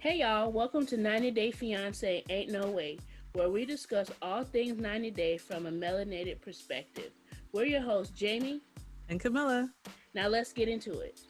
[0.00, 2.96] Hey y'all, welcome to 90 Day Fiance Ain't No Way,
[3.34, 7.12] where we discuss all things 90 Day from a melanated perspective.
[7.52, 8.62] We're your hosts, Jamie
[9.10, 9.68] and Kamillah.
[10.14, 11.20] Now let's get into it.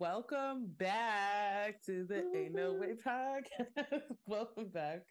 [0.00, 4.02] Welcome back to the Ain't No Way podcast.
[4.26, 5.02] Welcome back.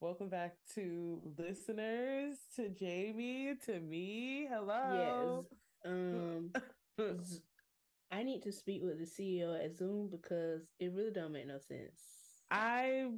[0.00, 4.48] Welcome back to listeners, to Jamie, to me.
[4.50, 5.46] Hello.
[5.84, 5.92] Yes.
[5.92, 6.50] Um
[8.10, 11.58] I need to speak with the CEO at Zoom because it really don't make no
[11.58, 12.02] sense.
[12.50, 13.08] I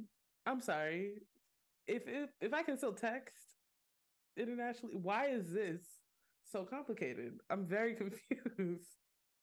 [0.45, 1.13] I'm sorry.
[1.87, 3.35] If if if I can still text
[4.37, 5.81] internationally, why is this
[6.43, 7.33] so complicated?
[7.49, 8.87] I'm very confused.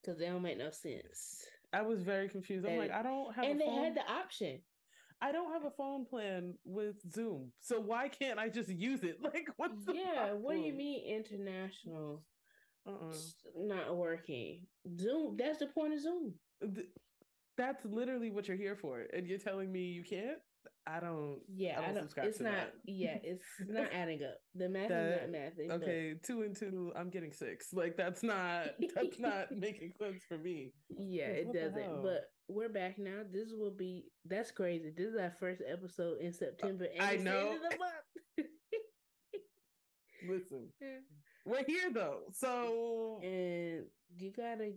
[0.02, 1.44] Because they don't make no sense.
[1.72, 2.64] I was very confused.
[2.64, 3.84] I'm and, like, I don't have And they phone.
[3.84, 4.60] had the option.
[5.22, 7.52] I don't have a phone plan with Zoom.
[7.60, 9.18] So why can't I just use it?
[9.22, 10.42] Like what's Yeah, problem?
[10.42, 12.24] what do you mean international?
[12.90, 13.66] Uh-uh.
[13.66, 14.60] not working.
[14.98, 15.36] Zoom.
[15.36, 16.34] That's the point of Zoom.
[17.56, 20.38] That's literally what you're here for, and you're telling me you can't.
[20.86, 21.38] I don't.
[21.48, 21.98] Yeah, I don't.
[21.98, 22.52] I don't it's not.
[22.52, 22.74] That.
[22.84, 24.36] Yeah, it's not adding up.
[24.54, 25.52] The math that, is not math.
[25.82, 26.22] Okay, but...
[26.26, 26.92] two and two.
[26.96, 27.72] I'm getting six.
[27.72, 28.68] Like that's not.
[28.94, 30.72] that's not making sense for me.
[30.88, 32.02] Yeah, it doesn't.
[32.02, 33.20] But we're back now.
[33.30, 34.06] This will be.
[34.24, 34.92] That's crazy.
[34.96, 36.86] This is our first episode in September.
[36.98, 37.56] And I know.
[40.28, 40.68] Listen,
[41.44, 43.84] we're here though, so and
[44.18, 44.72] you gotta,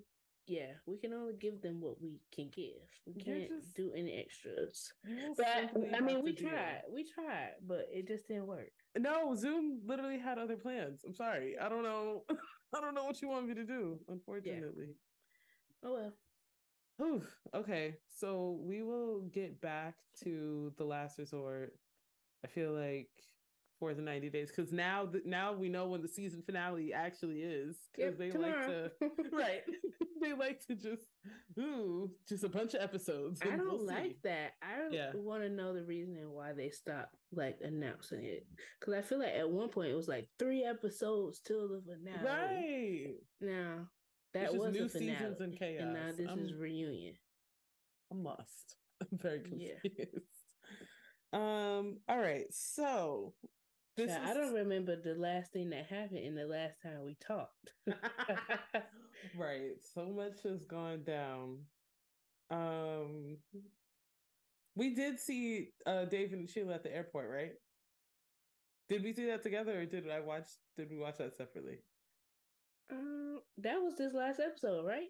[0.47, 2.87] yeah, we can only give them what we can give.
[3.05, 4.91] We can't just, do any extras.
[5.37, 8.71] But I mean, we tried, we tried, but it just didn't work.
[8.97, 11.01] No, Zoom literally had other plans.
[11.05, 12.23] I'm sorry, I don't know,
[12.75, 13.99] I don't know what you want me to do.
[14.07, 14.95] Unfortunately,
[15.83, 15.89] yeah.
[15.89, 16.13] oh well.
[17.01, 17.23] Oof.
[17.55, 21.73] Okay, so we will get back to the last resort.
[22.45, 23.09] I feel like
[23.83, 27.75] for the 90 days because now now we know when the season finale actually is
[27.93, 28.89] because yep, they tomorrow.
[29.01, 29.61] like to right
[30.21, 31.03] they like to just
[31.59, 34.15] ooh just a bunch of episodes i don't we'll like see.
[34.23, 35.11] that i yeah.
[35.15, 38.47] want to know the reason why they stopped like announcing it
[38.79, 42.25] because i feel like at one point it was like three episodes till the finale
[42.25, 43.85] right now
[44.33, 47.15] that was new seasons and chaos and now this I'm, is reunion
[48.13, 50.05] i'm lost i'm very confused yeah.
[51.33, 52.45] Um, all right.
[52.51, 53.33] So
[53.95, 54.17] this is...
[54.17, 57.73] I don't remember the last thing that happened in the last time we talked.
[59.37, 59.71] right.
[59.93, 61.59] So much has gone down.
[62.49, 63.37] Um
[64.75, 67.53] we did see uh David and Sheila at the airport, right?
[68.89, 71.79] Did we see that together or did I watch did we watch that separately?
[72.91, 75.09] Um that was this last episode, right?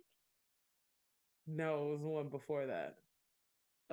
[1.48, 2.96] No, it was the one before that.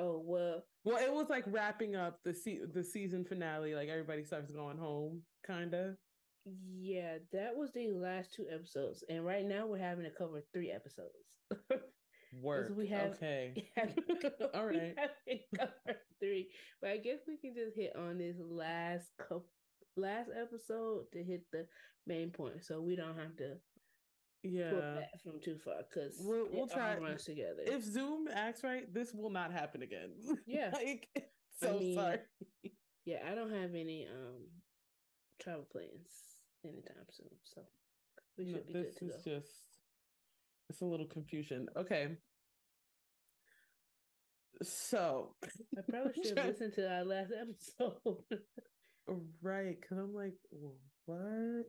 [0.00, 0.64] Oh well.
[0.84, 3.74] Well, it was like wrapping up the se- the season finale.
[3.74, 5.96] Like everybody starts going home, kind of.
[6.80, 10.70] Yeah, that was the last two episodes, and right now we're having to cover three
[10.70, 11.36] episodes.
[12.40, 12.72] Work.
[12.76, 13.66] we have okay.
[13.76, 13.92] Have,
[14.54, 14.94] All right.
[15.26, 16.48] We cover three,
[16.80, 19.46] but I guess we can just hit on this last couple
[19.96, 21.66] last episode to hit the
[22.06, 23.56] main point, so we don't have to
[24.42, 27.62] yeah from too far because we'll, we'll try runs together.
[27.64, 30.10] If Zoom acts right, this will not happen again.
[30.46, 31.08] Yeah, like
[31.60, 32.18] so I mean, sorry.
[33.06, 34.44] Yeah, I don't have any um
[35.40, 37.62] travel plans anytime soon, so
[38.38, 39.14] we should no, be good to go.
[39.24, 39.70] just
[40.68, 41.66] it's a little confusion.
[41.76, 42.16] Okay.
[44.62, 45.34] So
[45.76, 48.18] I probably should listen to our last episode.
[49.42, 50.34] right, because I'm like,
[51.06, 51.66] what?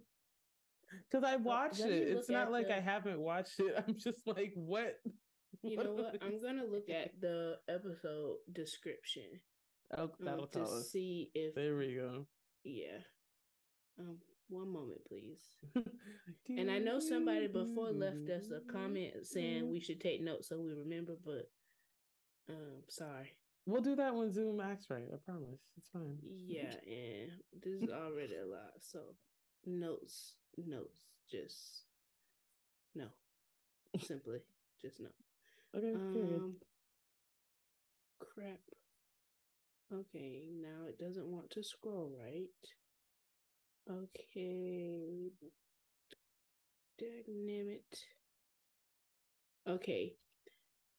[1.11, 1.89] Because I watched it.
[1.89, 2.77] It's not like the...
[2.77, 3.75] I haven't watched it.
[3.77, 4.99] I'm just like, what?
[5.63, 6.17] You know what?
[6.21, 9.39] I'm gonna look at the episode description.
[9.97, 10.91] Oh, that'll um, tell to us.
[10.91, 12.25] see if there we go.
[12.63, 12.99] Yeah.
[13.99, 14.17] Um,
[14.49, 15.39] one moment, please.
[16.57, 20.59] and I know somebody before left us a comment saying we should take notes so
[20.59, 21.49] we remember, but
[22.49, 23.33] um, sorry.
[23.65, 25.07] We'll do that when Zoom acts right.
[25.13, 25.61] I promise.
[25.77, 26.17] It's fine.
[26.23, 27.31] Yeah, and
[27.61, 28.71] this is already a lot.
[28.79, 28.99] So
[29.65, 30.95] notes notes.
[31.29, 31.83] Just
[32.95, 33.05] no.
[33.99, 34.39] Simply
[34.81, 35.09] just no.
[35.75, 35.93] Okay.
[35.93, 36.55] Um,
[38.19, 38.59] crap.
[39.93, 42.47] Okay, now it doesn't want to scroll right.
[43.89, 45.31] Okay.
[46.97, 47.97] Damn it.
[49.67, 50.13] Okay.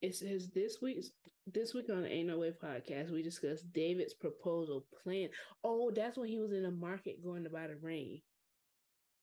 [0.03, 1.11] It says this week's
[1.47, 5.29] this week on the Ain't No Way podcast, we discussed David's proposal plan.
[5.65, 8.20] Oh, that's when he was in the market going to buy the ring.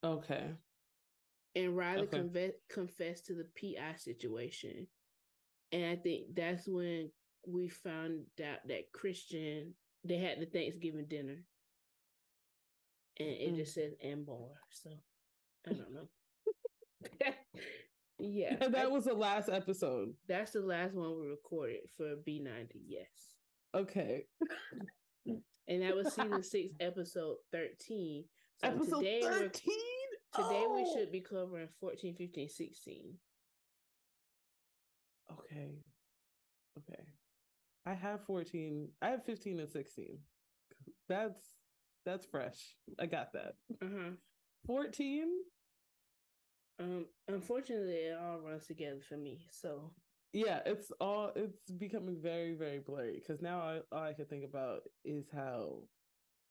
[0.04, 0.52] Okay.
[1.56, 2.20] And Riley okay.
[2.20, 4.88] conve- confessed to the PI situation.
[5.72, 7.12] And I think that's when
[7.48, 9.74] we found out that Christian,
[10.04, 11.44] they had the Thanksgiving dinner.
[13.20, 13.56] And it mm.
[13.58, 14.52] just says and more.
[14.72, 14.92] So
[15.68, 16.08] I don't know.
[18.20, 18.56] Yeah.
[18.60, 20.10] And that was the last episode.
[20.28, 23.08] That's the last one we recorded for B90, yes.
[23.74, 24.26] Okay.
[25.68, 28.26] and that was season six, episode 13.
[28.62, 29.52] So episode today 13?
[30.36, 30.76] Today oh.
[30.76, 33.14] we should be covering 14, 15, 16.
[35.32, 35.70] Okay.
[36.78, 37.04] Okay.
[37.86, 38.90] I have 14.
[39.02, 40.18] I have 15 and 16.
[41.08, 41.40] That's
[42.06, 42.76] that's fresh.
[43.00, 43.56] I got that.
[43.82, 44.12] Uh-huh.
[44.68, 45.28] 14?
[46.82, 49.48] Um unfortunately it all runs together for me.
[49.52, 49.92] So
[50.34, 54.44] yeah, it's all it's becoming very, very blurry because now I, all I can think
[54.44, 55.84] about is how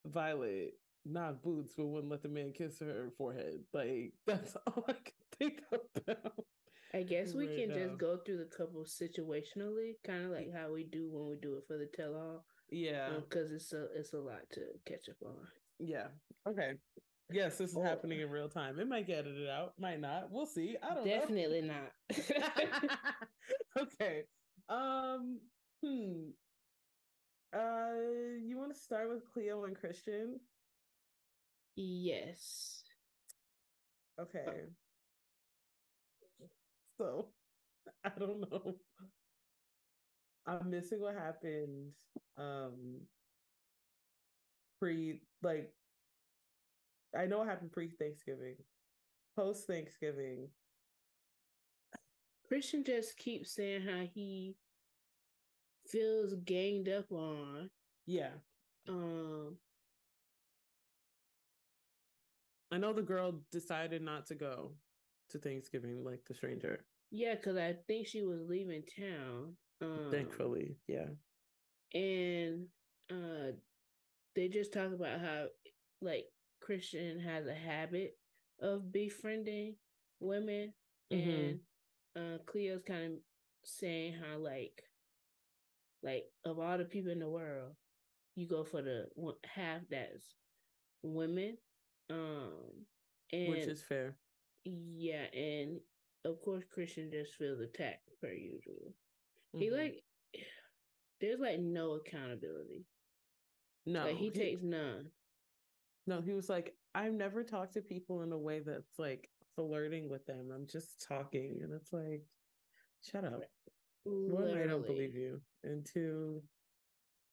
[0.05, 0.73] Violet
[1.05, 3.61] knocked boots but wouldn't let the man kiss her forehead.
[3.73, 6.45] Like that's all I can think about.
[6.93, 7.75] I guess we can now.
[7.75, 11.55] just go through the couple situationally, kind of like how we do when we do
[11.55, 12.45] it for the tell all.
[12.71, 15.35] Yeah, because um, it's a it's a lot to catch up on.
[15.79, 16.07] Yeah.
[16.47, 16.73] Okay.
[17.31, 17.83] Yes, this is oh.
[17.83, 18.79] happening in real time.
[18.79, 20.31] It might get edited out, might not.
[20.31, 20.77] We'll see.
[20.81, 21.75] I don't Definitely know.
[22.17, 22.99] not.
[23.81, 24.23] okay.
[24.67, 25.39] Um.
[25.83, 26.29] Hmm.
[27.55, 30.39] Uh, you want to start with Cleo and Christian?
[31.81, 32.83] Yes.
[34.19, 34.65] Okay.
[36.97, 37.27] So
[38.03, 38.75] I don't know.
[40.45, 41.93] I'm missing what happened
[42.37, 42.99] um
[44.77, 45.71] pre like
[47.17, 48.57] I know what happened pre Thanksgiving.
[49.37, 50.49] Post Thanksgiving.
[52.45, 54.57] Christian just keeps saying how he
[55.87, 57.69] feels ganged up on.
[58.05, 58.31] Yeah.
[58.89, 59.55] Um
[62.71, 64.73] I know the girl decided not to go
[65.31, 66.85] to Thanksgiving like the stranger.
[67.11, 69.55] Yeah, because I think she was leaving town.
[69.81, 71.07] Um, Thankfully, yeah.
[71.93, 72.67] And
[73.11, 73.53] uh
[74.35, 75.45] they just talk about how
[76.01, 76.25] like
[76.61, 78.17] Christian has a habit
[78.61, 79.75] of befriending
[80.19, 80.73] women
[81.11, 81.29] mm-hmm.
[81.29, 81.59] and
[82.15, 83.19] uh Cleo's kind of
[83.63, 84.83] saying how like
[86.03, 87.73] like of all the people in the world,
[88.35, 89.05] you go for the
[89.53, 90.35] half that's
[91.03, 91.57] women.
[92.09, 92.85] Um
[93.31, 94.15] and which is fair.
[94.65, 95.79] Yeah, and
[96.25, 98.93] of course Christian just feels attacked per usual.
[99.55, 99.59] Mm-hmm.
[99.59, 100.03] He like
[101.21, 102.85] there's like no accountability.
[103.85, 104.05] No.
[104.05, 105.07] Like he, he takes none.
[106.07, 110.09] No, he was like, I've never talked to people in a way that's like flirting
[110.09, 110.49] with them.
[110.53, 111.59] I'm just talking.
[111.61, 112.23] And it's like,
[113.03, 113.41] shut up.
[114.05, 114.53] Literally.
[114.53, 115.41] One, I don't believe you.
[115.63, 116.41] And two,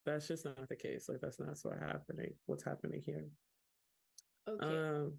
[0.04, 1.08] that's just not the case.
[1.08, 2.34] Like that's not what's happening.
[2.46, 3.24] What's happening here.
[4.48, 4.76] Okay.
[4.76, 5.12] Um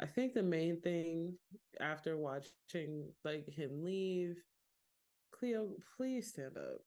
[0.00, 1.34] I think the main thing
[1.80, 4.36] after watching like him leave,
[5.32, 6.80] Cleo, please stand up.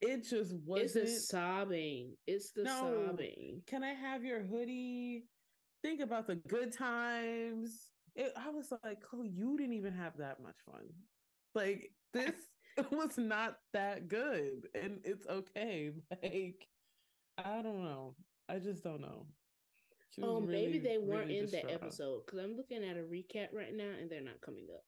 [0.00, 2.14] It just wasn't it's the sobbing.
[2.26, 3.62] It's the no, sobbing.
[3.66, 5.24] Can I have your hoodie?
[5.82, 7.90] Think about the good times.
[8.16, 10.84] It, I was like, Chloe, you didn't even have that much fun.
[11.54, 12.34] Like this
[12.90, 15.90] was not that good, and it's okay.
[16.22, 16.66] Like
[17.36, 18.14] I don't know.
[18.48, 19.26] I just don't know.
[20.22, 23.48] Oh, really, maybe they weren't really in the episode because I'm looking at a recap
[23.52, 24.84] right now and they're not coming up.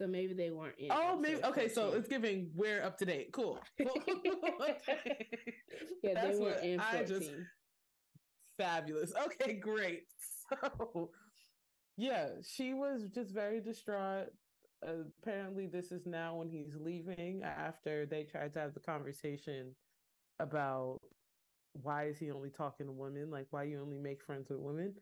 [0.00, 0.88] So maybe they weren't in.
[0.90, 1.68] Oh, maybe okay.
[1.68, 3.30] So it's giving we're up to date.
[3.32, 3.58] Cool.
[3.80, 5.28] okay.
[6.02, 6.80] Yeah, That's they were in 14.
[6.80, 7.30] I just
[8.58, 9.12] fabulous.
[9.26, 10.02] Okay, great.
[10.50, 11.10] So
[11.96, 14.26] yeah, she was just very distraught.
[14.86, 19.74] Uh, apparently, this is now when he's leaving after they tried to have the conversation
[20.40, 21.00] about
[21.74, 23.30] why is he only talking to women?
[23.30, 24.94] Like, why you only make friends with women?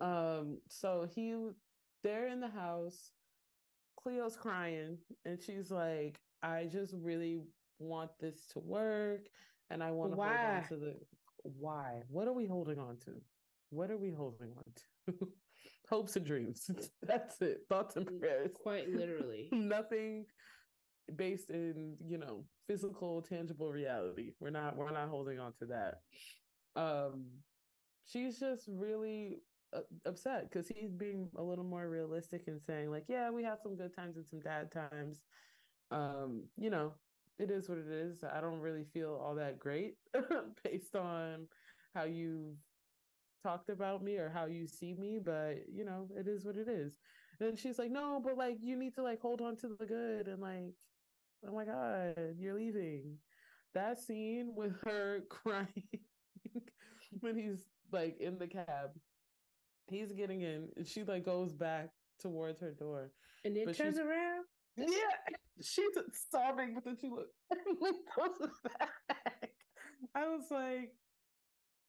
[0.00, 1.34] Um, so he,
[2.02, 3.10] they're in the house.
[4.02, 7.40] Cleo's crying, and she's like, "I just really
[7.78, 9.22] want this to work,
[9.70, 10.96] and I want to hold on to the
[11.58, 12.02] why.
[12.08, 13.12] What are we holding on to?
[13.70, 14.64] What are we holding on
[15.14, 15.28] to?
[15.88, 16.70] Hopes and dreams.
[17.02, 17.60] That's it.
[17.68, 18.50] Thoughts and prayers.
[18.54, 19.48] Quite literally.
[19.52, 20.26] Nothing
[21.14, 24.32] based in you know physical tangible reality.
[24.40, 26.00] We're not we're not holding on to that.
[26.74, 27.26] Um
[28.06, 29.38] she's just really
[29.74, 33.58] uh, upset because he's being a little more realistic and saying like yeah we have
[33.62, 35.22] some good times and some bad times.
[35.90, 36.92] Um you know
[37.38, 38.24] it is what it is.
[38.24, 39.94] I don't really feel all that great
[40.64, 41.46] based on
[41.94, 42.56] how you've
[43.42, 46.68] talked about me or how you see me but you know it is what it
[46.68, 46.98] is.
[47.38, 50.26] And she's like no but like you need to like hold on to the good
[50.26, 50.74] and like
[51.46, 53.18] oh my god, you're leaving.
[53.74, 55.68] That scene with her crying
[57.20, 58.90] when he's like in the cab,
[59.88, 61.90] he's getting in, and she like goes back
[62.20, 63.12] towards her door,
[63.44, 64.44] and then turns around.
[64.76, 64.86] Yeah,
[65.62, 65.86] she's
[66.30, 67.30] sobbing, but then she looks
[68.16, 69.50] goes back.
[70.14, 70.92] I was like,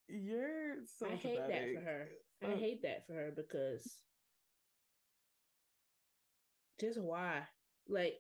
[0.08, 2.08] "You're so." I hate that for her.
[2.44, 4.00] I hate that for her because
[6.80, 7.42] just why?
[7.90, 8.16] Like,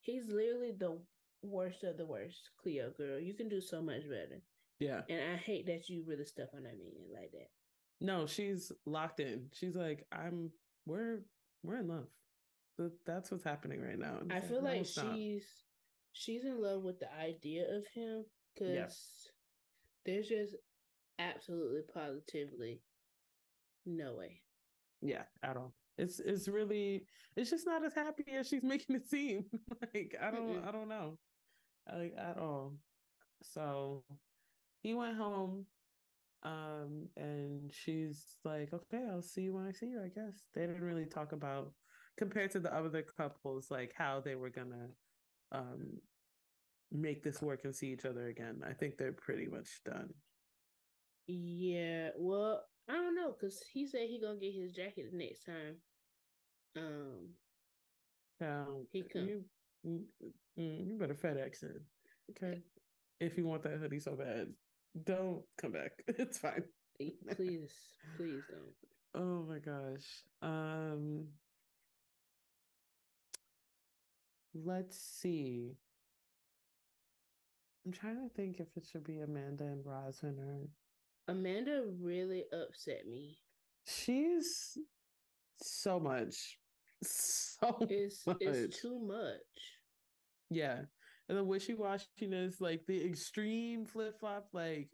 [0.00, 0.98] he's literally the
[1.42, 3.18] worst of the worst, Cleo girl.
[3.18, 4.42] You can do so much better.
[4.80, 5.02] Yeah.
[5.08, 7.48] And I hate that you really stuck on that man like that.
[8.00, 9.46] No, she's locked in.
[9.52, 10.50] She's like, I'm
[10.86, 11.20] we're
[11.62, 12.06] we're in love.
[13.04, 14.18] That's what's happening right now.
[14.30, 15.44] I feel like she's
[16.12, 18.24] she's in love with the idea of him
[18.54, 19.30] because
[20.06, 20.54] there's just
[21.18, 22.82] absolutely positively
[23.84, 24.42] no way.
[25.02, 25.74] Yeah, at all.
[25.98, 29.44] It's it's really it's just not as happy as she's making it seem.
[29.82, 30.66] like I don't Mm-mm.
[30.66, 31.18] I don't know.
[31.92, 32.78] Like at all.
[33.42, 34.04] So
[34.82, 35.66] he went home
[36.44, 40.60] um and she's like okay i'll see you when i see you i guess they
[40.66, 41.74] didn't really talk about
[42.16, 44.88] compared to the other couples like how they were gonna
[45.52, 46.00] um
[46.92, 50.08] make this work and see each other again i think they're pretty much done
[51.26, 55.44] yeah well i don't know because he said he gonna get his jacket the next
[55.44, 55.76] time
[56.76, 57.28] um
[58.40, 59.44] um he come you,
[59.84, 60.00] you,
[60.56, 61.82] you better fedex it
[62.30, 62.60] okay
[63.20, 64.48] if you want that hoodie so bad
[65.04, 65.92] don't come back.
[66.08, 66.64] It's fine.
[66.98, 67.72] please,
[68.16, 68.60] please don't.
[69.14, 70.22] Oh my gosh.
[70.42, 71.28] Um
[74.54, 75.78] let's see.
[77.86, 80.68] I'm trying to think if it should be Amanda and Roslyn or
[81.32, 83.38] Amanda really upset me.
[83.86, 84.76] She's
[85.60, 86.58] so much.
[87.04, 88.38] So it's much.
[88.40, 89.38] it's too much.
[90.50, 90.82] Yeah
[91.28, 94.88] and the wishy washiness, like the extreme flip flop, like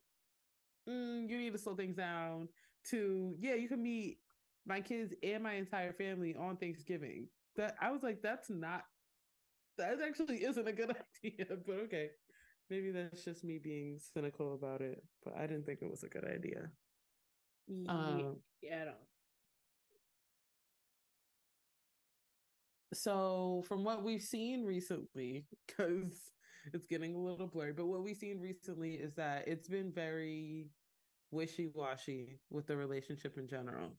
[0.88, 2.49] mm, you need to slow things down.
[2.90, 4.18] To yeah, you can meet
[4.66, 7.28] my kids and my entire family on Thanksgiving.
[7.56, 8.83] That I was like, that's not
[9.78, 10.90] that actually isn't a good
[11.25, 11.47] idea.
[11.66, 12.11] But okay,
[12.68, 15.02] maybe that's just me being cynical about it.
[15.25, 16.71] But I didn't think it was a good idea.
[17.68, 18.37] Yeah, um,
[22.94, 26.32] so from what we've seen recently because
[26.72, 30.68] it's getting a little blurry but what we've seen recently is that it's been very
[31.34, 33.90] wishy-washy with the relationship in general.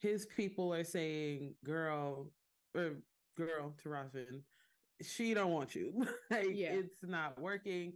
[0.00, 2.32] His people are saying girl
[2.76, 2.96] or
[3.36, 4.42] girl to Roslyn,
[5.00, 6.06] she don't want you.
[6.30, 6.72] Like yeah.
[6.72, 7.94] it's not working.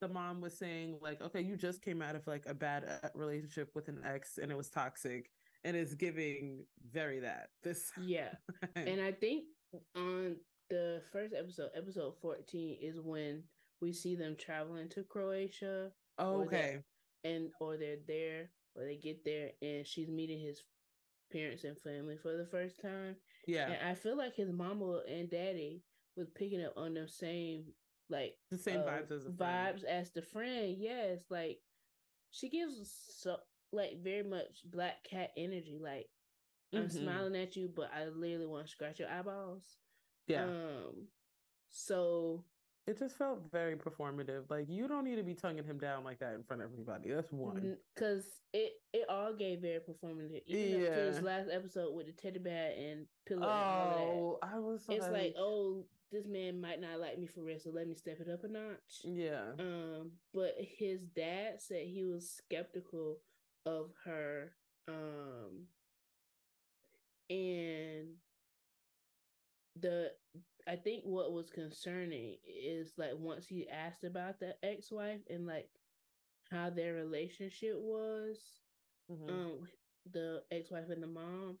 [0.00, 3.08] The mom was saying like okay you just came out of like a bad uh,
[3.14, 5.30] relationship with an ex and it was toxic
[5.62, 8.34] and it's giving very that this yeah.
[8.76, 9.44] and i think
[9.96, 10.36] on
[10.70, 13.42] the first episode, episode 14, is when
[13.80, 15.90] we see them traveling to Croatia.
[16.18, 16.78] Oh, okay.
[17.24, 20.62] And or they're there or they get there and she's meeting his
[21.32, 23.16] parents and family for the first time.
[23.46, 23.70] Yeah.
[23.70, 25.82] And I feel like his mama and daddy
[26.16, 27.64] was picking up on the same
[28.10, 30.76] like the same uh, vibes as vibes as the friend.
[30.78, 31.58] Yes, like
[32.30, 33.36] she gives so
[33.72, 35.78] like very much black cat energy.
[35.82, 36.06] Like
[36.74, 37.04] I'm mm-hmm.
[37.04, 39.64] smiling at you, but I literally want to scratch your eyeballs.
[40.26, 40.44] Yeah.
[40.44, 41.08] Um.
[41.70, 42.44] So
[42.86, 44.50] it just felt very performative.
[44.50, 47.10] Like you don't need to be tonguing him down like that in front of everybody.
[47.10, 47.76] That's one.
[47.94, 50.42] Because it it all gave very performative.
[50.46, 50.90] Even yeah.
[50.90, 53.46] this last episode with the teddy bear and pillow.
[53.46, 54.84] Oh, and I was.
[54.88, 57.94] It's like, like, oh, this man might not like me for real, so let me
[57.94, 59.02] step it up a notch.
[59.02, 59.52] Yeah.
[59.58, 63.18] Um, but his dad said he was skeptical
[63.66, 64.52] of her.
[64.86, 65.66] Um,
[67.30, 68.14] and
[69.80, 70.10] the
[70.66, 75.68] I think what was concerning is like once he asked about the ex-wife and like
[76.50, 78.38] how their relationship was,
[79.10, 79.28] mm-hmm.
[79.28, 79.68] um,
[80.10, 81.58] the ex-wife and the mom.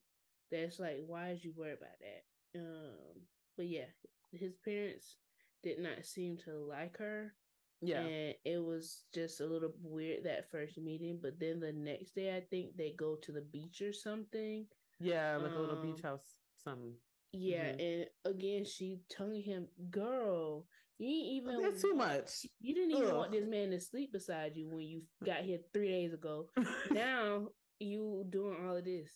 [0.50, 2.60] That's like, why is you worried about that?
[2.60, 3.22] Um,
[3.56, 3.86] but yeah,
[4.32, 5.16] his parents
[5.62, 7.32] did not seem to like her.
[7.80, 11.18] Yeah, and it was just a little weird that first meeting.
[11.20, 14.66] But then the next day, I think they go to the beach or something.
[15.00, 16.94] Yeah, like um, a little beach um, house, something.
[17.32, 17.80] Yeah, mm-hmm.
[17.80, 20.66] and again, she telling him, "Girl,
[20.98, 22.46] you ain't even that's too much.
[22.60, 23.16] You didn't even Ugh.
[23.16, 26.46] want this man to sleep beside you when you got here three days ago.
[26.92, 27.48] now
[27.80, 29.10] you doing all of this,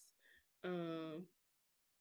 [0.65, 1.25] um,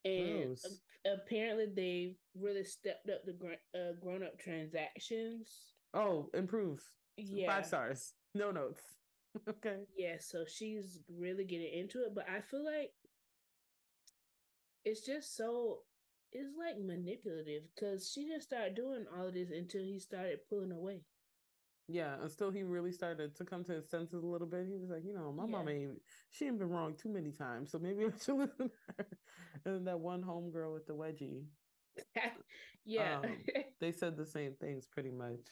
[0.03, 0.57] and
[1.05, 5.51] a- apparently they've really stepped up the gr- uh, grown up transactions.
[5.93, 6.81] Oh, improve.
[7.17, 8.13] Yeah, five stars.
[8.33, 8.81] No notes.
[9.49, 9.77] okay.
[9.95, 12.91] Yeah, so she's really getting into it, but I feel like
[14.87, 15.79] it's just so
[16.31, 20.71] it's like manipulative because she didn't start doing all of this until he started pulling
[20.71, 21.01] away.
[21.89, 24.65] Yeah, until he really started to come to his senses a little bit.
[24.67, 25.51] He was like, you know, my yeah.
[25.51, 28.71] mom ain't she ain't been wrong too many times, so maybe I should listen to
[28.97, 29.07] her.
[29.65, 31.43] And that one homegirl with the wedgie.
[32.85, 33.25] yeah, um,
[33.81, 35.47] they said the same things pretty much.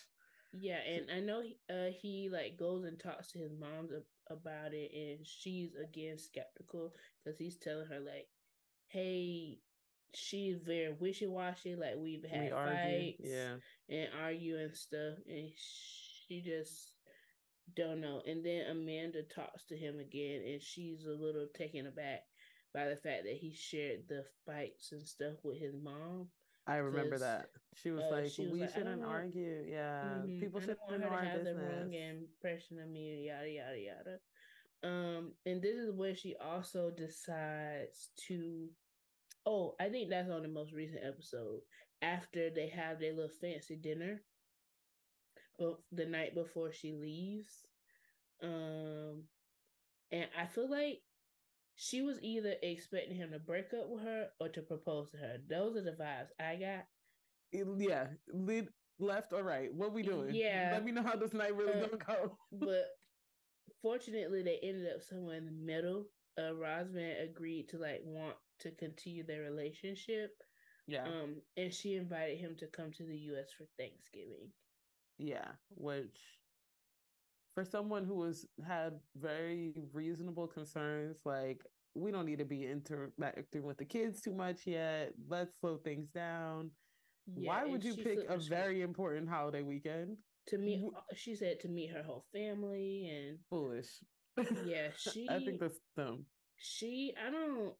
[0.53, 3.89] Yeah, and I know he, uh, he like goes and talks to his mom
[4.29, 8.27] about it, and she's again skeptical because he's telling her like,
[8.87, 9.59] "Hey,
[10.13, 11.75] she's very wishy washy.
[11.75, 13.55] Like we've had we fights, yeah,
[13.89, 16.93] and argue and stuff, and she just
[17.75, 18.21] don't know.
[18.27, 22.21] And then Amanda talks to him again, and she's a little taken aback
[22.73, 26.27] by the fact that he shared the fights and stuff with his mom.
[26.67, 29.63] I remember that she was uh, like, she was "We like, shouldn't argue.
[29.67, 30.39] Yeah, mm-hmm.
[30.39, 31.57] people shouldn't want her to have business.
[31.57, 33.27] the wrong impression of me.
[33.27, 34.19] Yada yada yada."
[34.85, 38.69] Um, and this is where she also decides to.
[39.45, 41.61] Oh, I think that's on the most recent episode.
[42.01, 44.21] After they have their little fancy dinner,
[45.57, 47.65] but the night before she leaves,
[48.43, 49.23] um,
[50.11, 51.01] and I feel like
[51.75, 55.37] she was either expecting him to break up with her or to propose to her.
[55.49, 56.85] Those are the vibes I got.
[57.51, 58.67] Yeah, lead
[58.99, 59.73] left or right.
[59.73, 60.35] What we doing?
[60.35, 62.37] Yeah, let me know how this night really uh, gonna go.
[62.51, 62.85] but
[63.85, 66.05] fortunately, they ended up somewhere in the middle.
[66.39, 70.31] Uh, Roseanne agreed to like want to continue their relationship.
[70.87, 71.03] Yeah.
[71.03, 73.49] Um, and she invited him to come to the U.S.
[73.55, 74.49] for Thanksgiving.
[75.19, 76.19] Yeah, which
[77.53, 81.61] for someone who was had very reasonable concerns, like
[81.93, 85.13] we don't need to be interacting with the kids too much yet.
[85.29, 86.71] Let's slow things down.
[87.27, 90.17] Yeah, Why would you pick a very important holiday weekend?
[90.47, 93.87] To meet, uh, she said to meet her whole family and foolish.
[94.65, 95.27] Yeah, she.
[95.29, 96.25] I think that's dumb.
[96.57, 97.73] She, I don't.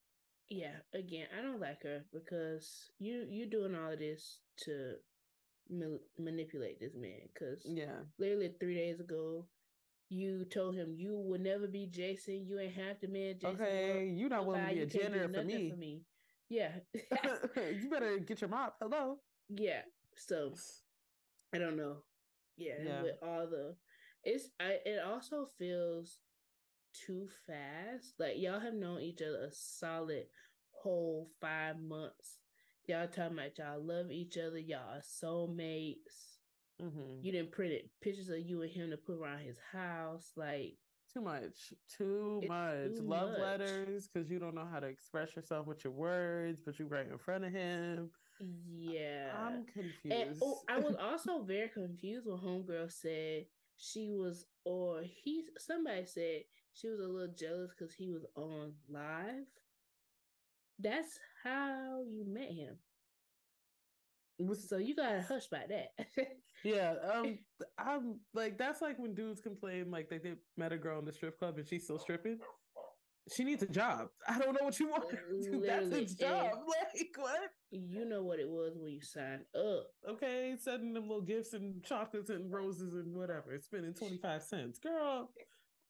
[0.50, 4.93] Yeah, again, I don't like her because you you doing all of this to
[5.69, 7.22] ma- manipulate this man.
[7.34, 9.48] Because yeah, literally three days ago,
[10.10, 12.45] you told him you would never be Jason.
[12.48, 13.55] You ain't have to man Jason.
[13.62, 15.69] Okay, you not willing to be a janitor for me.
[15.69, 16.01] for me.
[16.50, 16.72] Yeah.
[17.57, 18.75] you better get your mop.
[18.81, 19.17] Hello.
[19.50, 19.81] Yeah.
[20.15, 20.53] So
[21.53, 21.98] I don't know.
[22.58, 23.02] Yeah, yeah.
[23.02, 23.76] with all the
[24.24, 26.20] it's I it also feels
[27.06, 28.14] too fast.
[28.20, 30.26] Like y'all have known each other a solid
[30.72, 32.38] whole five months.
[32.88, 36.36] Y'all talking about y'all love each other, y'all are soulmates
[36.82, 37.24] Mm-hmm.
[37.24, 40.76] You didn't print it pictures of you and him to put around his house, like
[41.13, 43.39] too much, too much too love much.
[43.39, 47.08] letters because you don't know how to express yourself with your words, but you right
[47.10, 48.12] in front of him.
[48.39, 50.06] Yeah, I'm confused.
[50.12, 53.45] And, oh, I was also very confused when Homegirl said
[53.78, 56.41] she was, or he, somebody said
[56.74, 59.45] she was a little jealous because he was on live.
[60.80, 62.78] That's how you met him.
[64.67, 65.93] So you gotta hush by that.
[66.63, 67.39] yeah, um,
[67.78, 71.13] I'm like that's like when dudes complain like they, they met a girl in the
[71.13, 72.39] strip club and she's still stripping.
[73.34, 74.10] She needs a job.
[74.28, 75.64] I don't know what you want her to do.
[75.66, 76.52] That's his job.
[76.68, 77.50] Like what?
[77.72, 79.88] You know what it was when you signed up.
[80.10, 83.60] Okay, sending them little gifts and chocolates and roses and whatever.
[83.60, 85.30] Spending twenty five cents, girl.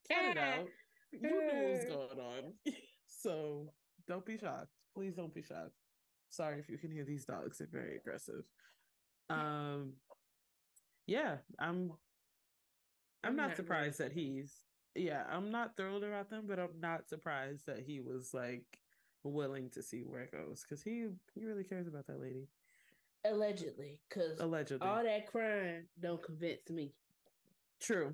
[0.09, 0.67] Cut it out.
[1.11, 2.53] You knew what was going on.
[3.07, 3.67] so
[4.07, 4.69] don't be shocked.
[4.95, 5.73] Please don't be shocked.
[6.29, 8.43] Sorry if you can hear these dogs; they're very aggressive.
[9.29, 9.93] Um,
[11.07, 11.91] yeah, I'm.
[13.23, 14.64] I'm not surprised that he's.
[14.95, 18.79] Yeah, I'm not thrilled about them, but I'm not surprised that he was like
[19.23, 22.47] willing to see where it goes because he he really cares about that lady.
[23.25, 26.93] Allegedly, because allegedly all that crime don't convince me.
[27.81, 28.13] True,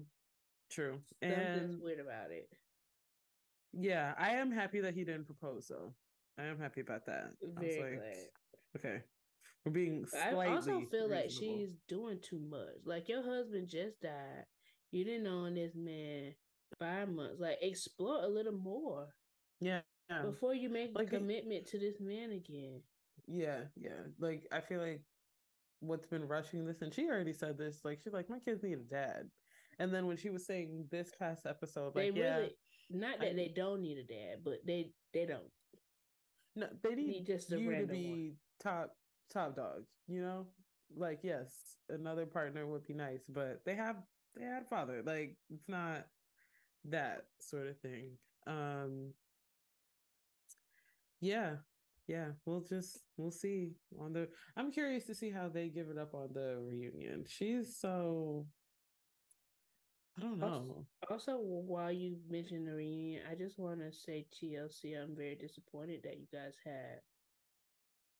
[0.71, 0.99] true.
[1.21, 2.49] Something's and weird about it.
[3.73, 5.93] Yeah, I am happy that he didn't propose though.
[6.39, 7.31] I am happy about that.
[7.59, 8.77] Very like, glad.
[8.77, 9.01] Okay.
[9.65, 11.09] We're being I also feel reasonable.
[11.09, 12.81] like she's doing too much.
[12.83, 14.45] Like your husband just died.
[14.89, 16.33] You didn't know this man
[16.79, 17.39] five months.
[17.39, 19.07] Like explore a little more.
[19.59, 19.81] Yeah.
[20.25, 22.81] Before you make like, a commitment to this man again.
[23.27, 23.91] Yeah, yeah.
[24.19, 25.01] Like I feel like
[25.79, 27.79] what's been rushing this, and she already said this.
[27.83, 29.29] Like she's like, my kids need a dad.
[29.79, 32.55] And then when she was saying this past episode, like, they yeah, really,
[32.89, 35.49] not that I, they don't need a dad, but they they don't.
[36.55, 38.35] No, they need just you to be one.
[38.61, 38.91] top
[39.33, 39.83] top dog.
[40.07, 40.47] You know,
[40.95, 41.51] like yes,
[41.89, 43.95] another partner would be nice, but they have
[44.37, 45.01] they had a father.
[45.05, 46.05] Like it's not
[46.85, 48.17] that sort of thing.
[48.47, 49.13] Um
[51.19, 51.57] Yeah,
[52.07, 54.27] yeah, we'll just we'll see on the.
[54.57, 57.25] I'm curious to see how they give it up on the reunion.
[57.27, 58.47] She's so
[60.17, 60.85] I don't know.
[61.09, 66.01] Also, while you mentioned the reunion, I just want to say TLC, I'm very disappointed
[66.03, 66.99] that you guys had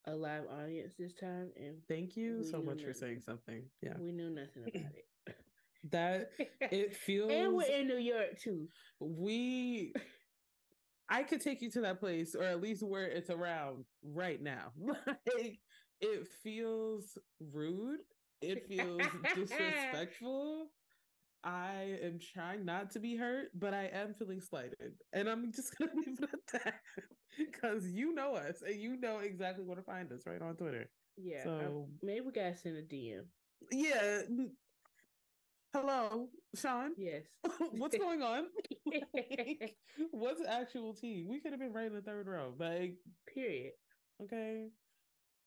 [0.05, 1.51] a live audience this time.
[1.57, 2.85] And thank you so much nothing.
[2.85, 3.63] for saying something.
[3.81, 5.05] Yeah, we knew nothing about it.
[5.89, 6.31] That
[6.71, 8.67] it feels, and we're in New York too.
[8.99, 9.93] We,
[11.09, 14.71] I could take you to that place, or at least where it's around right now.
[15.37, 15.59] like
[15.99, 17.99] it feels rude.
[18.41, 19.01] It feels
[19.35, 20.69] disrespectful
[21.43, 24.93] I am trying not to be hurt, but I am feeling slighted.
[25.13, 26.73] And I'm just gonna leave it at that.
[27.37, 30.89] Because you know us and you know exactly where to find us right on Twitter.
[31.17, 31.43] Yeah.
[31.43, 33.23] So maybe we gotta send a DM.
[33.71, 34.21] Yeah.
[35.73, 36.91] Hello, Sean.
[36.97, 37.23] Yes.
[37.71, 38.47] What's going on?
[40.11, 41.25] what's actual tea?
[41.27, 42.53] We could have been right in the third row.
[42.59, 42.95] Like
[43.33, 43.71] period.
[44.21, 44.67] Okay.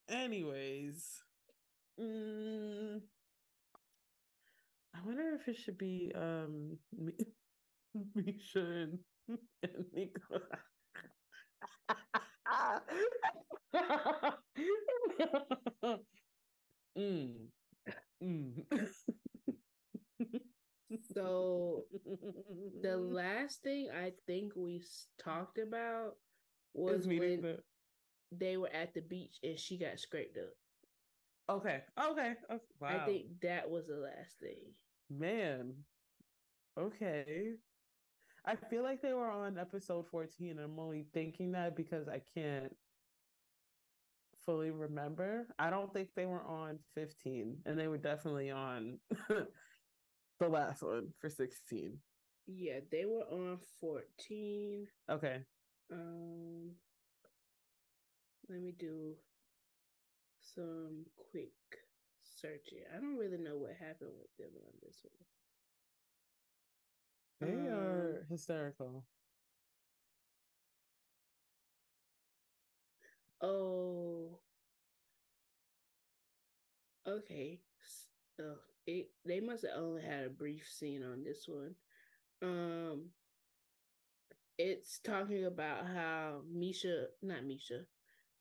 [0.09, 1.23] Anyways.
[2.01, 3.01] Mm,
[4.95, 6.79] I wonder if it should be um
[8.15, 8.99] Misha and,
[9.63, 9.85] and
[16.99, 17.49] mm.
[18.23, 18.65] Mm.
[21.15, 21.85] So
[22.83, 24.83] the last thing I think we
[25.23, 26.17] talked about
[26.75, 27.59] was when the...
[28.33, 31.57] they were at the beach and she got scraped up.
[31.57, 31.83] Okay.
[32.03, 32.33] Okay.
[32.49, 32.65] Uh, okay.
[32.81, 32.89] Wow.
[32.89, 34.59] I think that was the last thing.
[35.11, 35.75] Man.
[36.79, 37.53] Okay.
[38.47, 40.59] I feel like they were on episode 14.
[40.59, 42.75] I'm only thinking that because I can't
[44.45, 45.47] fully remember.
[45.59, 48.99] I don't think they were on 15, and they were definitely on
[50.41, 51.99] the last one for 16.
[52.47, 54.87] Yeah, they were on 14.
[55.11, 55.39] Okay.
[55.93, 56.73] Um
[58.49, 59.15] let me do
[60.55, 61.53] some quick
[62.23, 62.81] searching.
[62.95, 65.25] I don't really know what happened with them on this one.
[67.41, 69.05] They um, are hysterical.
[73.43, 74.39] Oh.
[77.07, 77.61] Okay.
[78.41, 81.75] Oh, it they must have only had a brief scene on this one.
[82.43, 83.11] Um
[84.59, 87.87] it's talking about how Misha, not Misha,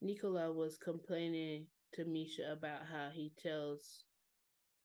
[0.02, 4.04] Nicola was complaining to Misha about how he tells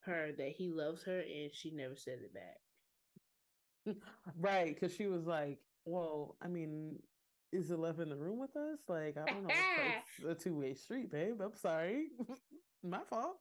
[0.01, 3.95] her that he loves her and she never said it back.
[4.39, 6.99] right, because she was like, Well, I mean,
[7.51, 8.79] is left in the room with us?
[8.87, 9.53] Like, I don't know.
[10.17, 11.41] It's a two way street, babe.
[11.41, 12.07] I'm sorry.
[12.83, 13.37] My fault.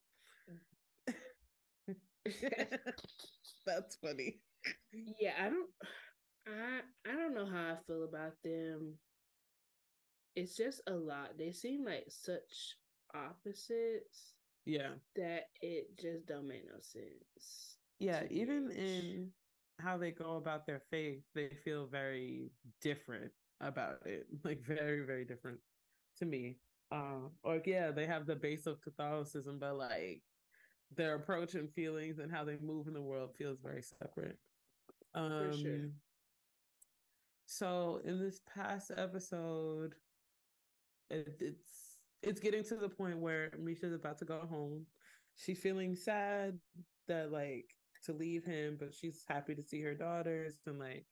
[3.66, 4.40] That's funny.
[4.92, 5.70] Yeah, I don't
[6.46, 8.94] I I don't know how I feel about them.
[10.34, 11.38] It's just a lot.
[11.38, 12.76] They seem like such
[13.14, 14.34] opposites.
[14.64, 14.90] Yeah.
[15.16, 17.78] That it just don't make no sense.
[17.98, 19.30] Yeah, even in
[19.80, 24.26] how they go about their faith, they feel very different about it.
[24.44, 25.58] Like very, very different
[26.18, 26.58] to me.
[26.90, 30.22] Uh, or yeah, they have the base of Catholicism, but like
[30.96, 34.38] their approach and feelings and how they move in the world feels very separate.
[35.14, 35.90] Um, For sure.
[37.46, 39.94] So in this past episode,
[41.10, 44.84] it, it's it's getting to the point where Misha's about to go home.
[45.36, 46.58] She's feeling sad
[47.06, 47.74] that like
[48.04, 51.06] to leave him, but she's happy to see her daughters and like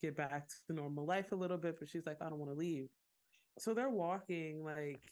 [0.00, 1.76] get back to normal life a little bit.
[1.78, 2.88] But she's like, I don't want to leave.
[3.58, 5.02] So they're walking like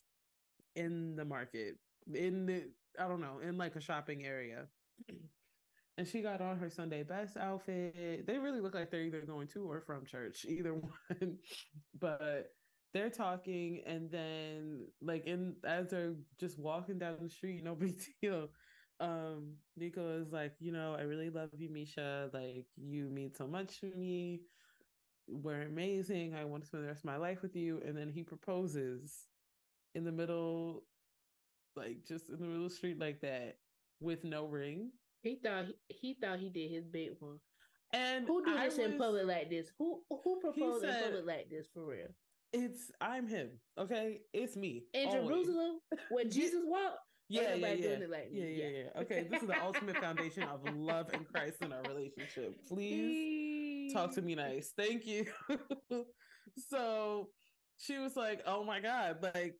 [0.77, 1.77] in the market,
[2.15, 4.67] in the I don't know, in like a shopping area.
[5.97, 8.25] And she got on her Sunday best outfit.
[8.25, 11.39] They really look like they're either going to or from church, either one.
[11.99, 12.53] but
[12.95, 18.01] they're talking and then like in as they're just walking down the street no big
[18.23, 18.49] deal
[19.01, 23.47] um nico is like you know i really love you misha like you mean so
[23.47, 24.41] much to me
[25.29, 28.09] we're amazing i want to spend the rest of my life with you and then
[28.09, 29.27] he proposes
[29.95, 30.85] in the middle
[31.79, 33.57] like just in the middle of the street like that
[34.01, 34.91] with no ring
[35.23, 37.39] he thought he, he thought he did his big one
[37.95, 41.27] and who do this was, in public like this who who proposed said, in public
[41.27, 42.09] like this for real
[42.53, 43.51] it's I'm him.
[43.79, 44.85] Okay, it's me.
[44.95, 45.29] In always.
[45.29, 45.79] Jerusalem,
[46.11, 46.99] when Jesus walked.
[47.31, 47.97] Yeah, yeah, yeah.
[48.09, 51.75] Like yeah, yeah, yeah, Okay, this is the ultimate foundation of love and Christ in
[51.75, 52.57] our relationship.
[52.67, 54.73] Please talk to me nice.
[54.75, 55.27] Thank you.
[56.71, 57.29] so
[57.77, 59.57] she was like, "Oh my god!" Like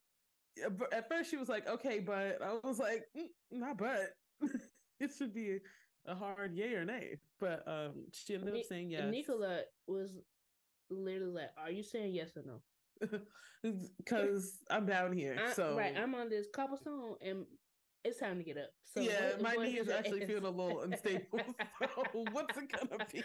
[0.91, 4.15] at first she was like, "Okay," but I was like, mm, "Not but."
[4.99, 5.59] it should be
[6.05, 7.17] a hard yay or nay.
[7.39, 9.11] But um, she ended up saying yes.
[9.11, 10.11] Nicola was
[10.89, 12.61] literally like, "Are you saying yes or no?"
[13.97, 15.37] because I'm down here.
[15.41, 17.45] I, so right, I'm on this cobblestone and
[18.03, 18.69] it's time to get up.
[18.93, 21.39] So yeah, what, my what knee is actually feeling a little unstable.
[21.81, 23.23] so what's it gonna be?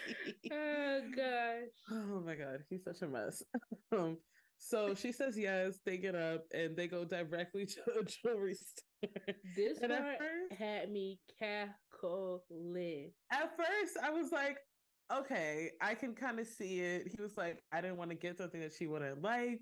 [0.53, 1.69] Oh gosh.
[1.91, 3.43] Oh my god, he's such a mess.
[3.93, 4.19] Um,
[4.59, 5.79] so she says yes.
[5.85, 9.11] They get up and they go directly to a jewelry store.
[9.57, 13.13] This and part first, had me cackling.
[13.31, 14.59] At first, I was like,
[15.13, 17.09] okay, I can kind of see it.
[17.09, 19.61] He was like, I didn't want to get something that she wouldn't like.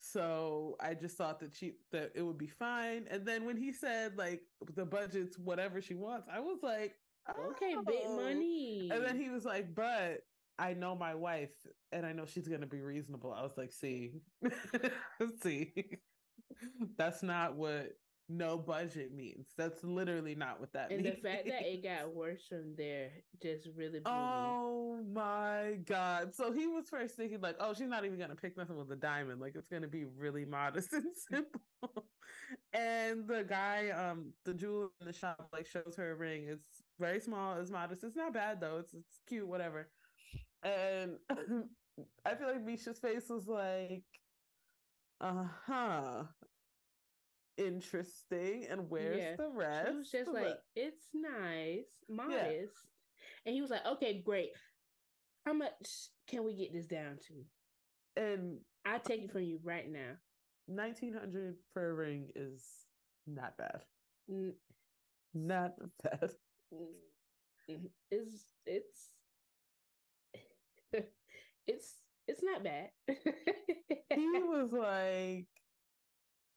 [0.00, 3.06] So I just thought that she that it would be fine.
[3.10, 4.40] And then when he said like
[4.74, 6.94] the budget's whatever she wants, I was like,
[7.28, 7.82] Okay, oh.
[7.86, 8.90] big money.
[8.92, 10.20] And then he was like, but
[10.60, 11.50] I know my wife
[11.90, 13.32] and I know she's gonna be reasonable.
[13.32, 14.12] I was like, see,
[15.42, 15.72] see,
[16.96, 17.92] that's not what
[18.28, 19.48] no budget means.
[19.56, 21.16] That's literally not what that and means.
[21.16, 23.10] And the fact that it got worse from there
[23.42, 25.12] just really Oh me.
[25.14, 26.34] my god.
[26.34, 28.96] So he was first thinking like, oh, she's not even gonna pick nothing with a
[28.96, 29.40] diamond.
[29.40, 31.62] Like it's gonna be really modest and simple.
[32.72, 36.46] and the guy, um, the jeweler in the shop like shows her a ring.
[36.48, 38.04] It's very small, it's modest.
[38.04, 38.78] It's not bad though.
[38.78, 39.90] It's it's cute, whatever.
[40.62, 41.16] And
[42.24, 44.04] I feel like Misha's face was like,
[45.20, 46.24] uh huh
[47.60, 48.66] interesting.
[48.70, 49.36] And where's yeah.
[49.36, 49.88] the rest?
[49.90, 52.38] She was just like, it's nice, modest.
[52.38, 53.46] Yeah.
[53.46, 54.50] And he was like, okay, great.
[55.46, 58.22] How much can we get this down to?
[58.22, 60.12] And I take it from you right now.
[60.68, 62.64] Nineteen hundred for a ring is
[63.26, 63.82] not bad.
[64.30, 64.52] Mm.
[65.34, 66.30] Not bad.
[68.10, 69.14] It's it's
[71.70, 71.94] it's
[72.26, 72.88] it's not bad.
[73.06, 75.46] he was like,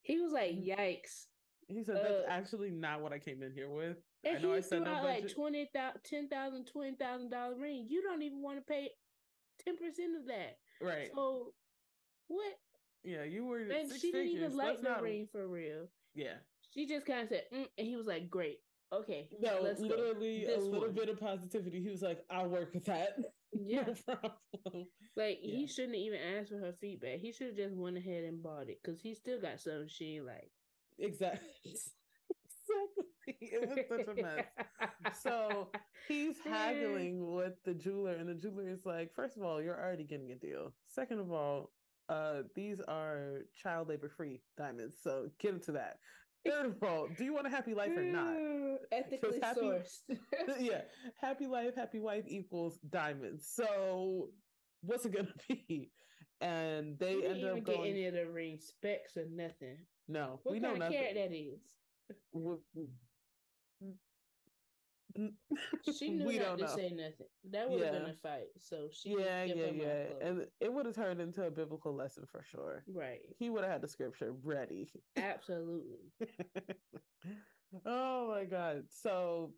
[0.02, 0.68] he was like, mm.
[0.68, 1.26] "Yikes!"
[1.68, 4.54] He said, "That's uh, actually not what I came in here with." And I know
[4.54, 7.88] I said no like twenty thousand, ten thousand, twenty thousand dollar ring.
[7.90, 8.90] You don't even want to pay
[9.64, 11.10] ten percent of that, right?
[11.16, 11.54] So
[12.28, 12.54] what?
[13.04, 13.60] Yeah, you were.
[13.60, 15.02] And she didn't even like the not...
[15.02, 15.88] ring for real.
[16.16, 16.36] Yeah,
[16.74, 18.60] she just kind of said, mm, and he was like, "Great,
[18.94, 20.94] okay." No, literally a little one.
[20.94, 21.82] bit of positivity.
[21.82, 23.18] He was like, "I'll work with that."
[23.54, 23.86] Yeah.
[25.16, 25.58] Like yeah.
[25.58, 27.20] he shouldn't even ask for her feedback.
[27.20, 30.22] He should have just went ahead and bought it because he still got something she
[30.22, 30.52] like.
[30.98, 31.50] Exactly.
[31.66, 33.06] exactly.
[33.28, 34.46] It was such a mess.
[35.22, 35.70] so
[36.08, 40.04] he's haggling with the jeweler, and the jeweler is like, first of all, you're already
[40.04, 40.74] getting a deal.
[40.88, 41.72] Second of all,
[42.10, 45.98] uh, these are child labor free diamonds, so get into that.
[46.46, 48.36] Third of all, do you want a happy life or not?
[48.92, 50.00] Ethically happy, sourced.
[50.60, 50.82] yeah,
[51.22, 53.48] happy life, happy wife equals diamonds.
[53.48, 54.30] So
[54.82, 55.92] what's it gonna be?
[56.42, 57.84] And they we end up going.
[57.84, 59.78] Get any of the ring specs or nothing.
[60.08, 60.98] No, what we kind know of nothing.
[60.98, 61.62] carrot that is.
[65.98, 66.76] she knew we not to know.
[66.76, 67.28] say nothing.
[67.52, 68.00] That would have yeah.
[68.00, 68.48] been a fight.
[68.58, 72.44] So she yeah, yeah, yeah, and it would have turned into a biblical lesson for
[72.44, 72.84] sure.
[72.88, 73.22] Right.
[73.38, 74.92] He would have had the scripture ready.
[75.18, 76.12] Absolutely.
[77.86, 78.84] oh my god!
[78.90, 79.54] So,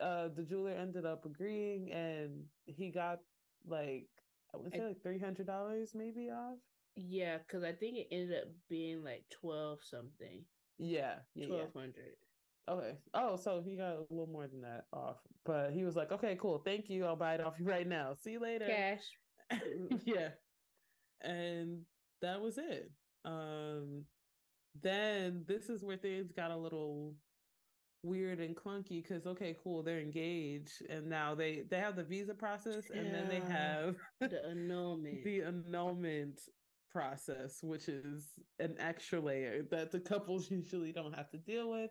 [0.00, 3.20] uh, the jeweler ended up agreeing, and he got
[3.66, 4.08] like
[4.54, 6.58] I would say like three hundred dollars maybe off.
[6.96, 10.44] Yeah, because I think it ended up being like twelve something.
[10.78, 12.16] Yeah, yeah twelve hundred.
[12.68, 12.98] Okay.
[13.14, 16.36] Oh, so he got a little more than that off, but he was like, "Okay,
[16.36, 17.04] cool, thank you.
[17.04, 18.14] I'll buy it off you right now.
[18.14, 19.02] See you later." Cash.
[20.04, 20.30] yeah,
[21.20, 21.86] and
[22.22, 22.90] that was it.
[23.24, 24.06] Um,
[24.74, 27.16] then this is where things got a little
[28.02, 32.34] weird and clunky because okay cool they're engaged and now they they have the visa
[32.34, 36.38] process and yeah, then they have the annulment the annulment
[36.92, 41.90] process which is an extra layer that the couples usually don't have to deal with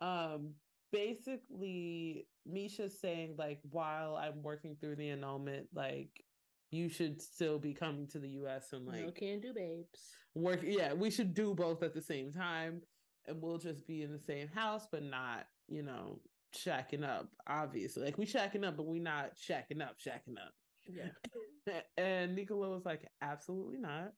[0.00, 0.50] um
[0.92, 6.24] basically misha's saying like while i'm working through the annulment like
[6.70, 10.00] you should still be coming to the us and like no can do babes.
[10.34, 12.80] work yeah we should do both at the same time
[13.26, 16.18] and we'll just be in the same house but not you know
[16.54, 18.04] shacking up obviously.
[18.04, 20.54] Like we shacking up but we not shacking up shacking up.
[20.86, 21.10] Yeah.
[21.98, 24.12] And nicola was like absolutely not.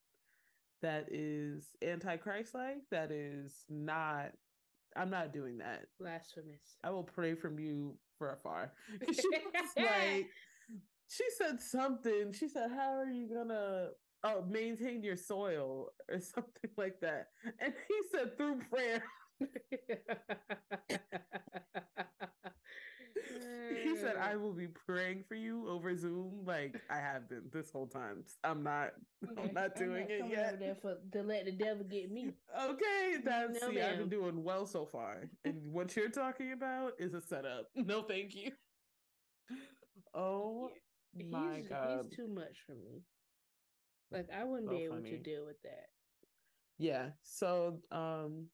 [0.83, 4.31] That is antichrist like that is not
[4.97, 5.87] I'm not doing that.
[5.99, 6.77] Blasphemous.
[6.83, 8.73] I will pray from you for afar.
[9.13, 10.27] she was like,
[11.09, 12.33] she said something.
[12.33, 13.89] She said, "How are you gonna
[14.23, 19.03] uh, maintain your soil or something like that?" And he said, "Through prayer."
[23.85, 27.71] He said, I will be praying for you over Zoom like I have been this
[27.71, 28.25] whole time.
[28.45, 28.91] I'm not
[29.39, 30.61] I'm not doing I'm not it yet.
[30.61, 32.33] There for, to let the devil get me.
[32.61, 35.25] Okay, that's no, see, I've been doing well so far.
[35.45, 37.67] And what you're talking about is a setup.
[37.91, 38.53] No, thank you.
[40.15, 40.71] Oh
[41.17, 42.07] my he's, god.
[42.09, 43.03] He's too much for me.
[44.13, 45.11] Like I wouldn't so be able funny.
[45.11, 45.87] to deal with that.
[46.79, 47.11] Yeah.
[47.23, 48.47] So um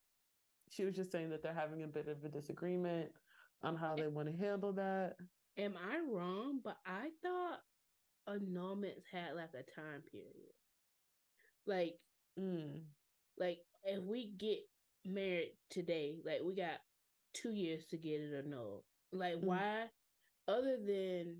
[0.69, 3.09] she was just saying that they're having a bit of a disagreement
[3.63, 5.15] on how they want to handle that.
[5.57, 6.59] Am I wrong?
[6.63, 7.59] But I thought
[8.29, 10.53] annulments had like a time period.
[11.65, 11.95] Like,
[12.39, 12.81] mm.
[13.37, 14.59] like if we get
[15.05, 16.79] married today, like we got
[17.33, 18.83] two years to get it annulled.
[19.11, 19.43] Like, mm.
[19.43, 19.85] why,
[20.47, 21.35] other than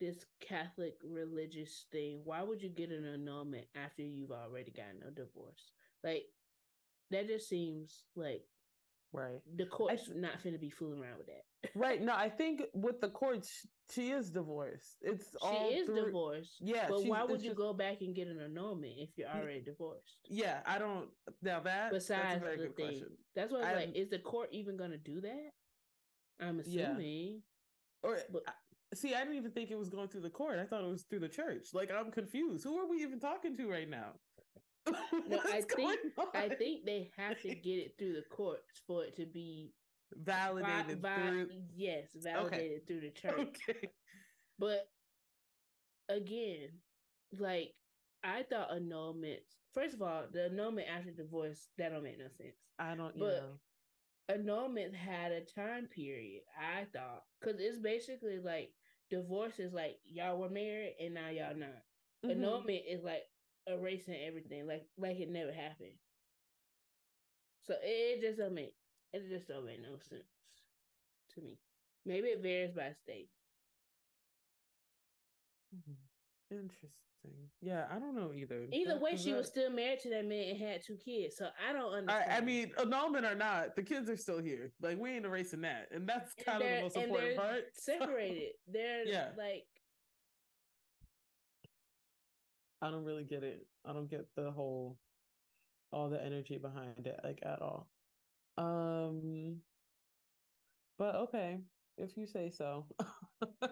[0.00, 5.10] this Catholic religious thing, why would you get an annulment after you've already gotten a
[5.10, 5.70] divorce?
[6.02, 6.24] Like,
[7.10, 8.42] that just seems like
[9.12, 9.40] Right.
[9.56, 11.70] The court's I, not finna be fooling around with that.
[11.74, 12.00] right.
[12.00, 14.96] No, I think with the courts, she is divorced.
[15.02, 16.56] It's all she is through, divorced.
[16.60, 16.86] Yeah.
[16.88, 20.16] But why would you just, go back and get an annulment if you're already divorced?
[20.28, 21.08] Yeah, I don't.
[21.42, 23.08] Now that besides that's a very good thing, question.
[23.36, 23.96] That's what I was like.
[23.96, 25.50] Is the court even gonna do that?
[26.40, 27.42] I'm assuming.
[28.02, 28.08] Yeah.
[28.08, 28.42] Or but,
[28.94, 30.58] see, I didn't even think it was going through the court.
[30.58, 31.68] I thought it was through the church.
[31.74, 32.64] Like I'm confused.
[32.64, 34.12] Who are we even talking to right now?
[35.28, 36.00] no, I think
[36.34, 39.72] I think they have to get it through the courts for it to be
[40.14, 41.48] validated vi- vi- through.
[41.74, 42.80] Yes, validated okay.
[42.86, 43.56] through the church.
[43.68, 43.90] Okay.
[44.58, 44.88] But
[46.08, 46.68] again,
[47.38, 47.74] like
[48.24, 49.56] I thought annulments.
[49.74, 52.56] First of all, the annulment after divorce that don't make no sense.
[52.78, 53.18] I don't.
[53.18, 53.58] But
[54.28, 54.34] know.
[54.34, 56.42] annulment had a time period.
[56.58, 58.70] I thought because it's basically like
[59.10, 61.68] divorce is like y'all were married and now y'all not.
[62.24, 62.30] Mm-hmm.
[62.30, 63.22] Annulment is like
[63.66, 65.96] erasing everything, like like it never happened.
[67.62, 68.74] So it, just don't make
[69.12, 70.24] it just don't make no sense
[71.34, 71.58] to me.
[72.04, 73.28] Maybe it varies by state.
[75.74, 76.56] Mm-hmm.
[76.56, 76.90] Interesting.
[77.60, 78.66] Yeah, I don't know either.
[78.72, 81.36] Either way, she was still married to that man and had two kids.
[81.36, 82.32] So I don't understand.
[82.32, 84.72] I, I mean, annulment or not, the kids are still here.
[84.82, 87.62] Like we ain't erasing that, and that's kind and of the most important part.
[87.74, 88.52] Separated.
[88.66, 89.28] They're yeah.
[89.38, 89.64] like
[92.82, 93.66] I don't really get it.
[93.86, 94.98] I don't get the whole
[95.92, 97.88] all the energy behind it like at all.
[98.58, 99.60] Um
[100.98, 101.58] but okay,
[101.96, 102.86] if you say so.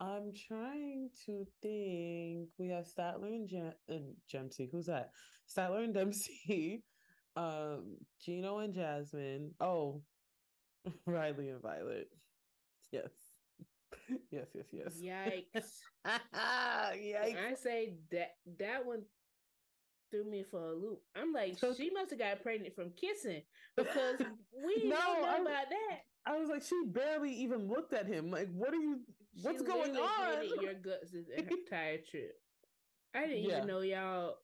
[0.00, 2.50] I'm trying to think.
[2.58, 4.14] We have Statler and, Gem- and.
[4.70, 5.10] Who's that?
[5.48, 6.84] Statler and Dempsey.
[7.36, 9.52] Um, Gino and Jasmine.
[9.60, 10.02] Oh,
[11.06, 12.08] Riley and Violet.
[12.90, 13.10] Yes.
[14.30, 14.94] yes, yes, yes.
[15.02, 15.80] Yikes!
[16.94, 17.50] Yikes!
[17.50, 19.02] I say that that one
[20.10, 21.00] threw me for a loop.
[21.16, 23.42] I'm like, so, she must have got pregnant from kissing
[23.76, 24.16] because
[24.64, 26.00] we no, don't know I, about that.
[26.26, 28.30] I was like, she barely even looked at him.
[28.30, 29.00] Like, what are you?
[29.42, 30.44] What's going on?
[30.60, 32.32] Your guts this entire trip.
[33.14, 33.56] I didn't yeah.
[33.58, 34.34] even know y'all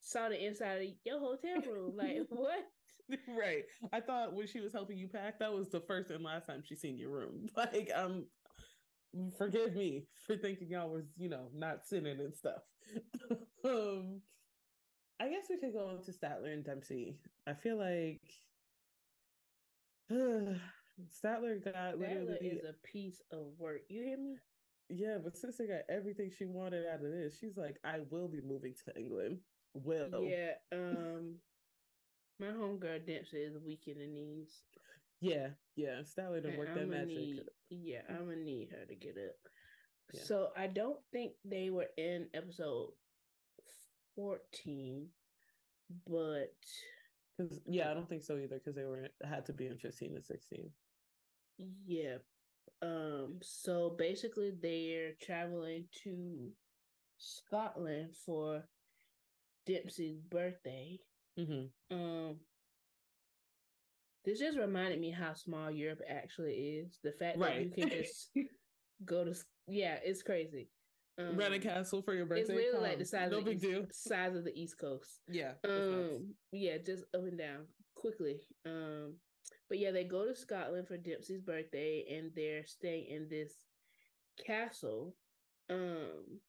[0.00, 1.94] saw the inside of your hotel room.
[1.96, 2.64] Like, what?
[3.28, 3.64] right.
[3.92, 6.62] I thought when she was helping you pack, that was the first and last time
[6.64, 7.48] she seen your room.
[7.56, 8.26] Like, um,
[9.36, 12.62] forgive me for thinking y'all was, you know, not sinning and stuff.
[13.64, 14.20] um,
[15.20, 17.18] I guess we could go into Statler and Dempsey.
[17.46, 18.22] I feel like
[20.10, 20.54] uh,
[21.24, 23.82] Statler got Statler literally is a piece of work.
[23.88, 24.36] You hear me?
[24.88, 27.38] Yeah, but sister got everything she wanted out of this.
[27.38, 29.38] She's like, I will be moving to England.
[29.74, 30.24] Will.
[30.24, 30.52] Yeah.
[30.72, 31.36] Um
[32.38, 34.62] my homegirl Dempsey is weak in the knees.
[35.22, 36.02] Yeah, yeah.
[36.02, 37.16] Statler to work that magic.
[37.16, 39.36] Need, yeah, I'm gonna need her to get up.
[40.12, 40.20] Yeah.
[40.24, 42.90] So I don't think they were in episode
[44.16, 45.06] 14,
[46.08, 46.52] but
[47.38, 50.16] because yeah, I don't think so either because they were had to be in 15
[50.16, 50.70] and 16.
[51.86, 52.16] Yeah.
[52.82, 53.38] Um.
[53.42, 56.50] So basically, they're traveling to
[57.16, 58.64] Scotland for
[59.66, 60.98] Dempsey's birthday.
[61.38, 61.96] Mm-hmm.
[61.96, 62.36] Um.
[64.24, 66.98] This just reminded me how small Europe actually is.
[67.02, 67.70] The fact right.
[67.70, 68.30] that you can just
[69.04, 69.34] go to
[69.68, 70.68] yeah, it's crazy.
[71.18, 72.40] Um, Rent a castle for your birthday.
[72.42, 72.82] It's literally Come.
[72.82, 73.86] like the size no of the big East, deal.
[73.92, 75.20] size of the East Coast.
[75.28, 75.52] Yeah.
[75.68, 76.34] Um.
[76.52, 78.40] Yeah, just up and down quickly.
[78.64, 79.16] Um.
[79.68, 83.54] But yeah, they go to Scotland for Dempsey's birthday, and they're staying in this
[84.46, 85.14] castle.
[85.68, 86.40] Um.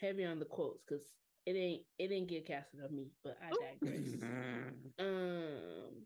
[0.00, 1.04] Heavy on the quotes because
[1.46, 4.14] it ain't it didn't get castle of me, but I digress.
[4.98, 6.05] um.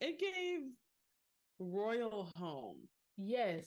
[0.00, 0.60] It gave
[1.58, 2.76] royal home.
[3.16, 3.66] Yes.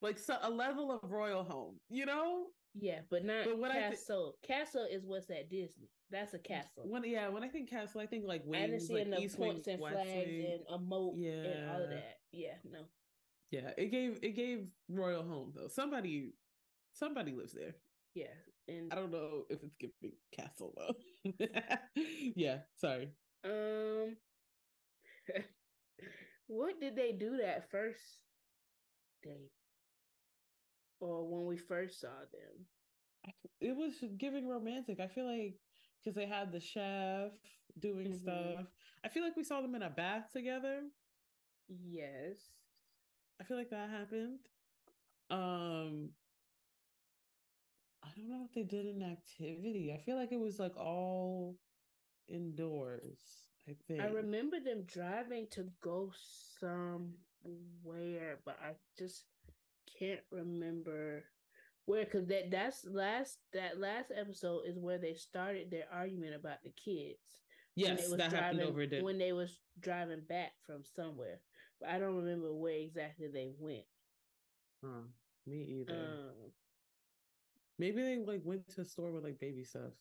[0.00, 2.46] Like so, a level of royal home, you know?
[2.74, 4.34] Yeah, but not but castle.
[4.42, 5.90] Th- castle is what's at Disney.
[6.10, 6.84] That's a castle.
[6.84, 9.36] When yeah, when I think castle, I think like wings, I didn't see like East
[9.36, 10.46] points wing, and flags wing.
[10.52, 11.30] and a moat yeah.
[11.30, 12.18] and all of that.
[12.32, 12.80] Yeah, no.
[13.50, 15.68] Yeah, it gave it gave royal home though.
[15.68, 16.32] Somebody
[16.94, 17.74] somebody lives there.
[18.14, 18.32] Yeah,
[18.68, 21.34] and I don't know if it's giving castle though.
[22.34, 23.10] yeah, sorry.
[23.44, 24.16] Um,
[26.46, 28.00] what did they do that first
[29.22, 29.50] day?
[31.00, 32.66] Or when we first saw them?
[33.60, 35.00] It was giving romantic.
[35.00, 35.58] I feel like
[36.02, 37.30] because they had the chef
[37.78, 38.18] doing mm-hmm.
[38.18, 38.66] stuff.
[39.04, 40.80] I feel like we saw them in a bath together.
[41.68, 42.38] Yes.
[43.40, 44.38] I feel like that happened.
[45.30, 46.10] Um
[48.04, 49.92] I don't know what they did in activity.
[49.94, 51.56] I feel like it was like all
[52.28, 53.20] indoors.
[53.68, 54.00] I think.
[54.00, 56.12] I remember them driving to go
[56.58, 59.24] somewhere, but I just
[59.98, 61.24] can't remember
[61.84, 66.62] where because that that's last that last episode is where they started their argument about
[66.62, 67.18] the kids
[67.74, 69.02] Yes, that driving, happened over there.
[69.02, 71.40] When they was driving back from somewhere.
[71.80, 73.84] But I don't remember where exactly they went.
[74.84, 75.02] Huh,
[75.46, 75.94] me either.
[75.94, 76.50] Um,
[77.78, 79.92] Maybe they like went to a store with like baby stuff.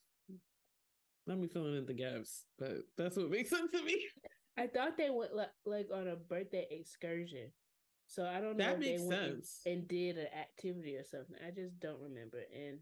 [1.28, 4.04] Let me fill in the gaps, but that's what makes sense to me.
[4.58, 7.52] I thought they went like, like on a birthday excursion.
[8.08, 9.62] So I don't know that makes sense.
[9.66, 11.36] and did an activity or something.
[11.48, 12.40] I just don't remember.
[12.54, 12.80] And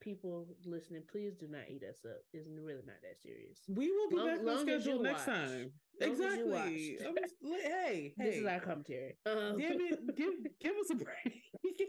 [0.00, 2.18] people listening, please do not eat us up.
[2.32, 3.60] It's really not that serious.
[3.68, 5.36] We will be long, back on schedule next watch.
[5.36, 5.72] time.
[6.00, 6.98] Long exactly.
[7.62, 9.16] hey, this is our commentary.
[9.26, 11.42] Um, give, it, give, give us a break,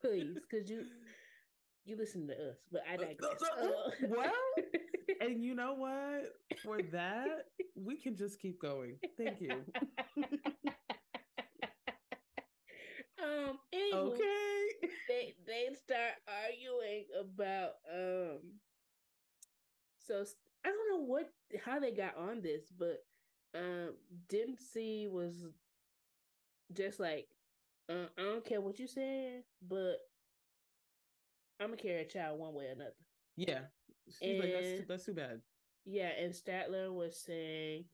[0.00, 0.84] please, because you
[1.84, 3.40] you listen to us, but I digress.
[3.60, 4.32] Uh, well,
[5.20, 6.32] and you know what?
[6.62, 8.96] For that, we can just keep going.
[9.16, 9.64] Thank you.
[13.22, 13.58] um.
[13.72, 14.88] Anyway, okay.
[15.08, 18.38] They they start arguing about um.
[19.98, 20.24] So
[20.64, 21.32] I don't know what
[21.64, 23.04] how they got on this, but
[23.54, 23.94] um,
[24.28, 25.34] Dempsey was
[26.72, 27.28] just like,
[27.88, 29.96] uh, I don't care what you said, but
[31.60, 32.94] I'm gonna carry a child one way or another.
[33.36, 33.60] Yeah,
[34.06, 35.40] she's and, like that's that's too bad.
[35.84, 37.84] Yeah, and Statler was saying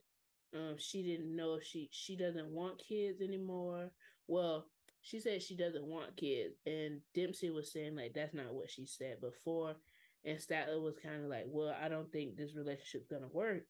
[0.55, 3.91] um, she didn't know if she she doesn't want kids anymore.
[4.27, 4.67] Well,
[5.03, 8.87] she said she doesn't want kids, and Dempsey was saying like that's not what she
[8.87, 9.77] said before.
[10.25, 13.65] And Statler was kind of like, well, I don't think this relationship's gonna work.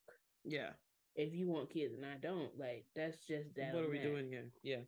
[0.44, 0.70] Yeah.
[1.14, 3.74] If you want kids and I don't, like that's just that.
[3.74, 4.04] What are we that.
[4.04, 4.46] doing here?
[4.62, 4.80] Yeah.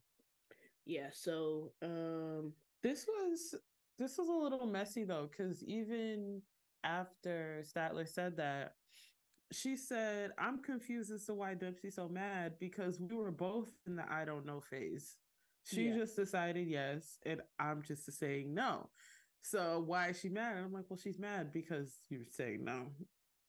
[0.86, 1.09] Yeah.
[1.12, 3.55] So, um, this was
[4.01, 6.40] this was a little messy though, because even
[6.82, 8.72] after Statler said that,
[9.53, 13.96] she said, I'm confused as to why Dempsey's so mad because we were both in
[13.96, 15.16] the I don't know phase.
[15.64, 15.96] She yeah.
[15.96, 18.88] just decided yes, and I'm just saying no.
[19.42, 20.57] So why is she mad?
[20.57, 22.86] And I'm like, well, she's mad because you're saying no.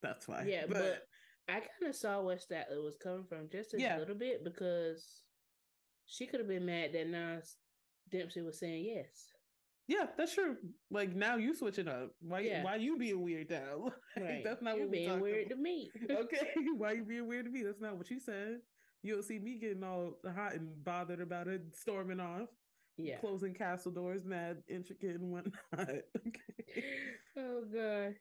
[0.02, 0.44] That's why.
[0.46, 1.02] Yeah, but, but
[1.48, 3.98] I kind of saw where Statler was coming from just a yeah.
[3.98, 5.22] little bit because
[6.06, 7.56] she could have been mad that Nas
[8.10, 9.31] Dempsey was saying yes.
[9.92, 10.56] Yeah, that's true.
[10.90, 12.12] Like now you switching up.
[12.20, 12.40] Why?
[12.40, 12.64] Yeah.
[12.64, 13.92] Why you being weird now?
[14.16, 14.42] Right.
[14.44, 15.56] that's not You're what being weird about.
[15.56, 15.90] to me.
[16.10, 17.62] okay, why you being weird to me?
[17.62, 18.58] That's not what you said.
[19.02, 22.48] You don't see me getting all hot and bothered about it, storming off.
[22.98, 25.54] Yeah, closing castle doors, mad, intricate, and whatnot.
[25.78, 26.84] okay.
[27.38, 28.14] Oh gosh.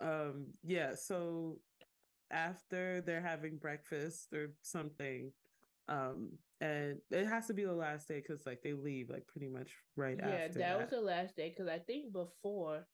[0.00, 0.46] Um.
[0.64, 0.94] Yeah.
[0.94, 1.58] So
[2.30, 5.32] after they're having breakfast or something,
[5.88, 9.48] um, and it has to be the last day because like they leave like pretty
[9.48, 10.58] much right yeah, after.
[10.58, 12.86] Yeah, that, was the last day because I think before,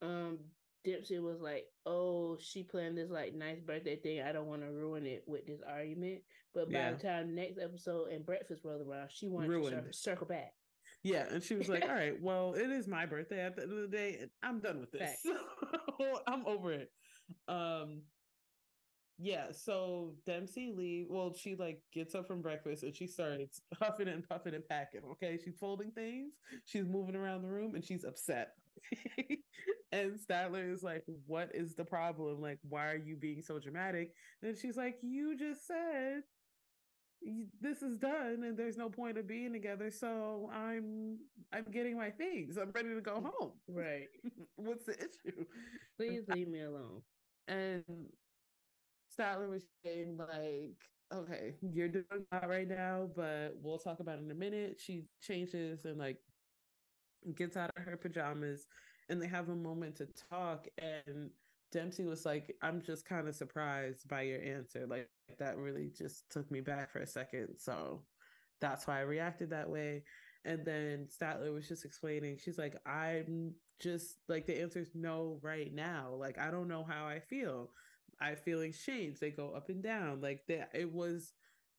[0.00, 0.38] um,
[0.84, 4.22] Dempsey was like, "Oh, she planned this like nice birthday thing.
[4.22, 6.22] I don't want to ruin it with this argument."
[6.54, 6.92] But by yeah.
[6.92, 9.86] the time next episode and breakfast rolled around, she wanted Ruined.
[9.86, 10.52] to circle back.
[11.02, 13.72] Yeah, and she was like, "All right, well, it is my birthday at the end
[13.72, 14.24] of the day.
[14.42, 15.22] I'm done with this.
[16.26, 16.90] I'm over it."
[17.48, 18.02] Um,
[19.22, 24.08] yeah, so Dempsey Lee, Well, she like gets up from breakfast and she starts huffing
[24.08, 25.02] and puffing and packing.
[25.12, 26.32] Okay, she's folding things,
[26.64, 28.52] she's moving around the room, and she's upset.
[29.92, 32.40] and Statler is like, "What is the problem?
[32.40, 36.22] Like, why are you being so dramatic?" And she's like, "You just said
[37.60, 39.90] this is done, and there's no point of being together.
[39.90, 41.18] So I'm
[41.52, 42.56] I'm getting my things.
[42.56, 43.52] I'm ready to go home.
[43.68, 44.08] Right?
[44.56, 45.44] What's the issue?
[45.96, 47.02] Please leave me alone."
[47.48, 47.84] And
[49.20, 50.78] Statler was saying like,
[51.12, 54.80] okay, you're doing that right now, but we'll talk about it in a minute.
[54.80, 56.18] She changes and like
[57.34, 58.66] gets out of her pajamas
[59.08, 61.30] and they have a moment to talk and
[61.72, 64.86] Dempsey was like, I'm just kind of surprised by your answer.
[64.86, 65.08] Like
[65.38, 67.58] that really just took me back for a second.
[67.58, 68.02] So
[68.60, 70.02] that's why I reacted that way.
[70.44, 75.38] And then Statler was just explaining, she's like, I'm just like, the answer is no
[75.42, 76.14] right now.
[76.18, 77.70] Like, I don't know how I feel.
[78.20, 79.18] I feelings change.
[79.18, 80.20] They go up and down.
[80.20, 81.32] Like that it was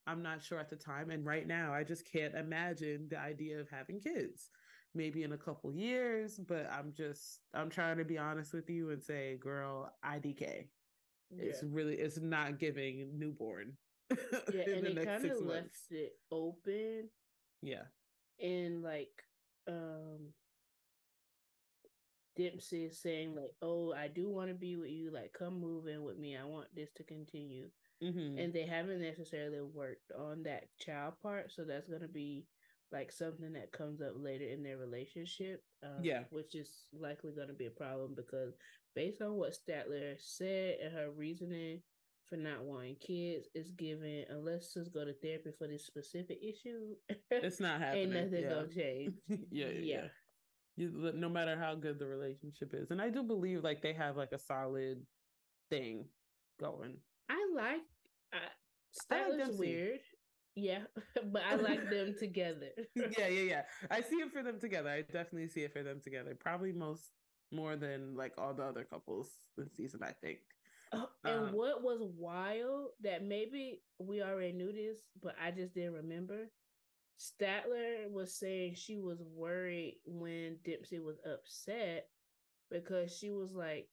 [0.07, 1.11] I'm not sure at the time.
[1.11, 4.49] And right now I just can't imagine the idea of having kids.
[4.93, 8.89] Maybe in a couple years, but I'm just I'm trying to be honest with you
[8.89, 10.67] and say, girl, IDK.
[11.29, 11.45] Yeah.
[11.45, 13.73] It's really it's not giving newborn.
[14.53, 17.07] Yeah, and it kind of left it open.
[17.61, 17.83] Yeah.
[18.41, 19.23] And like
[19.69, 20.33] um
[22.35, 25.11] Dempsey is saying like, "Oh, I do want to be with you.
[25.11, 26.37] Like, come move in with me.
[26.37, 27.69] I want this to continue."
[28.03, 28.39] Mm-hmm.
[28.39, 32.45] And they haven't necessarily worked on that child part, so that's gonna be
[32.91, 35.63] like something that comes up later in their relationship.
[35.83, 38.53] Um, yeah, which is likely gonna be a problem because
[38.95, 41.81] based on what Statler said and her reasoning
[42.25, 46.95] for not wanting kids is given unless just go to therapy for this specific issue.
[47.29, 48.13] It's not happening.
[48.13, 48.49] Ain't nothing yeah.
[48.49, 49.13] gonna change.
[49.51, 50.07] yeah, yeah, yeah
[50.81, 54.17] you, no matter how good the relationship is and i do believe like they have
[54.17, 55.01] like a solid
[55.69, 56.05] thing
[56.59, 56.97] going
[57.31, 57.81] I like
[58.33, 58.37] uh,
[58.91, 59.99] Statler's like weird.
[60.55, 60.81] Yeah,
[61.31, 62.71] but I like them together.
[62.95, 63.61] yeah, yeah, yeah.
[63.89, 64.89] I see it for them together.
[64.89, 66.35] I definitely see it for them together.
[66.37, 67.03] Probably most
[67.51, 70.39] more than like all the other couples this season, I think.
[70.93, 75.73] Oh, and um, what was wild that maybe we already knew this, but I just
[75.73, 76.49] didn't remember.
[77.21, 82.07] Statler was saying she was worried when Dempsey was upset
[82.71, 83.87] because she was like,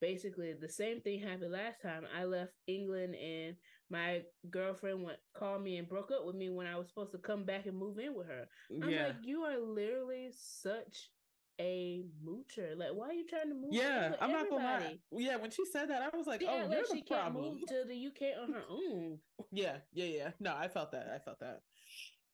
[0.00, 2.04] basically the same thing happened last time.
[2.18, 3.56] I left England and
[3.90, 7.18] my girlfriend went called me and broke up with me when I was supposed to
[7.18, 8.46] come back and move in with her.
[8.82, 9.08] I'm yeah.
[9.08, 11.10] like, you are literally such
[11.60, 12.76] a moocher.
[12.78, 13.72] Like, why are you trying to move?
[13.72, 14.98] Yeah, I'm not gonna lie.
[15.12, 17.44] Yeah, when she said that, I was like, oh, you're like the she problem.
[17.44, 19.18] Can't move to the UK on her own.
[19.52, 20.30] yeah, yeah, yeah.
[20.40, 21.08] No, I felt that.
[21.14, 21.60] I felt that.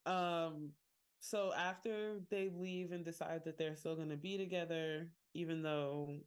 [0.06, 0.70] Um,
[1.20, 6.20] so after they leave and decide that they're still gonna be together, even though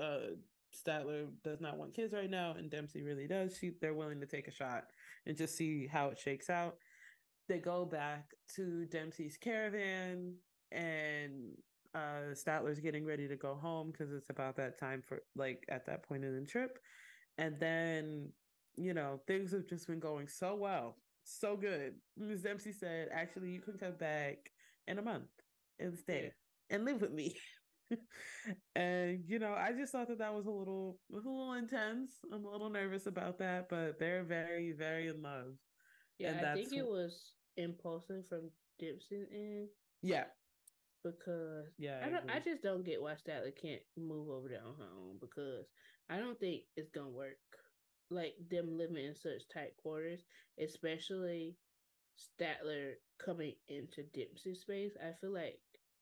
[0.00, 0.36] uh
[0.74, 3.56] Statler does not want kids right now, and Dempsey really does.
[3.58, 4.84] She they're willing to take a shot
[5.26, 6.76] and just see how it shakes out.
[7.48, 10.34] They go back to Dempsey's caravan,
[10.70, 11.56] and
[11.94, 15.86] uh Statler's getting ready to go home because it's about that time for like at
[15.86, 16.78] that point in the trip.
[17.38, 18.32] And then,
[18.76, 21.94] you know, things have just been going so well, so good.
[22.16, 22.42] Ms.
[22.42, 24.50] Dempsey said, actually, you can come back
[24.86, 25.30] in a month
[25.78, 26.32] and stay
[26.70, 27.36] and live with me.
[28.76, 32.12] and you know, I just thought that that was a little, a little intense.
[32.32, 35.54] I'm a little nervous about that, but they're very, very in love.
[36.18, 39.68] Yeah, I think it was impulsive from Dempsey and
[40.02, 40.24] yeah,
[41.04, 42.30] because yeah, I, I don't.
[42.30, 45.66] I just don't get why Statler can't move over there on her own because
[46.10, 47.38] I don't think it's gonna work.
[48.12, 50.20] Like them living in such tight quarters,
[50.62, 51.56] especially
[52.18, 52.92] Statler
[53.24, 54.92] coming into Dempsey space.
[55.00, 55.58] I feel like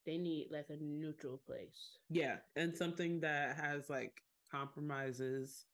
[0.06, 1.98] they need like a neutral place.
[2.08, 5.66] Yeah, and something that has like compromises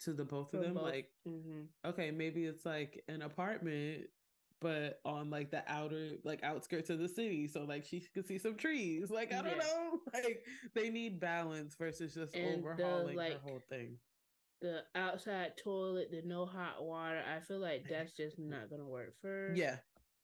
[0.00, 0.74] to the both of them.
[0.74, 0.82] Both.
[0.82, 1.62] Like, mm-hmm.
[1.88, 4.04] okay, maybe it's like an apartment,
[4.60, 8.38] but on like the outer, like outskirts of the city, so like she could see
[8.38, 9.10] some trees.
[9.10, 9.62] Like, I don't yeah.
[9.62, 10.42] know, like
[10.74, 13.98] they need balance versus just and overhauling the, like, her whole thing.
[14.62, 17.20] The outside toilet, the no hot water.
[17.20, 19.52] I feel like that's just not gonna work for.
[19.54, 19.76] Yeah,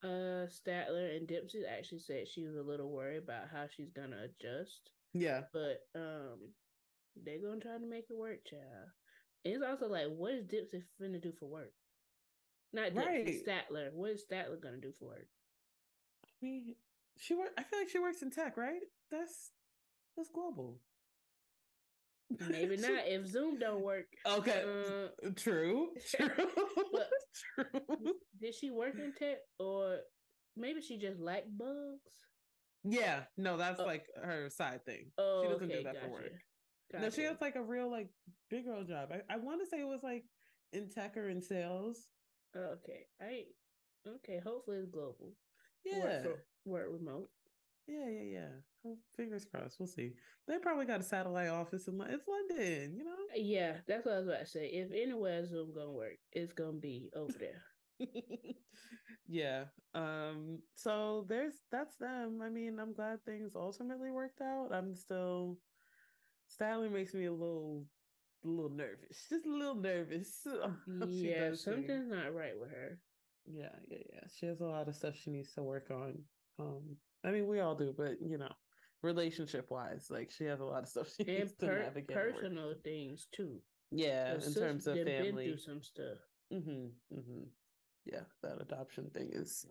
[0.03, 4.25] uh Statler and Dempsey actually said she was a little worried about how she's gonna
[4.25, 4.91] adjust.
[5.13, 5.43] Yeah.
[5.53, 6.55] But um
[7.17, 8.91] they're gonna try to make it work, child.
[9.45, 11.73] And it's also like, what is Dempsey finna do for work?
[12.73, 13.47] Not Dempsey, right.
[13.71, 13.93] Statler.
[13.93, 15.29] What is Statler gonna do for work?
[16.25, 16.75] I mean,
[17.17, 18.83] she work I feel like she works in tech, right?
[19.11, 19.51] That's
[20.17, 20.81] that's global.
[22.49, 24.07] Maybe not if Zoom don't work.
[24.27, 26.29] Okay, uh, true, true,
[27.55, 28.15] true.
[28.41, 29.99] Did she work in tech, or
[30.57, 32.01] maybe she just liked bugs?
[32.85, 33.85] Yeah, no, that's oh.
[33.85, 35.11] like her side thing.
[35.19, 36.07] Oh, she doesn't okay, do that gotcha.
[36.07, 36.33] for work.
[36.93, 37.05] Gotcha.
[37.05, 38.09] No, she has like a real like
[38.51, 39.11] big girl job.
[39.13, 40.25] I, I want to say it was like
[40.73, 42.09] in tech or in sales.
[42.57, 43.45] Okay, I
[44.07, 44.41] okay.
[44.45, 45.33] Hopefully it's global.
[45.85, 47.29] Yeah, work, for, work remote.
[47.87, 48.49] Yeah, yeah, yeah.
[48.83, 49.79] Well, fingers crossed.
[49.79, 50.13] We'll see.
[50.47, 53.17] They probably got a satellite office in it's London, you know.
[53.35, 54.67] Yeah, that's what I was about to say.
[54.67, 57.63] If anywhere Zoom gonna work, it's gonna be over there.
[59.29, 59.65] yeah.
[59.95, 60.61] Um.
[60.75, 62.41] So there's that's them.
[62.43, 64.69] I mean, I'm glad things ultimately worked out.
[64.73, 65.59] I'm still.
[66.49, 67.87] Styling makes me a little,
[68.45, 69.27] a little nervous.
[69.31, 70.47] Just a little nervous.
[71.09, 72.99] yeah, something's not right with her.
[73.47, 74.21] Yeah, yeah, yeah.
[74.39, 76.19] She has a lot of stuff she needs to work on.
[76.59, 78.53] Um, I mean, we all do, but you know,
[79.03, 82.17] relationship wise, like she has a lot of stuff she and needs per- to navigate.
[82.17, 83.61] Personal things too.
[83.91, 86.19] Yeah, in terms of family, through some stuff.
[86.53, 87.43] Mm-hmm, mm-hmm.
[88.07, 89.67] Yeah, that adoption thing is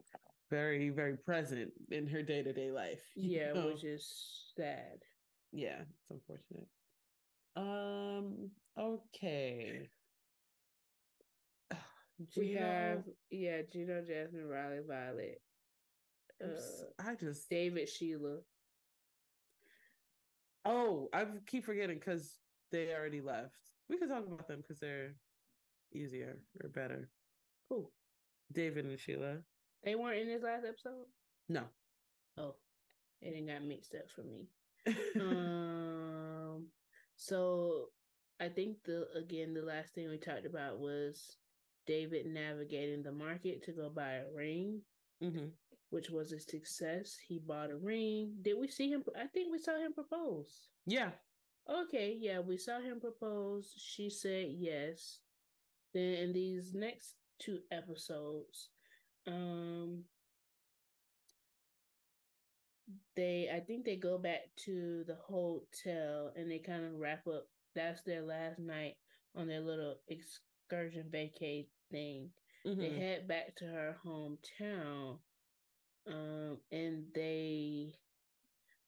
[0.49, 3.01] very, very present in her day to day life.
[3.15, 3.67] Yeah, know?
[3.67, 4.07] which is
[4.55, 4.99] sad.
[5.51, 6.67] Yeah, it's unfortunate.
[7.55, 8.51] Um.
[8.79, 9.89] Okay.
[12.37, 15.41] We have yeah, Gino, Jasmine, Riley, Violet,
[16.43, 18.37] uh, I just David Sheila.
[20.65, 22.37] Oh, I keep forgetting because
[22.71, 23.57] they already left.
[23.89, 25.15] We can talk about them because they're
[25.93, 27.09] easier or better.
[27.69, 27.89] Who?
[28.51, 29.37] David and Sheila.
[29.83, 31.05] They weren't in this last episode.
[31.49, 31.63] No.
[32.37, 32.55] Oh,
[33.21, 34.47] it didn't got mixed up for me.
[35.19, 36.67] um.
[37.15, 37.89] So
[38.39, 41.37] I think the again the last thing we talked about was
[41.85, 44.81] David navigating the market to go buy a ring.
[45.21, 45.47] Mm-hmm
[45.91, 47.17] which was a success.
[47.27, 48.33] He bought a ring.
[48.41, 49.03] Did we see him?
[49.15, 50.69] I think we saw him propose.
[50.87, 51.11] Yeah.
[51.69, 53.73] Okay, yeah, we saw him propose.
[53.77, 55.19] She said yes.
[55.93, 58.69] Then in these next two episodes,
[59.27, 60.05] um
[63.15, 67.47] they I think they go back to the hotel and they kind of wrap up
[67.75, 68.95] that's their last night
[69.35, 72.29] on their little excursion vacay thing.
[72.65, 72.79] Mm-hmm.
[72.79, 75.17] They head back to her hometown,
[76.07, 77.93] um, and they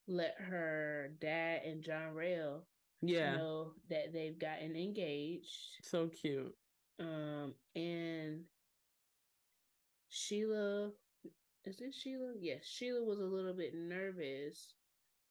[0.08, 2.66] let her dad and John Rail
[3.02, 5.80] yeah know that they've gotten engaged.
[5.82, 6.56] So cute.
[7.00, 8.44] Um, and
[10.10, 10.92] Sheila,
[11.66, 12.34] is it Sheila?
[12.40, 14.76] Yes, Sheila was a little bit nervous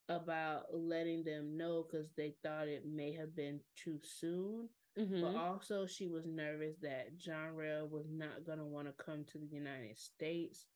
[0.08, 4.68] about letting them know because they thought it may have been too soon.
[4.98, 5.22] Mm-hmm.
[5.22, 9.24] But also, she was nervous that John Rail was not going to want to come
[9.32, 10.66] to the United States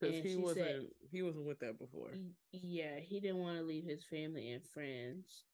[0.00, 0.80] because he wasn't said,
[1.10, 2.10] he wasn't with that before.
[2.52, 5.44] Yeah, he didn't want to leave his family and friends.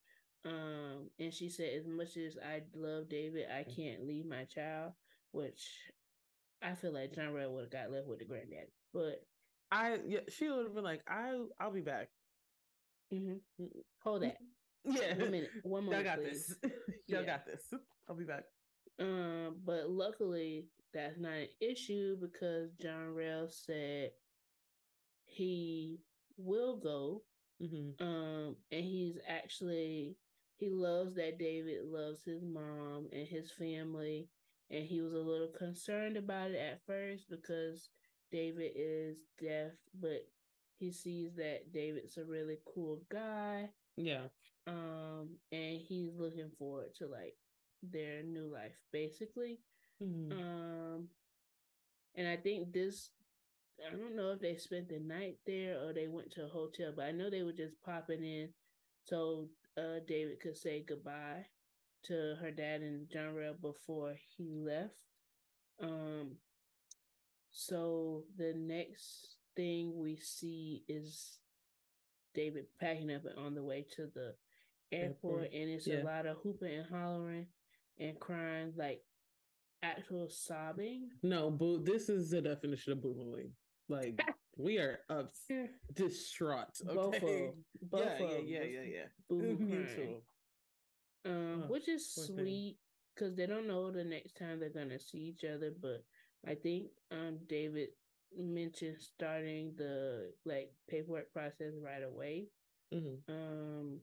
[0.45, 4.93] Um, and she said, as much as I love David, I can't leave my child,
[5.33, 5.69] which
[6.63, 8.73] I feel like John Rail would have got left with the granddaddy.
[8.95, 9.27] But
[9.71, 12.09] I, yeah, she would have been like, I, I'll be back.
[13.13, 13.65] Mm-hmm.
[14.05, 14.37] Hold that.
[14.85, 15.17] Yeah.
[15.17, 15.51] One minute.
[15.63, 16.05] One moment.
[16.05, 16.57] Y'all got please.
[16.63, 16.73] this.
[17.07, 17.27] Y'all yeah.
[17.27, 17.63] got this.
[18.09, 18.45] I'll be back.
[18.99, 24.11] Um, but luckily that's not an issue because John Rail said
[25.25, 26.01] he
[26.37, 27.23] will go.
[27.63, 28.03] Mm-hmm.
[28.03, 30.17] Um, and he's actually
[30.59, 34.29] he loves that David loves his mom and his family,
[34.71, 37.91] and he was a little concerned about it at first because
[38.33, 40.27] David is deaf, but
[40.79, 43.71] he sees that David's a really cool guy.
[43.97, 44.27] Yeah.
[44.69, 47.35] Um, and he's looking forward to like
[47.83, 49.61] their new life, basically.
[50.03, 50.33] Mm-hmm.
[50.33, 51.09] Um,
[52.17, 53.11] and I think this
[53.87, 56.93] I don't know if they spent the night there or they went to a hotel,
[56.95, 58.49] but I know they were just popping in
[59.05, 59.49] so
[59.79, 61.47] uh, David could say goodbye
[62.05, 65.05] to her dad and John Rail before he left.
[65.81, 66.37] Um,
[67.51, 71.39] so the next thing we see is
[72.35, 74.35] David packing up and on the way to the
[74.93, 75.53] airport, airport.
[75.53, 76.03] and it's yeah.
[76.03, 77.47] a lot of hooping and hollering
[77.99, 79.03] and crying, like
[79.83, 81.09] actual sobbing.
[81.23, 81.83] No, boo.
[81.83, 83.51] This is the definition of boohooing.
[83.89, 84.21] Like
[84.57, 85.33] we are up
[85.95, 86.81] distraught.
[86.87, 87.51] Okay.
[87.83, 88.81] Both yeah, yeah, yeah, yeah,
[89.31, 90.23] yeah, Mutual.
[91.25, 92.79] Um, which is sweet
[93.15, 95.73] because they don't know the next time they're gonna see each other.
[95.81, 96.05] But
[96.47, 97.89] I think um David
[98.37, 102.47] mentioned starting the like paperwork process right away.
[102.93, 103.33] Mm-hmm.
[103.33, 104.01] Um,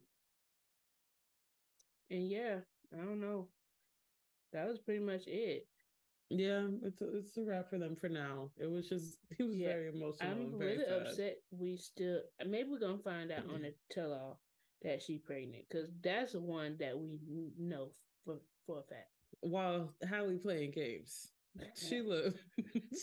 [2.10, 2.60] and yeah,
[2.94, 3.48] I don't know.
[4.52, 5.68] That was pretty much it.
[6.30, 8.50] Yeah, it's a, it's a wrap for them for now.
[8.58, 10.32] It was just he was yeah, very emotional.
[10.32, 11.02] I'm really sad.
[11.02, 11.38] upset.
[11.52, 14.40] We still maybe we're gonna find out on the tell all
[14.82, 17.20] that she pregnant because that's the one that we
[17.58, 17.90] know
[18.26, 19.10] for for a fact.
[19.42, 21.32] While Halle playing games,
[21.76, 22.32] Sheila,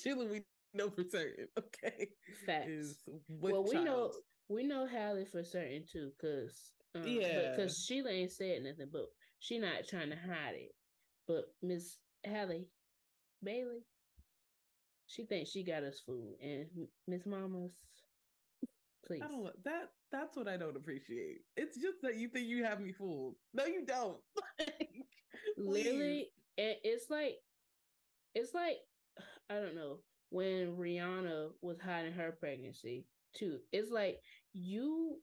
[0.02, 0.42] Sheila, we
[0.74, 1.48] know for certain.
[1.58, 2.08] Okay,
[2.46, 3.04] facts.
[3.28, 3.84] well, we child.
[3.84, 4.12] know
[4.48, 9.06] we know Halle for certain too, because um, yeah, because Sheila ain't said nothing, but
[9.38, 10.74] she not trying to hide it.
[11.26, 12.66] But Miss Halle
[13.42, 13.84] Bailey,
[15.06, 16.66] she thinks she got us food, and
[17.06, 17.72] Miss Mamas,
[19.06, 19.22] please.
[19.24, 19.90] I don't that.
[20.10, 21.38] That's what I don't appreciate.
[21.56, 23.36] It's just that you think you have me fooled.
[23.54, 24.18] No, you don't.
[25.56, 26.28] Literally,
[26.58, 27.36] it's like,
[28.34, 28.76] it's like,
[29.48, 33.58] I don't know when Rihanna was hiding her pregnancy too.
[33.72, 34.18] It's like
[34.52, 35.16] you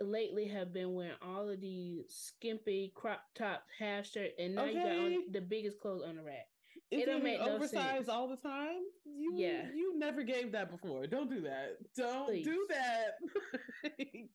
[0.00, 4.72] lately have been wearing all of these skimpy crop tops, half shirt, and now okay.
[4.72, 6.48] you got on the biggest clothes on the rack
[6.92, 8.82] it don't make oversized no all the time.
[9.04, 11.06] You yeah, you never gave that before.
[11.06, 11.78] Don't do that.
[11.96, 12.44] Don't Please.
[12.44, 13.90] do that.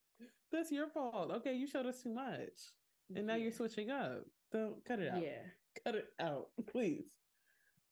[0.52, 1.30] That's your fault.
[1.30, 2.72] Okay, you showed us too much,
[3.14, 4.24] and now you're switching up.
[4.52, 5.22] Don't cut it out.
[5.22, 5.42] Yeah,
[5.84, 7.04] cut it out, please.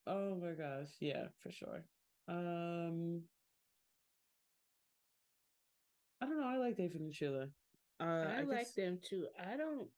[0.06, 1.84] Oh my gosh, yeah, for sure.
[2.28, 3.22] Um,
[6.26, 6.48] I don't know.
[6.48, 7.46] I like David and Sheila.
[8.00, 8.74] Uh, I, I like guess...
[8.74, 9.26] them too.
[9.38, 9.88] I don't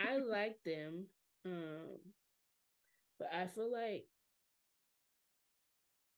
[0.00, 1.06] I like them.
[1.44, 1.98] Um,
[3.18, 4.04] but I feel like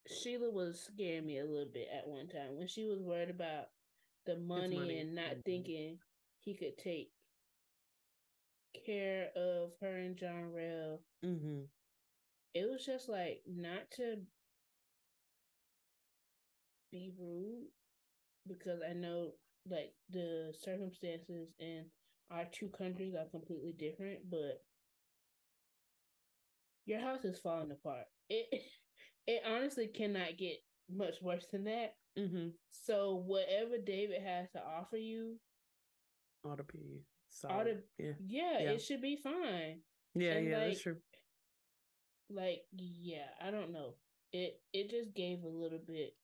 [0.08, 3.66] Sheila was scaring me a little bit at one time when she was worried about
[4.26, 5.00] the money, money.
[5.00, 5.40] and not mm-hmm.
[5.44, 5.98] thinking
[6.40, 7.10] he could take
[8.86, 11.00] care of her and John Rail.
[11.24, 11.62] Mm-hmm.
[12.54, 14.16] It was just like not to
[16.92, 17.66] be rude
[18.46, 19.32] because I know
[19.68, 21.86] like the circumstances in
[22.30, 24.62] our two countries are completely different, but
[26.86, 28.04] your house is falling apart.
[28.28, 28.62] It
[29.26, 30.56] it honestly cannot get
[30.90, 31.94] much worse than that.
[32.18, 32.48] Mm-hmm.
[32.70, 35.36] So whatever David has to offer you,
[36.44, 37.82] ought to be solid.
[37.98, 38.12] To, yeah.
[38.26, 38.58] yeah.
[38.60, 39.80] yeah, it should be fine.
[40.14, 40.96] Yeah, and yeah, like, that's true.
[42.30, 43.94] Like, yeah, I don't know.
[44.32, 46.14] It it just gave a little bit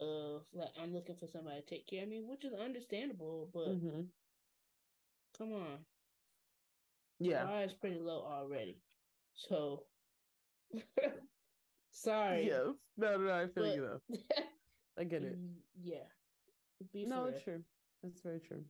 [0.00, 3.68] of like I'm looking for somebody to take care of me, which is understandable, but
[3.68, 4.02] mm-hmm
[5.38, 5.78] Come on.
[7.20, 7.44] Yeah.
[7.44, 8.78] bar is pretty low already.
[9.34, 9.84] So
[11.92, 12.48] sorry.
[12.48, 12.72] Yeah.
[12.96, 14.16] No, no, no, I feel but, you though.
[14.98, 15.38] I get it.
[15.80, 16.06] Yeah.
[16.92, 17.62] Be no, it's true.
[18.02, 18.64] That's very true.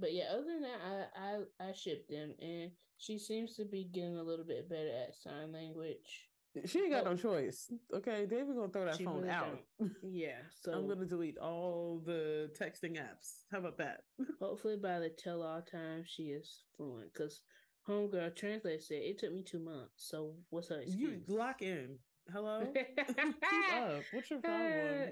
[0.00, 3.84] But yeah, other than that, I I I ship them, and she seems to be
[3.84, 6.30] getting a little bit better at sign language.
[6.66, 7.70] She ain't got no choice.
[7.94, 9.60] Okay, David gonna throw that phone really out.
[10.02, 13.44] Yeah, so I'm gonna delete all the texting apps.
[13.52, 14.00] How about that?
[14.40, 17.12] hopefully, by the tell all time, she is fluent.
[17.12, 17.42] Because
[17.88, 19.92] homegirl translator said it took me two months.
[19.96, 21.22] So what's her excuse?
[21.28, 21.98] You lock in.
[22.32, 22.66] Hello.
[22.74, 24.02] Keep up.
[24.12, 25.10] What's your problem?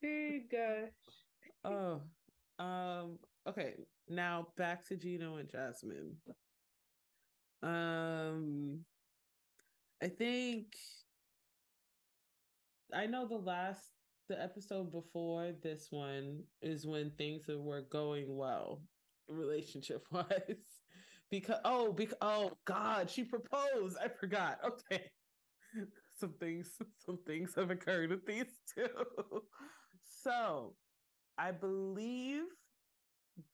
[0.00, 0.90] Hey gosh.
[1.64, 2.00] Oh,
[2.62, 3.18] um.
[3.46, 3.74] Okay,
[4.08, 6.16] now back to Gino and Jasmine.
[7.62, 8.84] Um
[10.02, 10.74] I think
[12.92, 13.80] I know the last
[14.28, 18.82] the episode before this one is when things were going well
[19.28, 20.64] relationship wise
[21.30, 23.96] because oh because oh god she proposed.
[24.02, 24.58] I forgot.
[24.64, 25.04] Okay.
[26.16, 26.70] Some things
[27.04, 28.88] some things have occurred with these two.
[30.22, 30.74] So
[31.38, 32.44] i believe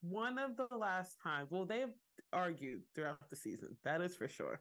[0.00, 1.94] one of the last times well they've
[2.32, 3.76] argued throughout the season.
[3.84, 4.60] That is for sure.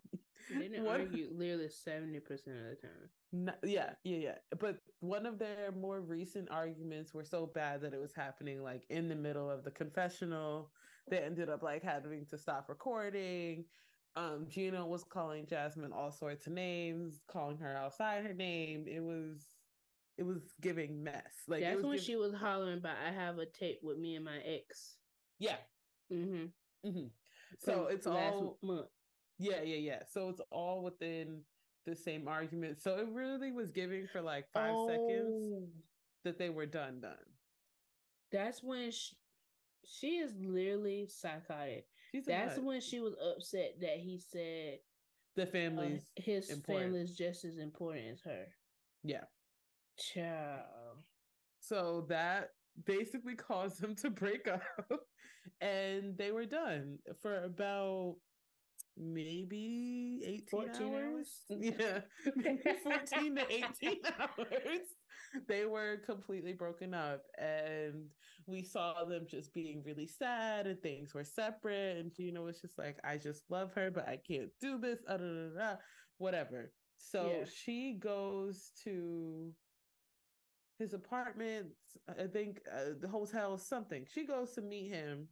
[0.50, 3.10] They didn't one, argue literally 70% of the time.
[3.32, 4.36] No, yeah, yeah, yeah.
[4.60, 8.84] But one of their more recent arguments were so bad that it was happening like
[8.90, 10.72] in the middle of the confessional.
[11.10, 13.66] They ended up like having to stop recording.
[14.16, 18.86] Um, Gino was calling Jasmine all sorts of names, calling her outside her name.
[18.88, 19.46] It was
[20.18, 21.44] it was giving mess.
[21.48, 22.06] Like that's when giving...
[22.06, 24.96] she was hollering about I have a tape with me and my ex.
[25.40, 25.58] Yeah.
[26.12, 26.88] Mm-hmm.
[26.88, 27.08] Mm-hmm.
[27.60, 28.88] So it's all month.
[29.38, 30.00] Yeah, yeah, yeah.
[30.12, 31.42] So it's all within
[31.86, 32.82] the same argument.
[32.82, 34.88] So it really was giving for like five oh.
[34.88, 35.70] seconds
[36.26, 37.14] that they were done done.
[38.32, 39.16] That's when she,
[39.86, 41.86] she is literally psychotic.
[42.26, 42.66] That's nut.
[42.66, 44.80] when she was upset that he said
[45.36, 48.46] the family's uh, his family is just as important as her.
[49.04, 49.24] Yeah.
[49.98, 51.04] Child.
[51.60, 52.52] So that
[52.86, 54.62] basically caused them to break up
[55.62, 58.16] and they were done for about
[58.98, 61.04] maybe 18 14 hours.
[61.04, 61.30] hours?
[61.50, 62.00] Yeah,
[62.36, 63.46] maybe 14 to
[63.82, 64.88] 18 hours.
[65.48, 68.08] They were completely broken up, and
[68.48, 71.98] we saw them just being really sad, and things were separate.
[71.98, 75.18] And Gino was just like, I just love her, but I can't do this, uh,
[75.18, 75.76] da, da, da,
[76.18, 76.72] whatever.
[76.98, 77.46] So yeah.
[77.52, 79.52] she goes to
[80.80, 81.68] his apartment,
[82.10, 84.06] I think uh, the hotel, something.
[84.12, 85.28] She goes to meet him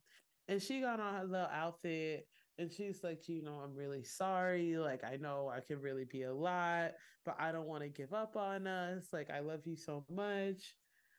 [0.47, 2.27] and she got on her little outfit
[2.59, 4.77] and she's like, you know, I'm really sorry.
[4.77, 6.91] Like, I know I can really be a lot,
[7.25, 9.07] but I don't want to give up on us.
[9.13, 10.75] Like, I love you so much.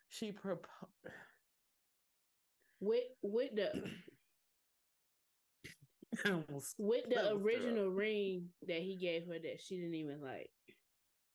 [0.09, 0.68] She proposed.
[2.81, 3.72] With with the
[6.79, 10.51] with the original ring that he gave her that she didn't even like,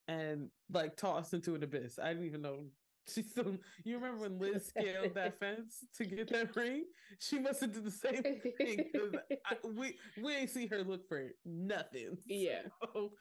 [0.08, 2.00] and like tossed into an abyss.
[2.02, 2.66] I didn't even know
[3.14, 3.58] She's still.
[3.84, 6.86] You remember when Liz scaled that fence to get that ring?
[7.20, 9.16] She must have did the same thing because
[9.76, 12.18] we we ain't see her look for nothing.
[12.26, 12.62] Yeah.
[12.94, 13.12] So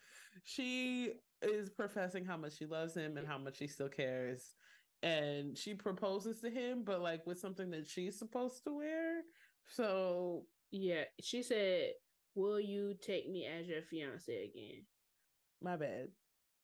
[0.45, 4.55] she is professing how much she loves him and how much she still cares,
[5.03, 9.23] and she proposes to him, but like with something that she's supposed to wear.
[9.69, 11.93] So yeah, she said,
[12.35, 14.85] "Will you take me as your fiance again?"
[15.61, 16.09] My bad.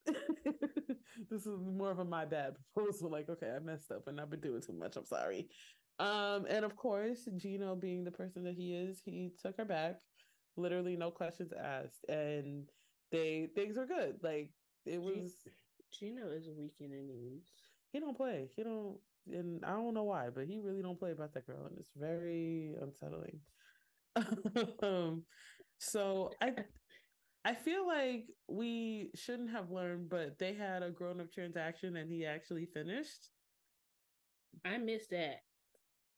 [1.30, 3.10] this is more of a my bad proposal.
[3.10, 4.96] Like, okay, I messed up and I've been doing too much.
[4.96, 5.48] I'm sorry.
[5.98, 9.96] Um, and of course, Gino being the person that he is, he took her back.
[10.56, 12.04] Literally no questions asked.
[12.08, 12.68] And
[13.10, 14.16] they things were good.
[14.22, 14.50] Like
[14.86, 15.32] it was
[15.98, 17.52] Gino is weak in the knees.
[17.92, 18.50] He don't play.
[18.56, 18.98] He don't
[19.30, 21.90] and I don't know why, but he really don't play about that girl, and it's
[21.96, 23.40] very unsettling.
[24.82, 25.22] um,
[25.78, 26.52] so I
[27.44, 32.10] I feel like we shouldn't have learned, but they had a grown up transaction and
[32.10, 33.30] he actually finished.
[34.64, 35.42] I missed that.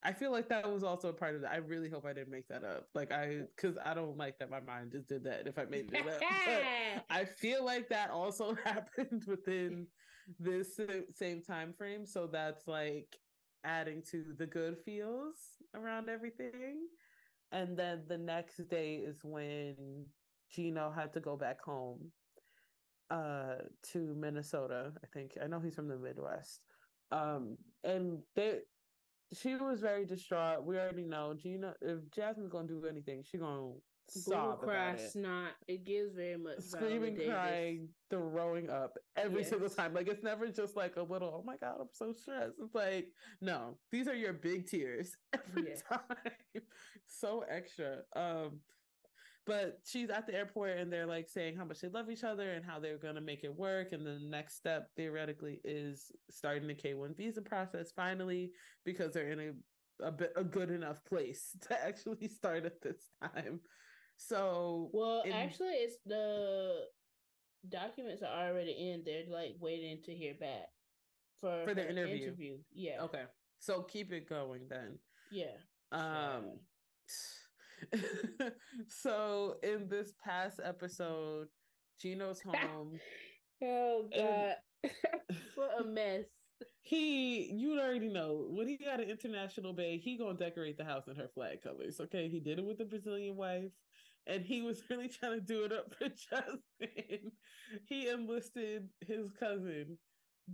[0.03, 1.51] I feel like that was also a part of it.
[1.53, 2.87] I really hope I didn't make that up.
[2.95, 5.47] Like I, because I don't like that my mind just did that.
[5.47, 9.87] If I made it up, but I feel like that also happened within
[10.39, 10.81] this
[11.15, 12.07] same time frame.
[12.07, 13.15] So that's like
[13.63, 15.37] adding to the good feels
[15.75, 16.87] around everything.
[17.53, 20.07] And then the next day is when
[20.51, 22.11] Gino had to go back home
[23.11, 23.57] uh
[23.93, 24.93] to Minnesota.
[25.03, 26.61] I think I know he's from the Midwest.
[27.11, 28.61] Um and they
[29.33, 30.65] she was very distraught.
[30.65, 33.73] We already know Gina if Jasmine's gonna do anything, she gonna
[34.11, 35.53] sob cry, snot.
[35.69, 39.51] It gives very much screaming, crying, throwing up every yes.
[39.51, 39.95] single time.
[39.95, 41.33] Like it's never just like a little.
[41.33, 42.57] Oh my god, I'm so stressed.
[42.63, 43.09] It's like
[43.41, 46.63] no, these are your big tears every time.
[47.07, 47.99] so extra.
[48.17, 48.61] Um,
[49.47, 52.53] but she's at the airport and they're like saying how much they love each other
[52.53, 56.69] and how they're going to make it work and the next step theoretically is starting
[56.69, 58.53] the K1 visa process finally
[58.85, 59.53] because they're in a
[60.03, 63.61] a bit a good enough place to actually start at this time.
[64.17, 66.83] So well, in, actually, it's the
[67.69, 69.03] documents are already in.
[69.05, 70.69] They're like waiting to hear back
[71.41, 72.27] for for the interview.
[72.27, 72.59] interview.
[72.73, 73.03] Yeah.
[73.03, 73.25] Okay.
[73.59, 74.99] So keep it going then.
[75.31, 75.57] Yeah.
[75.93, 76.59] Um.
[77.07, 77.40] so
[79.63, 81.49] in this past episode,
[82.01, 82.99] Gino's home.
[83.63, 84.55] oh God.
[85.55, 86.25] what a mess.
[86.83, 91.09] He, you already know, when he got an international bay, he gonna decorate the house
[91.09, 92.01] in her flag colors.
[92.01, 93.71] Okay, he did it with the Brazilian wife,
[94.27, 97.33] and he was really trying to do it up for Justin.
[97.87, 99.99] he enlisted his cousin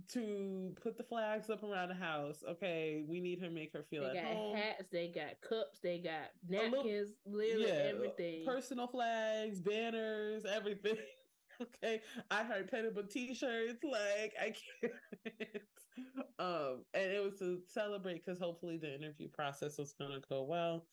[0.09, 2.43] to put the flags up around the house.
[2.47, 4.55] Okay, we need her make her feel they at got home.
[4.55, 8.45] hats, they got cups, they got napkins, little, literally yeah, everything.
[8.45, 10.97] Personal flags, banners, everything.
[11.61, 13.83] okay, I heard Pennable t-shirts.
[13.83, 14.93] Like I can't.
[16.39, 20.87] um, and it was to celebrate because hopefully the interview process was gonna go well.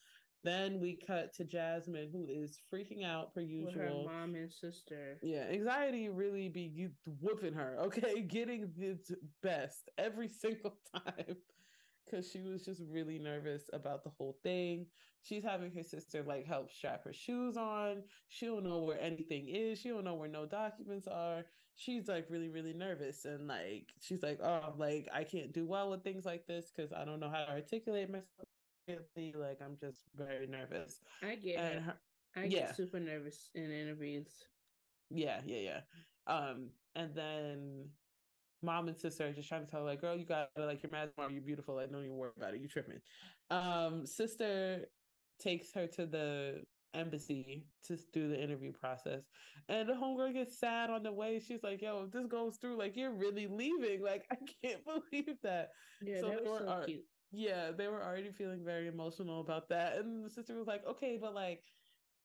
[0.44, 3.72] Then we cut to Jasmine, who is freaking out per usual.
[3.72, 5.18] With her mom and sister.
[5.22, 6.88] Yeah, anxiety really be
[7.20, 7.78] whooping her.
[7.84, 8.98] Okay, getting the
[9.42, 11.36] best every single time
[12.04, 14.84] because she was just really nervous about the whole thing.
[15.22, 18.02] She's having her sister like help strap her shoes on.
[18.28, 19.80] She don't know where anything is.
[19.80, 21.44] She don't know where no documents are.
[21.76, 25.90] She's like really, really nervous and like she's like, oh, like I can't do well
[25.90, 28.48] with things like this because I don't know how to articulate myself
[28.88, 31.00] like I'm just very nervous.
[31.22, 31.94] I get and her,
[32.36, 32.72] I get yeah.
[32.72, 34.28] super nervous in interviews.
[35.10, 35.80] Yeah, yeah, yeah.
[36.26, 37.90] Um, and then
[38.62, 40.90] mom and sister are just trying to tell her, like, girl, you gotta like your
[40.90, 41.76] mad mom, you're beautiful.
[41.76, 42.60] Like, don't even worry about it.
[42.60, 43.00] You tripping.
[43.50, 44.86] Um, sister
[45.40, 46.62] takes her to the
[46.94, 49.22] embassy to do the interview process.
[49.68, 51.40] And the homegirl gets sad on the way.
[51.40, 54.02] She's like, yo, if this goes through, like, you're really leaving.
[54.02, 55.70] Like, I can't believe that.
[56.02, 57.04] Yeah, so that was so cute
[57.34, 59.96] yeah, they were already feeling very emotional about that.
[59.96, 61.62] And the sister was like, okay, but like,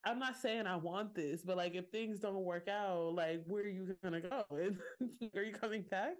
[0.05, 3.63] I'm not saying I want this, but like, if things don't work out, like, where
[3.63, 4.45] are you gonna go?
[5.35, 6.13] are you coming back?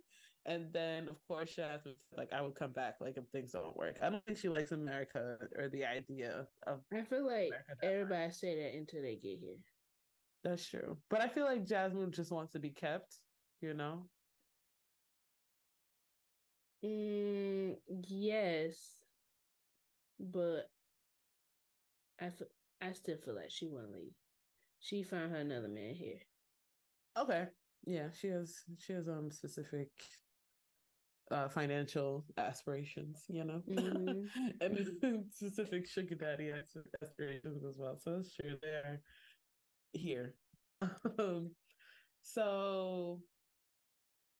[0.45, 3.97] And then, of course, Jasmine like, I would come back, like, if things don't work.
[4.01, 6.79] I don't think she likes America or the idea of.
[6.93, 7.51] I feel like
[7.83, 9.57] everybody say that until they get here.
[10.43, 10.97] That's true.
[11.09, 13.17] But I feel like Jasmine just wants to be kept,
[13.61, 14.05] you know?
[16.83, 17.75] Mm,
[18.07, 19.01] yes,
[20.19, 20.69] but
[22.19, 22.41] I, f-
[22.81, 24.13] I still feel like she want to leave.
[24.79, 26.19] She found her another man here.
[27.17, 27.47] Okay,
[27.85, 29.89] yeah, she has she has um specific
[31.31, 34.25] uh financial aspirations, you know, mm-hmm.
[34.61, 36.51] and specific sugar daddy
[37.03, 37.97] aspirations as well.
[37.99, 38.57] So that's true.
[38.61, 39.01] They're
[39.93, 40.35] here.
[41.19, 41.51] um,
[42.21, 43.21] so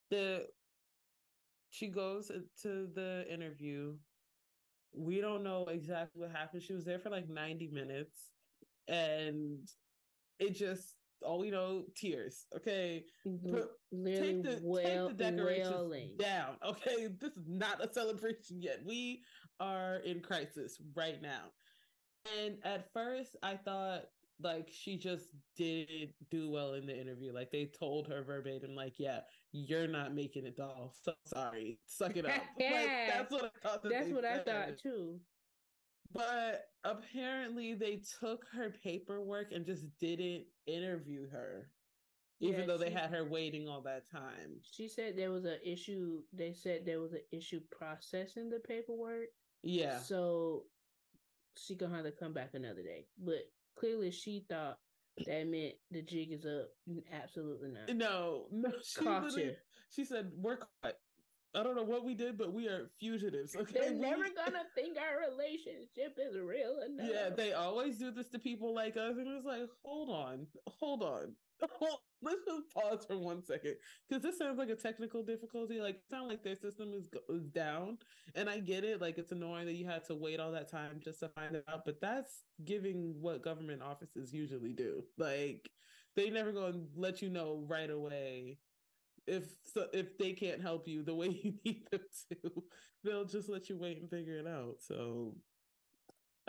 [0.10, 0.48] the
[1.70, 3.94] she goes uh, to the interview.
[4.94, 6.64] We don't know exactly what happened.
[6.64, 8.30] She was there for like 90 minutes
[8.88, 9.60] and
[10.40, 13.52] it just all we know tears okay mm-hmm.
[13.52, 13.70] Put,
[14.06, 16.12] take the well, take the decorations wailing.
[16.18, 19.22] down okay this is not a celebration yet we
[19.60, 21.52] are in crisis right now
[22.42, 24.04] and at first i thought
[24.42, 27.34] like she just didn't do well in the interview.
[27.34, 29.22] Like they told her verbatim, like, yeah,
[29.52, 30.94] you're not making it, doll.
[31.04, 32.32] So sorry, suck it up.
[32.58, 33.84] yeah, like, that's what I thought.
[33.84, 34.48] That that's what said.
[34.48, 35.20] I thought too.
[36.12, 41.72] But apparently, they took her paperwork and just didn't interview her,
[42.40, 44.60] even yeah, though they had her waiting all that time.
[44.64, 46.22] She said there was an issue.
[46.34, 49.28] They said there was an issue processing the paperwork.
[49.62, 50.00] Yeah.
[50.00, 50.64] So
[51.58, 53.08] she gonna have to come back another day.
[53.18, 53.44] But
[53.80, 54.78] clearly she thought
[55.26, 56.70] that meant the jig is up.
[57.12, 57.96] Absolutely not.
[57.96, 58.72] No, no.
[59.34, 59.52] She,
[59.90, 60.94] she said, We're caught.
[61.56, 63.56] I don't know what we did, but we are fugitives.
[63.56, 67.10] Okay, they're never gonna think our relationship is real enough.
[67.12, 71.02] Yeah, they always do this to people like us, and it's like, hold on, hold
[71.02, 71.34] on,
[72.22, 73.76] let's just pause for one second
[74.08, 75.82] because this sounds like a technical difficulty.
[75.82, 77.98] Like, sound like their system is is down,
[78.36, 79.02] and I get it.
[79.02, 81.86] Like, it's annoying that you had to wait all that time just to find out,
[81.86, 85.04] but that's giving what government offices usually do.
[85.18, 85.70] Like,
[86.16, 88.60] they never go and let you know right away
[89.28, 92.02] if so, if they can't help you the way you need them
[92.32, 92.64] to.
[93.04, 94.78] They'll just let you wait and figure it out.
[94.80, 95.36] So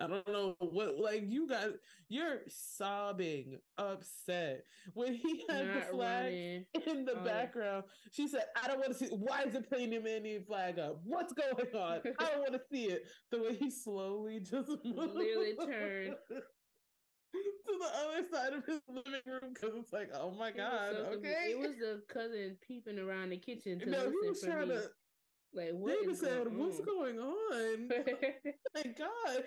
[0.00, 1.72] I don't know what like you guys
[2.08, 6.64] you're sobbing upset when he had Not the flag running.
[6.86, 7.24] in the oh.
[7.24, 7.84] background.
[8.12, 11.00] She said, I don't want to see why is it playing the flag up?
[11.04, 12.00] What's going on?
[12.18, 13.04] I don't want to see it.
[13.30, 19.52] The way he slowly just literally turned to the other side of his living room
[19.54, 21.50] because it's like, oh my god, so okay.
[21.50, 24.74] It was the cousin peeping around the kitchen to no, listen for me.
[24.74, 24.82] To,
[25.52, 27.88] like what David said, "What's going on?"
[28.74, 29.44] my God,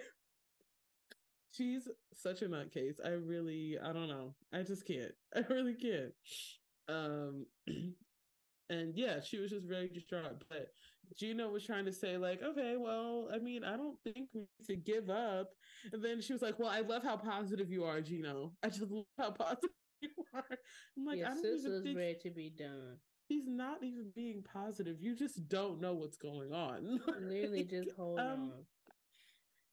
[1.54, 2.98] she's such a nutcase.
[3.04, 4.36] I really, I don't know.
[4.54, 5.12] I just can't.
[5.36, 6.14] I really can't.
[6.90, 7.46] Um,
[8.70, 10.44] and yeah, she was just very distraught.
[10.50, 10.68] But
[11.18, 14.68] Gina was trying to say, like, okay, well, I mean, I don't think we need
[14.68, 15.50] to give up.
[15.92, 18.54] And then she was like, well, I love how positive you are, Gino.
[18.64, 19.70] I just love how positive
[20.02, 20.44] you are.
[20.98, 22.98] I'm like, Your I don't even think ready to be done.
[23.28, 24.98] He's not even being positive.
[25.00, 27.00] You just don't know what's going on.
[27.22, 28.52] Literally, just hold um, on.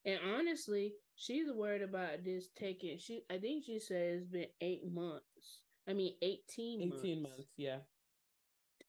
[0.04, 2.98] And honestly, she's worried about this taking.
[2.98, 5.60] She, I think she said it's been eight months.
[5.88, 6.80] I mean, eighteen.
[6.82, 7.78] Eighteen months, months yeah.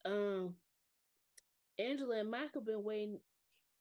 [0.06, 0.56] Um,
[1.78, 3.20] Angela and Michael been waiting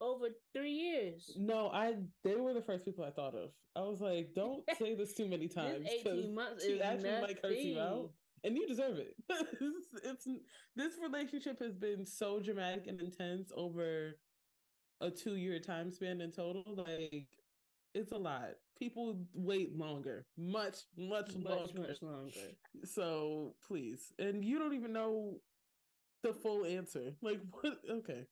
[0.00, 1.32] over three years.
[1.38, 1.94] No, I
[2.24, 3.50] they were the first people I thought of.
[3.76, 5.86] I was like, don't say this too many times.
[5.88, 7.22] Eighteen months she actually nothing.
[7.22, 8.10] might curse you out,
[8.44, 9.14] and you deserve it.
[9.30, 10.28] it's, it's
[10.76, 14.16] this relationship has been so dramatic and intense over
[15.00, 16.64] a two year time span in total.
[16.66, 17.28] Like
[17.94, 18.50] it's a lot.
[18.78, 21.80] People wait longer, much, much, much longer.
[21.88, 22.30] Much longer.
[22.84, 25.40] So please, and you don't even know
[26.22, 27.12] the full answer.
[27.22, 27.78] Like what?
[27.90, 28.26] Okay,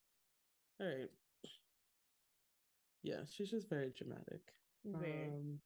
[0.81, 1.11] all right.
[3.03, 4.41] Yeah, she's just very dramatic.
[4.85, 5.25] Very.
[5.25, 5.59] Um,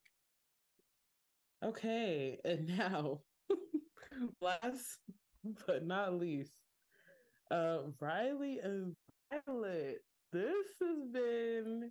[1.64, 3.20] okay, and now,
[4.40, 4.98] last
[5.66, 6.52] but not least,
[7.50, 8.94] uh, Riley and
[9.46, 10.02] Violet.
[10.32, 11.90] This has been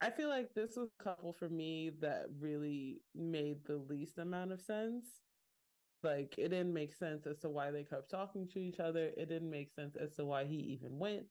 [0.00, 4.52] I feel like this was a couple for me that really made the least amount
[4.52, 5.06] of sense.
[6.02, 9.10] Like it didn't make sense as to why they kept talking to each other.
[9.16, 11.24] It didn't make sense as to why he even went.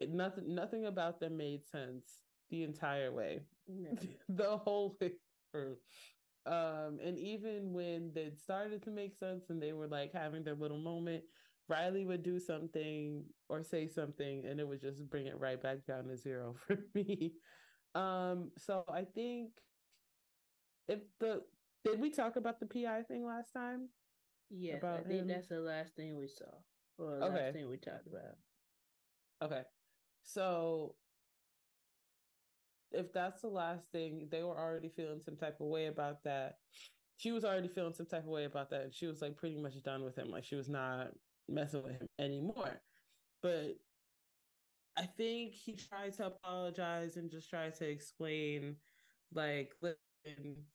[0.00, 2.04] It, nothing nothing about them made sense
[2.50, 3.40] the entire way.
[4.28, 5.12] the whole way
[5.52, 5.76] through.
[6.46, 10.54] Um, and even when it started to make sense and they were like having their
[10.54, 11.24] little moment,
[11.68, 15.86] Riley would do something or say something and it would just bring it right back
[15.86, 17.32] down to zero for me.
[17.94, 19.50] Um, so I think
[20.88, 21.42] if the
[21.84, 23.88] did we talk about the PI thing last time?
[24.50, 25.28] Yes, I think him?
[25.28, 26.44] that's the last thing we saw.
[26.98, 27.44] Or the okay.
[27.44, 28.36] last thing we talked about.
[29.42, 29.62] Okay.
[30.22, 30.94] So
[32.92, 36.58] if that's the last thing, they were already feeling some type of way about that.
[37.16, 38.82] She was already feeling some type of way about that.
[38.82, 40.30] And she was like pretty much done with him.
[40.30, 41.08] Like she was not
[41.48, 42.80] messing with him anymore.
[43.42, 43.76] But
[44.96, 48.80] I think he tried to apologize and just tried to explain,
[49.32, 50.68] like, listen,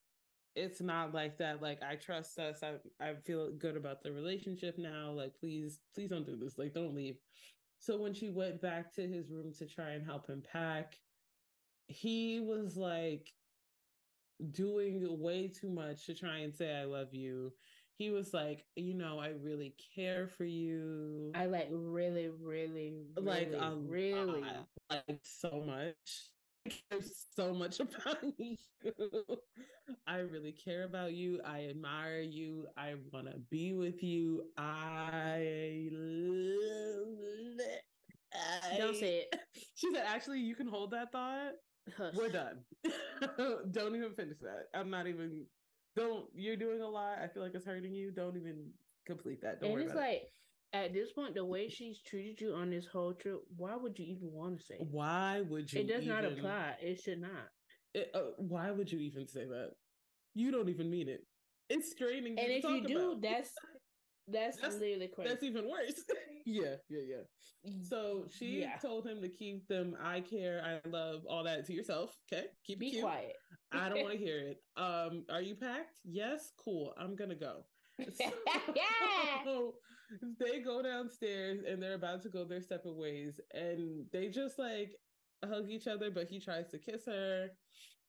[0.56, 1.62] it's not like that.
[1.62, 2.64] Like, I trust us.
[2.64, 5.12] I I feel good about the relationship now.
[5.12, 6.58] Like, please, please don't do this.
[6.58, 7.22] Like, don't leave.
[7.80, 11.02] So when she went back to his room to try and help him pack,
[11.88, 13.36] he was like
[14.52, 17.58] doing way too much to try and say I love you
[18.00, 21.34] he was like, you know, I really care for you.
[21.36, 24.44] I like really, really, like really, um, really
[24.90, 25.96] like so much.
[26.66, 27.02] I care
[27.36, 28.56] so much about you.
[30.08, 31.42] I really care about you.
[31.46, 32.68] I admire you.
[32.78, 34.44] I want to be with you.
[34.58, 35.90] I,
[38.72, 39.36] I don't say it.
[39.76, 41.52] She said, "Actually, you can hold that thought.
[41.98, 42.14] Hush.
[42.16, 42.60] We're done.
[43.72, 44.68] don't even finish that.
[44.74, 45.46] I'm not even
[45.96, 47.20] don't you're doing a lot.
[47.24, 48.12] I feel like it's hurting you.
[48.12, 48.70] Don't even
[49.06, 49.62] complete that.
[49.62, 50.32] Don't and it's like it.
[50.74, 54.06] at this point, the way she's treated you on this whole trip, why would you
[54.06, 54.76] even want to say?
[54.76, 54.88] It?
[54.92, 55.82] Why would you?
[55.82, 56.76] It does even, not apply.
[56.82, 57.48] It should not.
[57.94, 59.72] It, uh, why would you even say that?
[60.36, 61.22] You don't even mean it.
[61.70, 62.38] It's straining.
[62.40, 63.22] And if you do, about.
[63.22, 63.52] that's
[64.32, 65.30] that's, that's literally crazy.
[65.30, 66.04] That's even worse.
[66.46, 67.72] yeah, yeah, yeah.
[67.84, 68.78] So she yeah.
[68.78, 72.16] told him to keep them I care, I love, all that to yourself.
[72.32, 72.46] Okay.
[72.66, 73.34] Keep Be quiet.
[73.72, 74.58] I don't want to hear it.
[74.78, 76.00] Um, are you packed?
[76.04, 76.94] Yes, cool.
[76.98, 77.64] I'm gonna go.
[79.46, 79.74] So
[80.40, 84.92] they go downstairs and they're about to go their separate ways, and they just like
[85.46, 87.50] hug each other, but he tries to kiss her.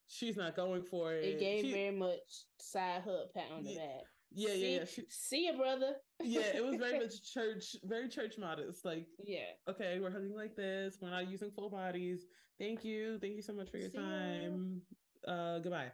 [0.07, 1.23] She's not going for it.
[1.23, 2.19] It gave she, very much
[2.59, 4.03] side hug pat on the back.
[4.33, 4.85] Yeah, see, yeah, yeah.
[4.85, 5.93] She, see you, brother.
[6.21, 8.85] yeah, it was very much church, very church modest.
[8.85, 10.97] Like, yeah, okay, we're hugging like this.
[11.01, 12.25] We're not using full bodies.
[12.59, 14.53] Thank you, thank you so much for your see time.
[14.53, 14.81] You.
[15.27, 15.91] Uh, goodbye.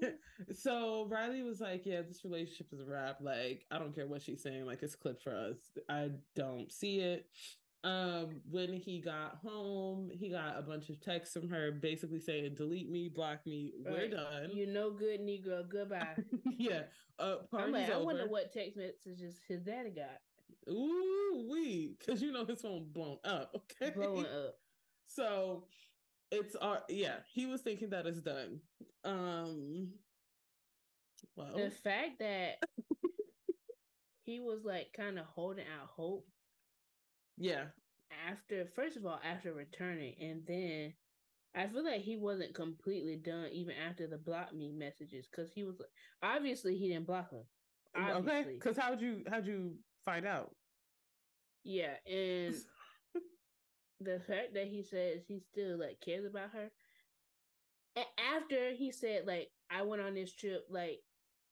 [0.52, 3.18] so Riley was like, "Yeah, this relationship is a wrap.
[3.20, 4.66] Like, I don't care what she's saying.
[4.66, 5.56] Like, it's clipped for us.
[5.88, 7.26] I don't see it."
[7.84, 12.54] Um, when he got home, he got a bunch of texts from her basically saying,
[12.56, 14.50] delete me, block me, we're done.
[14.52, 16.16] You no good Negro, goodbye.
[16.58, 16.82] yeah.
[17.20, 20.18] Uh I'm like, I wonder what text messages his daddy got.
[20.68, 23.54] Ooh, we because you know his phone blown up.
[23.80, 23.94] Okay.
[23.94, 24.56] Blowing up.
[25.06, 25.64] So
[26.30, 28.60] it's our yeah, he was thinking that it's done.
[29.04, 29.92] Um
[31.36, 32.62] well the fact that
[34.24, 36.26] he was like kind of holding out hope.
[37.36, 37.64] Yeah.
[38.28, 40.94] After first of all, after returning, and then
[41.54, 45.64] I feel like he wasn't completely done even after the block me messages because he
[45.64, 45.88] was like,
[46.22, 47.44] obviously he didn't block her.
[47.96, 48.40] Obviously.
[48.40, 50.54] Okay, because how'd you how'd you find out?
[51.64, 52.54] Yeah, and
[54.00, 56.70] the fact that he says he still like cares about her.
[57.96, 61.00] And after he said like I went on this trip like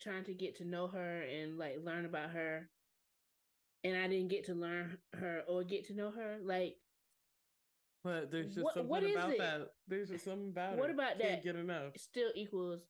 [0.01, 2.69] trying to get to know her and like learn about her
[3.83, 6.77] and I didn't get to learn her or get to know her like
[8.07, 9.39] but there's just what, something what about it?
[9.39, 9.69] that.
[9.89, 10.95] There's just something about what it.
[10.95, 11.43] about Can't that?
[11.43, 11.93] Get enough.
[11.97, 12.83] Still equals.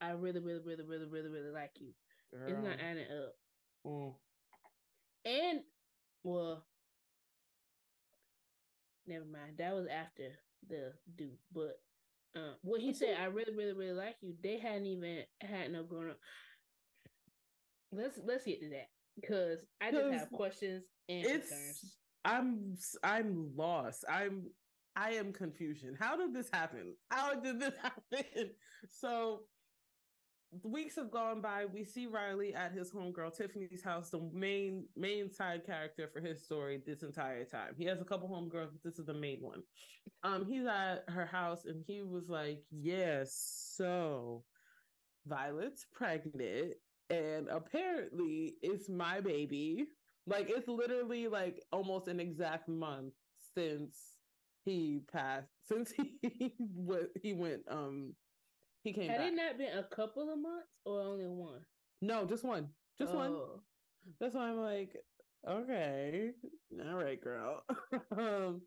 [0.00, 1.92] I really, really, really, really, really, really like you.
[2.32, 2.48] Girl.
[2.48, 3.34] It's not adding up.
[3.86, 4.14] Mm.
[5.26, 5.60] And
[6.24, 6.64] well,
[9.08, 9.54] never mind.
[9.58, 10.38] That was after
[10.68, 11.38] the dude.
[11.52, 11.80] But
[12.36, 14.34] uh, what he said, I really, really, really like you.
[14.42, 16.18] They hadn't even had no grown up.
[17.90, 21.96] Let's let's get to that because I just have questions and concerns.
[22.24, 24.04] I'm I'm lost.
[24.08, 24.44] I'm
[24.94, 25.96] I am confusion.
[25.98, 26.94] How did this happen?
[27.10, 28.50] How did this happen?
[28.90, 29.40] So
[30.62, 31.66] weeks have gone by.
[31.66, 36.42] We see Riley at his homegirl Tiffany's house, the main main side character for his
[36.42, 37.74] story this entire time.
[37.76, 39.62] He has a couple homegirls, but this is the main one.
[40.22, 43.34] Um, he's at her house and he was like, Yes,
[43.76, 44.44] so
[45.26, 46.74] Violet's pregnant,
[47.10, 49.86] and apparently it's my baby.
[50.26, 53.14] Like it's literally like almost an exact month
[53.54, 53.96] since
[54.64, 55.92] he passed, since
[56.22, 56.54] he
[57.22, 58.14] he went um
[58.82, 59.08] he came.
[59.08, 59.28] Had back.
[59.28, 61.60] it not been a couple of months or only one?
[62.00, 62.68] No, just one.
[62.98, 63.16] Just oh.
[63.16, 63.36] one.
[64.20, 64.96] That's why I'm like,
[65.48, 66.30] okay,
[66.88, 67.62] all right, girl.
[68.16, 68.62] um,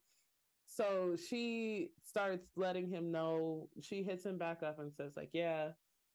[0.67, 3.69] so she starts letting him know.
[3.81, 5.69] She hits him back up and says, like, yeah,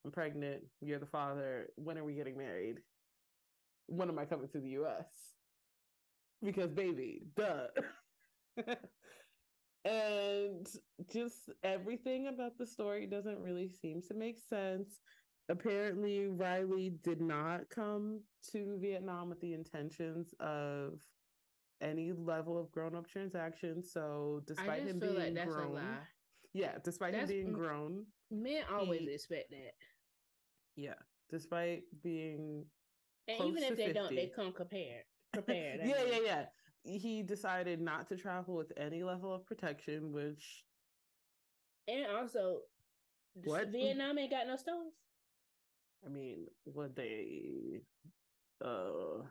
[0.04, 0.62] I'm pregnant.
[0.80, 1.68] You're the father.
[1.76, 2.78] When are we getting married?
[3.88, 5.06] When am I coming to the U.S.?
[6.42, 7.66] Because baby, duh.
[9.86, 10.66] and
[11.12, 15.00] just everything about the story doesn't really seem to make sense.
[15.48, 18.20] Apparently, Riley did not come
[18.50, 20.94] to Vietnam with the intentions of
[21.80, 23.82] any level of grown up transaction.
[23.84, 25.80] So, despite him being like grown,
[26.52, 29.74] yeah, despite that's, him being grown, men always he, expect that.
[30.74, 30.94] Yeah,
[31.30, 32.64] despite being
[33.28, 35.04] and even if they 50, don't, they come prepared.
[35.32, 35.80] Prepared.
[35.84, 36.44] yeah, yeah, yeah
[36.86, 40.64] he decided not to travel with any level of protection, which
[41.88, 42.60] and also
[43.44, 44.94] what Vietnam ain't got no stones.
[46.04, 47.82] I mean, what they
[48.64, 49.22] uh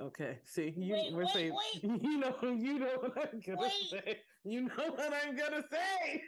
[0.00, 0.38] okay.
[0.44, 2.02] See, you wait, we're wait, saying wait.
[2.02, 4.18] you know you know what I'm gonna say.
[4.44, 6.22] You know what I'm gonna say.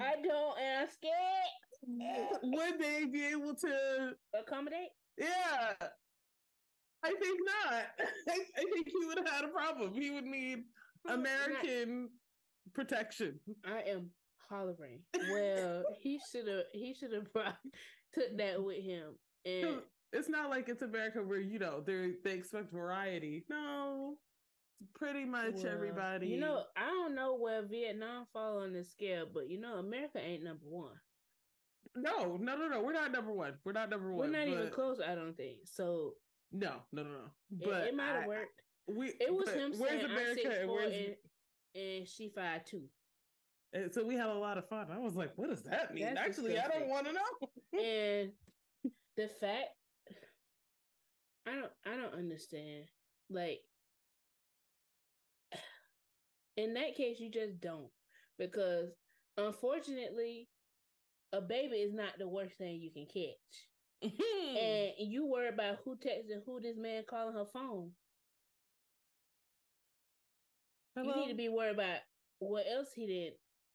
[0.00, 2.40] I don't and I'm scared.
[2.42, 4.90] Would they be able to accommodate?
[5.18, 5.74] Yeah.
[7.04, 7.72] I think not.
[7.72, 8.02] I,
[8.58, 9.92] I think he would have had a problem.
[9.92, 10.64] He would need
[11.08, 12.10] American not,
[12.74, 13.38] protection.
[13.64, 14.10] I am
[14.48, 15.00] hollering.
[15.30, 16.64] Well, he should have.
[16.72, 17.28] He should have
[18.14, 19.16] took that with him.
[19.44, 19.82] And
[20.12, 23.44] it's not like it's America where you know they they expect variety.
[23.48, 24.16] No,
[24.94, 26.28] pretty much well, everybody.
[26.28, 30.18] You know, I don't know where Vietnam fall on the scale, but you know, America
[30.18, 30.94] ain't number one.
[31.94, 32.82] No, no, no, no.
[32.82, 33.54] We're not number one.
[33.64, 34.30] We're not number one.
[34.30, 34.98] We're not even close.
[35.00, 36.12] I don't think so.
[36.52, 37.30] No, no, no, no.
[37.50, 38.62] But it, it might have worked.
[38.88, 41.16] We it was him where's saying America I'm six, four and,
[41.74, 42.82] and she five two.
[43.72, 44.86] And so we had a lot of fun.
[44.92, 46.04] I was like, what does that mean?
[46.04, 46.76] That's Actually, disgusting.
[46.76, 47.82] I don't want to know.
[47.82, 48.32] and
[49.16, 49.70] the fact
[51.46, 52.84] I don't I don't understand.
[53.28, 53.60] Like
[56.56, 57.90] in that case you just don't.
[58.38, 58.90] Because
[59.36, 60.48] unfortunately,
[61.32, 63.68] a baby is not the worst thing you can catch.
[64.04, 64.56] Mm-hmm.
[64.56, 67.90] and you worry about who texting who this man calling her phone.
[70.94, 71.14] Hello?
[71.14, 71.98] You need to be worried about
[72.38, 73.32] what else he did.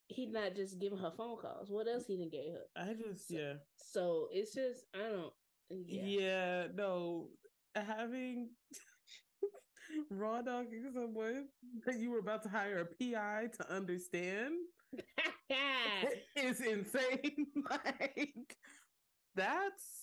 [0.07, 1.69] He's not just giving her phone calls.
[1.69, 2.81] What else he didn't get her?
[2.83, 3.53] I just so, yeah.
[3.77, 5.33] So it's just I don't.
[5.69, 7.29] Yeah, yeah no,
[7.75, 8.49] having
[10.09, 11.47] raw dogging someone
[11.85, 14.53] that you were about to hire a PI to understand
[16.35, 17.47] is insane.
[17.69, 18.57] like
[19.35, 20.00] that's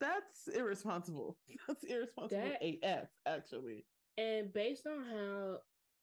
[0.00, 1.36] that's irresponsible.
[1.68, 3.86] That's irresponsible that, AF, actually.
[4.18, 5.58] And based on how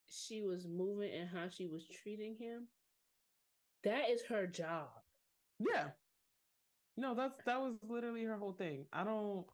[0.08, 2.68] she was moving and how she was treating him,
[3.84, 4.90] that is her job.
[5.60, 5.90] Yeah.
[6.98, 8.86] No, that's that was literally her whole thing.
[8.92, 9.46] I don't.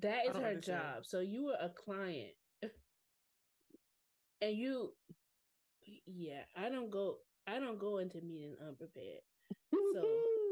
[0.00, 0.82] That is don't her understand.
[0.82, 1.06] job.
[1.06, 2.32] So you were a client,
[4.42, 4.90] and you,
[6.06, 6.42] yeah.
[6.56, 7.18] I don't go.
[7.46, 9.20] I don't go into meeting unprepared.
[9.72, 10.02] So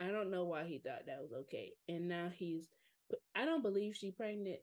[0.00, 1.72] I don't know why he thought that was okay.
[1.88, 2.68] And now he's.
[3.34, 4.60] I don't believe she pregnant.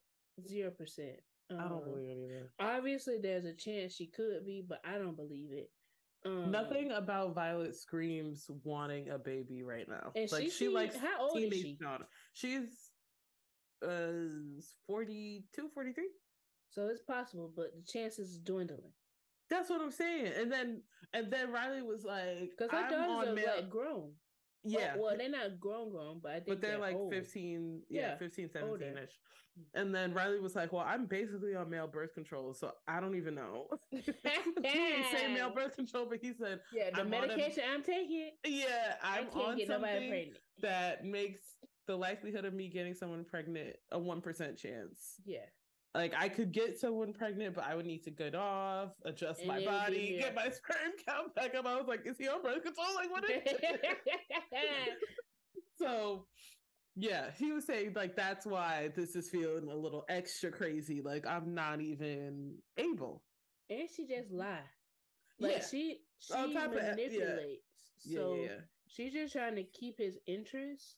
[0.48, 1.20] Zero percent.
[1.50, 2.52] Um, I don't um, believe it either.
[2.60, 5.70] Obviously, there's a chance she could be, but I don't believe it.
[6.26, 10.12] Um, Nothing about Violet screams wanting a baby right now.
[10.16, 11.78] And like she, she likes how old is she?
[11.82, 12.06] Daughter.
[12.34, 12.92] She's
[13.84, 16.04] uh 42, 43.
[16.70, 18.92] So it's possible, but the chances is dwindling.
[19.50, 20.32] That's what I'm saying.
[20.38, 20.84] And then
[21.14, 24.12] and then Riley was like, because her daughters are male- like grown.
[24.64, 24.96] Yeah.
[24.96, 27.14] Well, well, they're not grown, grown, but I think but they're, they're like old.
[27.14, 29.10] 15, yeah, yeah 15, 17 ish.
[29.74, 33.16] And then Riley was like, Well, I'm basically on male birth control, so I don't
[33.16, 33.68] even know.
[33.92, 37.84] he didn't say male birth control, but he said, Yeah, the I'm medication i am
[37.84, 38.32] taking.
[38.46, 40.32] Yeah, I'm on something
[40.62, 41.42] that makes
[41.88, 45.16] the likelihood of me getting someone pregnant a 1% chance.
[45.26, 45.40] Yeah
[45.94, 49.64] like I could get someone pregnant, but I would need to get off, adjust my
[49.64, 51.66] body, get my sperm count back up.
[51.66, 52.88] I was like, is he on birth control?
[52.96, 53.42] Like what is
[55.80, 56.28] So
[56.96, 61.02] yeah, he was saying like that's why this is feeling a little extra crazy.
[61.02, 63.24] Like I'm not even able.
[63.70, 64.60] And she just lie.
[65.40, 65.66] Like yeah.
[65.70, 67.62] she she manipulates.
[68.06, 68.18] yeah.
[68.18, 68.58] So yeah, yeah,
[68.88, 70.96] she's just trying to keep his interest.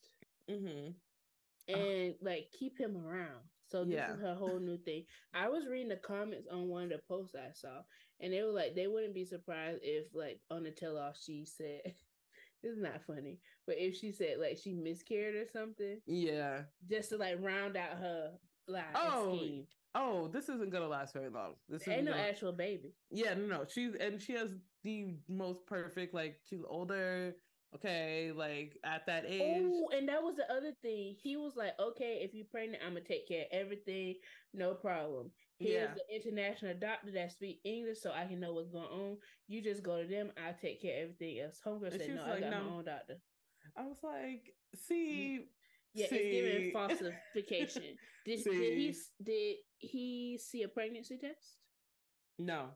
[0.51, 0.91] Mm-hmm.
[1.73, 3.41] And like keep him around.
[3.73, 4.13] So this yeah.
[4.13, 5.05] is her whole new thing.
[5.33, 7.81] I was reading the comments on one of the posts I saw,
[8.19, 11.43] and they were like, they wouldn't be surprised if, like, on the tell off, she
[11.43, 11.81] said,
[12.61, 17.09] "This is not funny," but if she said like she miscarried or something, yeah, just
[17.09, 18.33] to like round out her
[18.67, 18.83] life.
[18.93, 19.65] Oh, scheme.
[19.95, 21.55] oh, this isn't gonna last very long.
[21.67, 22.23] This ain't no gonna...
[22.23, 22.93] actual baby.
[23.09, 23.65] Yeah, no, no.
[23.67, 24.51] She's and she has
[24.83, 26.13] the most perfect.
[26.13, 27.33] Like she's older
[27.75, 29.63] Okay, like at that age.
[29.65, 31.15] Oh, and that was the other thing.
[31.21, 34.15] He was like, "Okay, if you're pregnant, I'm gonna take care of everything,
[34.53, 35.93] no problem." Here's yeah.
[35.95, 39.17] the international doctor that speak English, so I can know what's going on.
[39.47, 40.31] You just go to them.
[40.37, 41.59] I'll take care of everything else.
[41.65, 42.63] Homegirl said, "No, like, I got no.
[42.63, 43.17] my own doctor."
[43.75, 45.47] I was like, "See."
[45.95, 46.15] Yeah, see.
[46.15, 47.83] it's giving falsification.
[48.25, 51.57] did, did he did he see a pregnancy test?
[52.39, 52.69] No,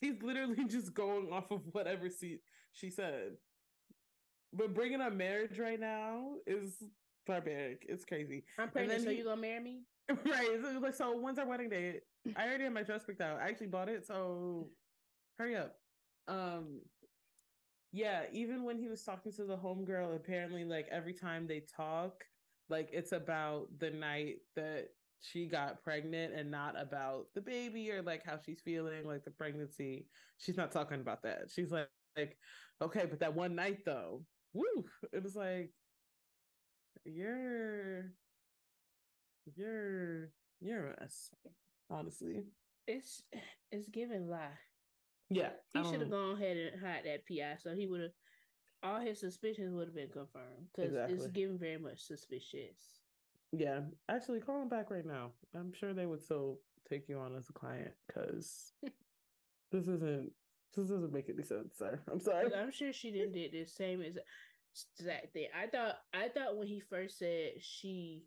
[0.00, 2.38] he's literally just going off of whatever she
[2.72, 3.36] she said.
[4.52, 6.82] But bringing up marriage right now is
[7.26, 7.86] barbaric.
[7.88, 8.44] It's crazy.
[8.58, 9.82] I'm pregnant, so you gonna marry me?
[10.24, 10.58] Right.
[10.60, 12.00] So, like, so when's our wedding date?
[12.36, 13.38] I already have my dress picked out.
[13.38, 14.70] I actually bought it, so
[15.38, 15.76] hurry up.
[16.26, 16.80] Um,
[17.92, 18.24] yeah.
[18.32, 22.24] Even when he was talking to the homegirl, apparently, like every time they talk,
[22.68, 24.88] like it's about the night that
[25.20, 29.30] she got pregnant and not about the baby or like how she's feeling, like the
[29.30, 30.08] pregnancy.
[30.38, 31.50] She's not talking about that.
[31.54, 32.36] She's like, like,
[32.82, 35.70] okay, but that one night though, woo, it was like
[37.04, 38.12] you're
[39.56, 41.30] you're you're a mess,
[41.90, 42.44] honestly.
[42.86, 43.22] It's
[43.70, 44.58] it's giving lie.
[45.30, 45.50] Yeah.
[45.72, 48.10] He should have um gone ahead and hired that PI so he would have
[48.82, 51.14] all his suspicions would have been confirmed because exactly.
[51.16, 53.00] it's giving very much suspicious.
[53.52, 55.32] Yeah, actually, call him back right now.
[55.54, 56.58] I'm sure they would still
[56.88, 58.72] take you on as a client because
[59.72, 60.32] this isn't
[60.74, 62.00] this doesn't make any sense, sir.
[62.10, 62.54] I'm sorry.
[62.54, 65.46] I'm sure she didn't did the same exact thing.
[65.56, 68.24] I thought I thought when he first said she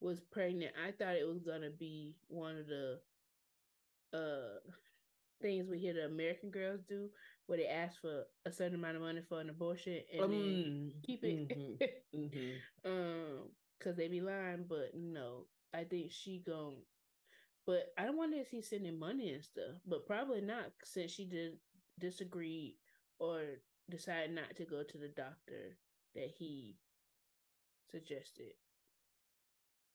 [0.00, 3.00] was pregnant, I thought it was gonna be one of the
[4.12, 4.70] uh
[5.40, 7.08] things we hear the American girls do,
[7.46, 10.92] where they ask for a certain amount of money for an abortion and um, then
[11.04, 11.48] keep it.
[11.48, 12.18] Mm-hmm.
[12.18, 12.50] mm-hmm.
[12.90, 13.48] um,
[13.78, 16.74] because they be lying, but no, I think she gon'
[17.66, 21.24] But I don't wonder if he's sending money and stuff, but probably not since she
[21.24, 21.52] did
[22.00, 22.74] disagreed
[23.18, 23.42] or
[23.90, 25.76] decided not to go to the doctor
[26.14, 26.76] that he
[27.90, 28.52] suggested.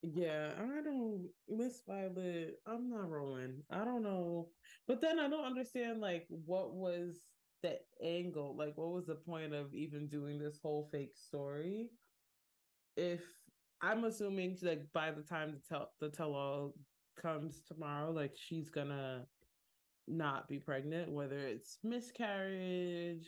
[0.02, 2.60] Yeah, I don't Miss Violet.
[2.68, 3.64] I'm not rolling.
[3.72, 4.50] I don't know,
[4.88, 7.26] but then I don't understand like what was
[7.64, 8.56] the angle?
[8.56, 11.90] Like, what was the point of even doing this whole fake story?
[12.96, 13.22] If
[13.82, 16.76] I'm assuming like by the time the tell the tell all
[17.20, 19.26] comes tomorrow, like she's gonna
[20.08, 23.28] not be pregnant, whether it's miscarriage,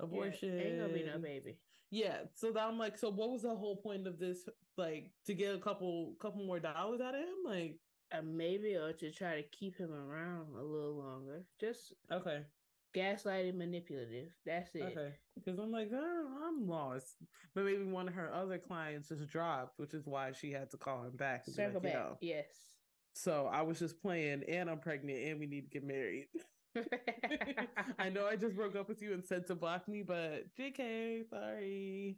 [0.00, 0.56] abortion.
[0.56, 1.58] Yeah, ain't gonna be no baby.
[1.90, 2.18] Yeah.
[2.34, 4.48] So that I'm like, so what was the whole point of this?
[4.76, 7.44] Like to get a couple couple more dollars out of him?
[7.44, 7.78] Like
[8.12, 11.44] uh, maybe or to try to keep him around a little longer.
[11.60, 12.42] Just okay.
[12.96, 14.30] Gaslighting, manipulative.
[14.46, 14.82] That's it.
[14.82, 15.12] Okay.
[15.36, 17.16] Because I'm like, oh, I'm lost.
[17.54, 20.78] But maybe one of her other clients just dropped, which is why she had to
[20.78, 21.44] call him back.
[21.44, 22.16] Circle like, back.
[22.22, 22.46] Yes.
[23.18, 26.28] So I was just playing, and I'm pregnant, and we need to get married.
[27.98, 31.28] I know I just broke up with you and said to block me, but JK,
[31.28, 32.16] sorry.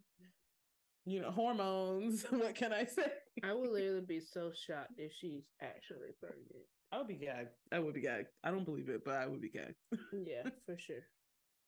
[1.06, 2.24] You know, hormones.
[2.30, 3.10] what can I say?
[3.42, 6.66] I would literally be so shocked if she's actually pregnant.
[6.92, 7.48] I would be gagged.
[7.72, 8.28] I would be gagged.
[8.44, 9.76] I don't believe it, but I would be gagged.
[10.12, 11.04] yeah, for sure.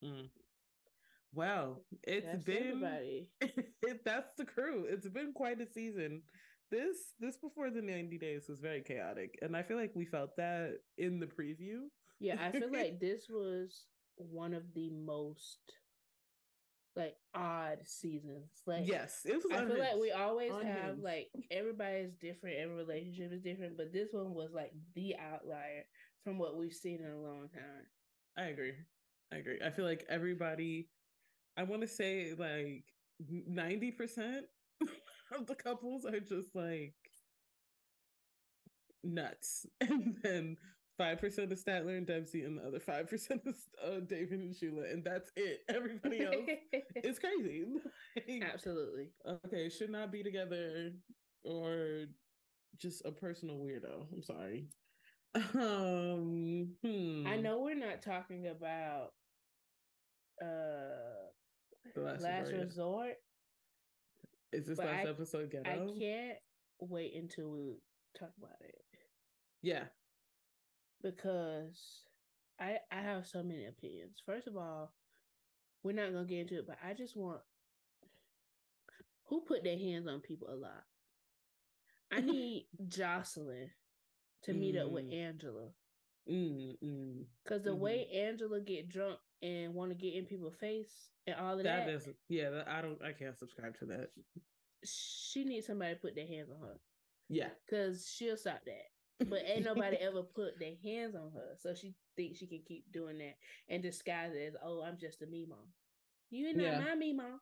[0.05, 0.29] Mm.
[1.33, 4.85] Well, it's that's been it, that's the crew.
[4.91, 6.21] It's been quite a season.
[6.73, 9.39] This this before the 90 days was very chaotic.
[9.43, 11.83] And I feel like we felt that in the preview.
[12.19, 13.85] Yeah, I feel like this was
[14.17, 15.59] one of the most
[16.97, 18.49] like odd seasons.
[18.67, 19.45] Like yes, it was.
[19.53, 20.79] I feel like we always unhinged.
[20.79, 25.85] have like everybody's different, every relationship is different, but this one was like the outlier
[26.25, 27.87] from what we've seen in a long time.
[28.39, 28.73] I agree.
[29.31, 29.59] I agree.
[29.63, 30.89] I feel like everybody.
[31.55, 32.85] I want to say like
[33.47, 34.47] ninety percent
[35.35, 36.95] of the couples are just like
[39.05, 40.57] nuts, and then
[40.99, 44.55] five percent of Statler and Dempsey, and the other five percent is uh, David and
[44.55, 45.61] Sheila, and that's it.
[45.69, 46.37] Everybody else
[46.97, 47.67] is crazy.
[48.43, 49.11] Absolutely.
[49.47, 50.93] Okay, should not be together,
[51.45, 52.05] or
[52.79, 54.07] just a personal weirdo.
[54.13, 54.69] I'm sorry.
[55.35, 57.27] Um, hmm.
[57.27, 59.13] I know we're not talking about
[60.43, 61.23] uh
[61.95, 63.15] the last, last resort.
[64.53, 65.71] Is this last I, episode ghetto?
[65.71, 66.39] I can't
[66.81, 67.79] wait until we
[68.19, 68.75] talk about it.
[69.63, 69.85] Yeah,
[71.03, 72.05] because
[72.61, 74.23] I I have so many opinions.
[74.25, 74.93] First of all,
[75.83, 77.41] we're not gonna get into it, but I just want
[79.29, 80.85] who put their hands on people a lot.
[82.13, 83.71] I need Jocelyn
[84.45, 84.83] to meet mm.
[84.85, 85.15] up with mm.
[85.15, 85.69] Angela.
[86.27, 87.81] Because mm, mm, Cause the mm-hmm.
[87.81, 91.87] way Angela get drunk and want to get in people's face and all of that,
[91.87, 92.63] that is yeah.
[92.67, 92.99] I don't.
[93.03, 94.11] I can't subscribe to that.
[94.85, 96.77] She needs somebody to put their hands on her.
[97.29, 98.93] Yeah, because she'll stop that
[99.29, 101.57] but ain't nobody ever put their hands on her.
[101.59, 103.37] So she thinks she can keep doing that
[103.69, 105.67] and disguise it as, oh, I'm just a Meemaw.
[106.31, 106.79] You ain't yeah.
[106.79, 107.39] not my Meemaw.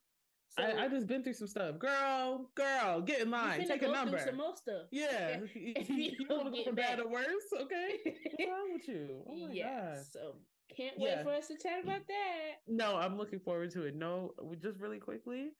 [0.48, 2.50] So, I, I just been through some stuff, girl.
[2.56, 3.66] Girl, get in line.
[3.68, 4.18] Take a number.
[4.18, 4.86] Some more stuff.
[4.90, 7.26] Yeah, you, you, you want to go from bad to worse?
[7.60, 9.22] Okay, what's wrong with you?
[9.28, 10.04] Oh my yeah, god.
[10.10, 10.34] So
[10.76, 12.60] can't wait for us to chat about that.
[12.66, 13.94] No, I'm looking forward to it.
[13.94, 14.32] No,
[14.62, 15.50] just really quickly,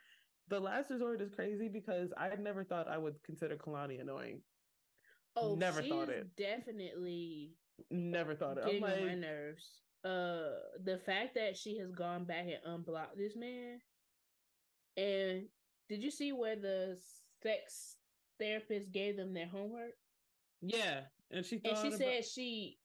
[0.49, 4.41] the last resort is crazy because I never thought I would consider Kalani annoying.
[5.37, 6.35] Oh, never thought it.
[6.37, 7.55] Definitely.
[7.91, 8.65] Never thought it.
[8.65, 9.65] Getting like, on my nerves.
[10.05, 13.79] Uh, the fact that she has gone back and unblocked this man.
[14.97, 15.45] And
[15.89, 16.99] did you see where the
[17.43, 17.97] sex
[18.39, 19.93] therapist gave them their homework?
[20.63, 21.99] Yeah, and she and she about...
[21.99, 22.80] said she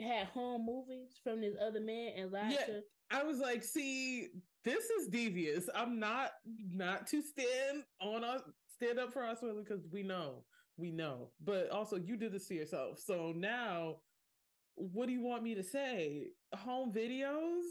[0.00, 2.80] had home movies from this other man and lied yeah, to.
[3.10, 4.28] I was like, see,
[4.64, 5.68] this is devious.
[5.74, 6.30] I'm not
[6.72, 8.42] not to stand on us
[8.76, 10.44] stand up for us because we know
[10.80, 11.30] we know.
[11.44, 12.98] But also, you did this to yourself.
[12.98, 13.96] So now,
[14.74, 16.28] what do you want me to say?
[16.54, 17.62] Home videos?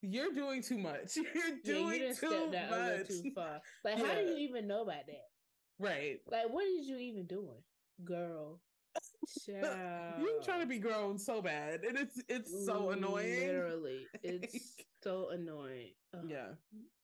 [0.00, 1.16] You're doing too much.
[1.16, 3.08] You're doing yeah, you too much.
[3.08, 3.60] too far.
[3.84, 4.06] Like, yeah.
[4.06, 5.24] how do you even know about that?
[5.78, 6.18] Right.
[6.30, 7.62] Like, what is you even doing,
[8.04, 8.60] girl?
[10.20, 13.46] You trying to be grown so bad, and it's it's so annoying.
[13.46, 15.92] Literally, it's so annoying.
[16.14, 16.24] Ugh.
[16.28, 16.48] Yeah,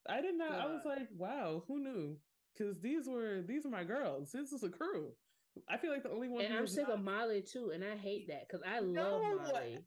[0.08, 0.50] I did not.
[0.50, 0.60] God.
[0.60, 2.16] I was like, wow, who knew?
[2.56, 4.30] Because these were these are my girls.
[4.32, 5.10] This is a crew.
[5.68, 6.44] I feel like the only one.
[6.44, 6.98] And I'm sick not...
[6.98, 9.78] of Molly too, and I hate that because I love no, Molly.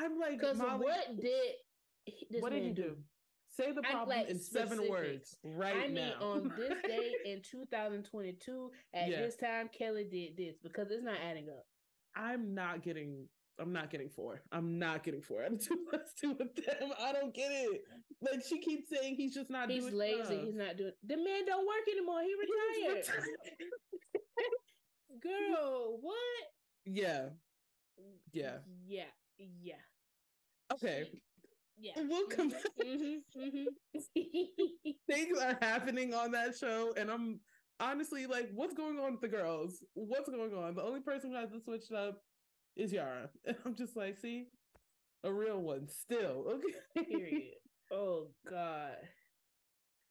[0.00, 1.22] I'm like, because what did
[2.30, 2.82] this what did he do?
[2.82, 2.96] do?
[3.56, 4.70] Say the problem like in specifics.
[4.70, 6.20] seven words right I mean, now.
[6.20, 9.16] on this day in 2022, at yeah.
[9.16, 11.64] this time, Kelly did this because it's not adding up.
[12.14, 13.28] I'm not getting.
[13.58, 14.42] I'm not getting four.
[14.52, 16.92] I'm not getting four out of two plus two with them.
[17.00, 17.80] I don't get it.
[18.20, 19.70] Like she keeps saying he's just not.
[19.70, 20.22] He's lazy.
[20.22, 20.44] Stuff.
[20.44, 20.92] He's not doing.
[21.06, 22.20] The man don't work anymore.
[22.22, 22.34] He
[22.84, 23.06] retired.
[25.22, 26.16] Girl, what?
[26.84, 27.28] Yeah.
[28.32, 28.58] Yeah.
[28.86, 29.04] Yeah.
[29.38, 29.74] Yeah.
[30.74, 31.06] Okay.
[31.78, 31.92] Yeah.
[31.96, 33.40] We'll come mm-hmm.
[33.40, 34.90] Mm-hmm.
[35.10, 37.40] Things are happening on that show, and I'm
[37.80, 39.84] honestly like, what's going on with the girls?
[39.94, 40.74] What's going on?
[40.74, 42.22] The only person who hasn't switched up
[42.76, 43.28] is Yara.
[43.46, 44.46] And I'm just like, see,
[45.24, 46.44] a real one still.
[46.96, 47.08] Okay.
[47.10, 47.42] Period.
[47.92, 48.96] Oh God.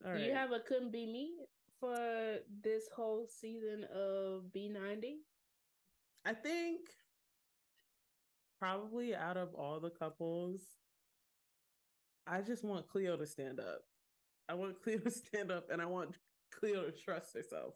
[0.06, 1.32] All Do you have a couldn't be me
[1.80, 5.16] for this whole season of B90?
[6.26, 6.82] I think
[8.60, 10.62] probably out of all the couples,
[12.28, 13.82] I just want Cleo to stand up.
[14.50, 16.16] I want Cleo to stand up and I want
[16.58, 17.74] Cleo to trust herself.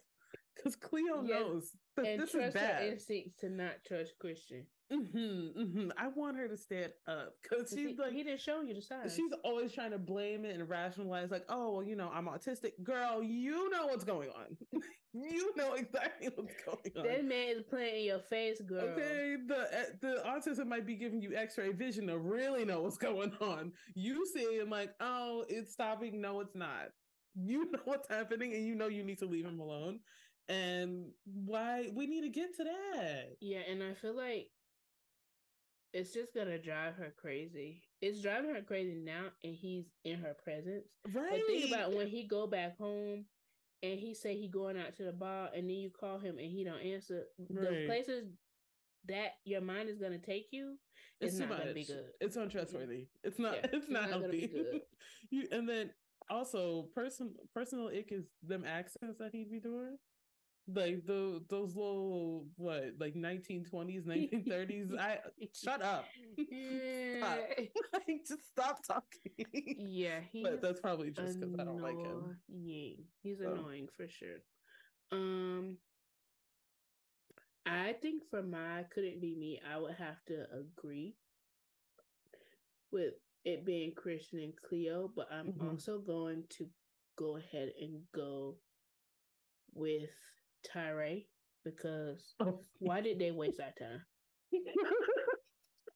[0.55, 1.39] because Cleo yes.
[1.39, 2.81] knows that and this trust is bad.
[2.81, 4.65] her instincts to not trust Christian.
[4.91, 5.89] Mm-hmm, mm-hmm.
[5.97, 8.81] I want her to stand up because she's he, like he didn't show you the
[8.81, 9.15] signs.
[9.15, 12.71] She's always trying to blame it and rationalize, like, oh, well, you know, I'm autistic.
[12.83, 14.57] Girl, you know what's going on.
[15.13, 17.03] you know exactly what's going on.
[17.03, 18.81] That man is playing in your face, girl.
[18.81, 19.67] Okay, the
[20.01, 23.71] the autism might be giving you X-ray vision to really know what's going on.
[23.93, 26.19] You see him like, oh, it's stopping.
[26.19, 26.89] No, it's not.
[27.35, 29.99] You know what's happening, and you know you need to leave him alone.
[30.47, 33.35] And why we need to get to that.
[33.39, 34.47] Yeah, and I feel like
[35.93, 37.81] it's just gonna drive her crazy.
[38.01, 40.85] It's driving her crazy now, and he's in her presence.
[41.13, 41.29] Right.
[41.31, 43.25] But think about when he go back home,
[43.81, 46.51] and he say he going out to the bar, and then you call him and
[46.51, 47.23] he don't answer.
[47.49, 47.69] Right.
[47.69, 48.25] The places
[49.07, 50.77] that your mind is gonna take you,
[51.19, 51.59] it's, it's not much.
[51.59, 52.05] gonna be good.
[52.21, 53.07] It's untrustworthy.
[53.23, 53.55] It's not.
[53.55, 54.51] Yeah, it's, it's, not, not healthy.
[55.29, 55.91] you and then
[56.29, 59.97] also person personal ick is them accents that he'd be doing
[60.73, 65.17] like the those little what like 1920s 1930s i
[65.53, 66.05] shut up
[67.17, 67.39] stop.
[68.27, 73.39] just stop talking yeah but that's probably just because i don't like him yeah he's
[73.39, 73.51] so.
[73.51, 74.37] annoying for sure
[75.11, 75.77] um
[77.65, 81.15] i think for my couldn't be me i would have to agree
[82.91, 83.13] with
[83.45, 85.69] it being christian and cleo but i'm mm-hmm.
[85.69, 86.67] also going to
[87.17, 88.55] go ahead and go
[89.73, 90.09] with
[90.65, 91.25] Tyray
[91.63, 92.61] because oh.
[92.79, 94.01] why did they waste our time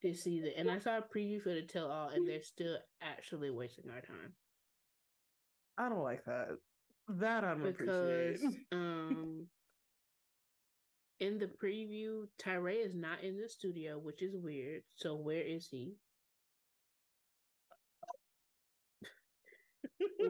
[0.03, 0.51] this season?
[0.57, 4.01] And I saw a preview for the tell all, and they're still actually wasting our
[4.01, 4.33] time.
[5.77, 6.49] I don't like that.
[7.09, 8.59] That I don't because, appreciate.
[8.71, 9.47] um,
[11.19, 14.83] in the preview, Tyray is not in the studio, which is weird.
[14.95, 15.95] So where is he?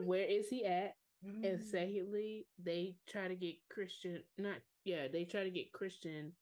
[0.04, 0.94] where is he at?
[1.26, 1.44] Mm-hmm.
[1.44, 6.32] And secondly, they try to get Christian, not, yeah, they try to get Christian.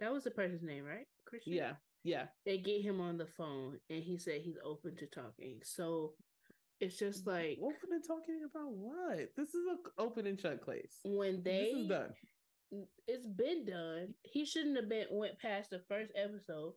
[0.00, 1.06] That was the person's name, right?
[1.26, 1.52] Christian?
[1.52, 1.72] Yeah.
[2.04, 2.24] Yeah.
[2.44, 5.60] They get him on the phone and he said he's open to talking.
[5.62, 6.14] So
[6.80, 9.28] it's just like open and talking about what?
[9.36, 10.98] This is an open and shut case.
[11.04, 12.14] When they this is done.
[13.06, 14.14] It's been done.
[14.22, 16.72] He shouldn't have been went past the first episode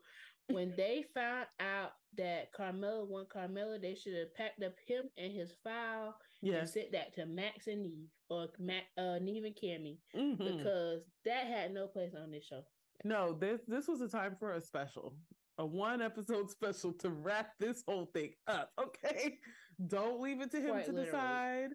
[0.49, 5.33] when they found out that Carmela won Carmela, they should have packed up him and
[5.33, 6.57] his file yeah.
[6.57, 10.57] and sent that to Max and Nev or Mac, uh, Nev and Kamie mm-hmm.
[10.57, 12.61] because that had no place on this show.
[13.03, 15.15] No, this this was a time for a special,
[15.57, 18.71] a one episode special to wrap this whole thing up.
[18.79, 19.37] Okay,
[19.87, 21.05] don't leave it to him Quite to literally.
[21.05, 21.69] decide.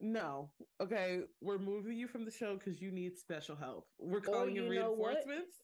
[0.00, 0.50] No,
[0.80, 3.86] okay, we're moving you from the show because you need special help.
[3.98, 5.58] We're calling in reinforcements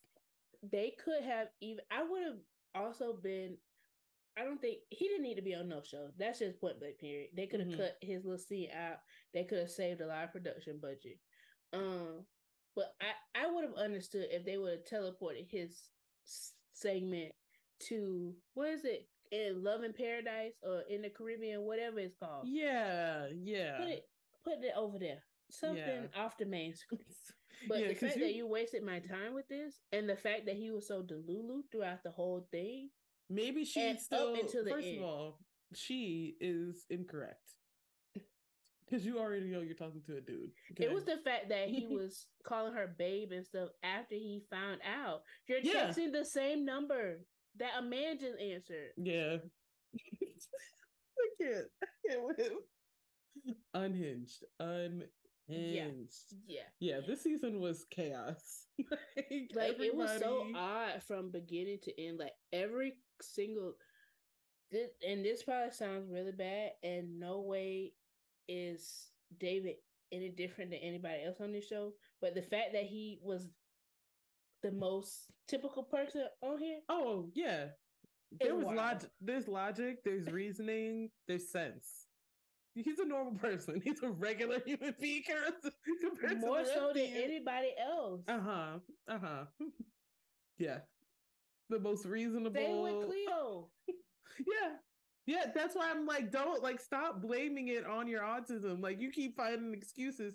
[0.62, 2.38] they could have even I would have
[2.74, 3.56] also been
[4.38, 6.08] I don't think he didn't need to be on no show.
[6.18, 7.28] That's just point blank period.
[7.36, 7.80] They could have mm-hmm.
[7.80, 8.98] cut his little scene out.
[9.34, 11.18] They could have saved a lot of production budget.
[11.72, 12.24] Um,
[12.74, 15.82] but I I would have understood if they would have teleported his
[16.72, 17.32] segment
[17.88, 22.46] to what is it in Love in Paradise or in the Caribbean, whatever it's called.
[22.46, 23.78] Yeah, yeah.
[23.78, 24.04] Put it
[24.44, 25.22] put it over there.
[25.50, 26.22] Something yeah.
[26.22, 27.00] off the main screen.
[27.68, 28.22] But yeah, the fact you...
[28.22, 31.62] that you wasted my time with this, and the fact that he was so delulu
[31.72, 32.90] throughout the whole thing,
[33.30, 34.36] maybe she still.
[34.36, 34.98] first end.
[34.98, 35.38] of all,
[35.74, 37.48] she is incorrect
[38.88, 40.50] because you already know you're talking to a dude.
[40.72, 40.84] Okay?
[40.84, 44.80] It was the fact that he was calling her babe and stuff after he found
[44.84, 45.86] out you're yeah.
[45.86, 47.20] texting the same number
[47.58, 48.90] that a man just answered.
[48.96, 49.36] Yeah,
[49.96, 51.66] I can't.
[51.82, 53.54] I can't with him.
[53.74, 54.44] Unhinged.
[55.50, 55.84] Un yeah.
[56.46, 56.60] Yeah.
[56.80, 57.00] Yeah.
[57.06, 58.66] This season was chaos.
[58.90, 59.86] like, like everybody...
[59.86, 62.18] it was so odd from beginning to end.
[62.18, 63.74] Like every single
[64.70, 67.92] this, and this probably sounds really bad, and no way
[68.48, 69.08] is
[69.38, 69.76] David
[70.12, 71.92] any different than anybody else on this show.
[72.20, 73.48] But the fact that he was
[74.62, 76.80] the most typical person on here.
[76.88, 77.66] Oh yeah.
[78.40, 82.07] There was logic there's logic, there's reasoning, there's sense
[82.84, 83.80] he's a normal person.
[83.84, 85.22] He's a regular human being
[86.00, 88.22] compared more so than anybody else.
[88.28, 88.78] Uh huh.
[89.08, 89.44] Uh huh.
[90.58, 90.78] yeah,
[91.70, 92.54] the most reasonable.
[92.54, 93.68] Same with Cleo.
[94.38, 94.76] yeah.
[95.26, 98.82] Yeah, that's why I'm like, don't like stop blaming it on your autism.
[98.82, 100.34] Like you keep finding excuses.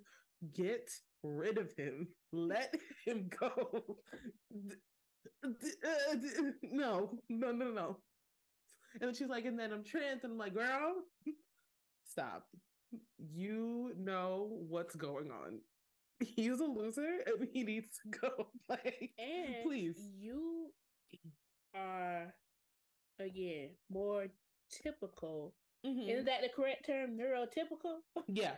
[0.54, 0.88] Get
[1.24, 2.08] rid of him.
[2.32, 2.76] Let
[3.06, 3.98] him go.
[6.62, 7.98] no, no, no, no.
[9.02, 10.94] And then she's like, and then I'm trans, and I'm like, girl,
[12.14, 12.46] stop.
[13.18, 15.60] You know what's going on.
[16.20, 18.48] He's a loser and he needs to go.
[18.70, 19.98] Like, and please.
[20.20, 20.68] You
[21.76, 22.34] are
[23.20, 24.28] again more
[24.72, 25.54] typical.
[25.86, 26.10] Mm-hmm.
[26.10, 27.18] Isn't that the correct term?
[27.18, 27.98] Neurotypical?
[28.28, 28.54] Yeah.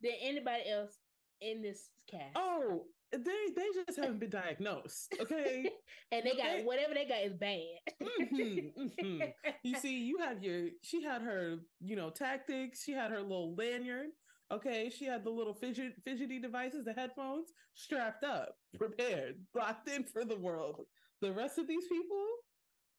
[0.00, 0.92] Than anybody else
[1.40, 2.36] in this cast.
[2.36, 3.18] Oh, they
[3.56, 5.70] they just haven't been diagnosed, okay?
[6.12, 7.60] and they got whatever they got is bad.
[8.02, 9.22] mm-hmm, mm-hmm.
[9.62, 12.82] You see, you have your she had her you know tactics.
[12.84, 14.08] She had her little lanyard.
[14.50, 20.04] Okay, she had the little fidget fidgety devices, the headphones strapped up, prepared, locked in
[20.04, 20.86] for the world.
[21.20, 22.24] The rest of these people,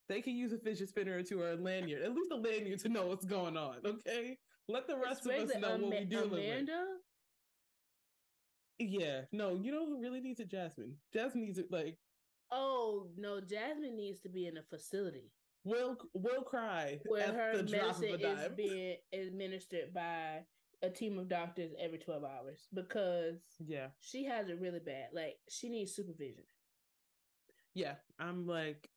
[0.07, 2.79] they can use a fidget spinner or two or a lanyard, at least a lanyard
[2.79, 3.77] to know what's going on.
[3.85, 4.37] Okay,
[4.67, 6.23] let the rest of us know what we're do.
[6.25, 6.85] Amanda,
[8.79, 10.49] yeah, no, you know who really needs it?
[10.49, 10.95] Jasmine.
[11.13, 11.97] Jasmine needs it like.
[12.51, 15.31] Oh no, Jasmine needs to be in a facility.
[15.65, 20.45] Will will cry where her medicine is being administered by
[20.81, 25.35] a team of doctors every 12 hours because yeah she has it really bad like
[25.49, 26.45] she needs supervision
[27.73, 28.89] yeah i'm like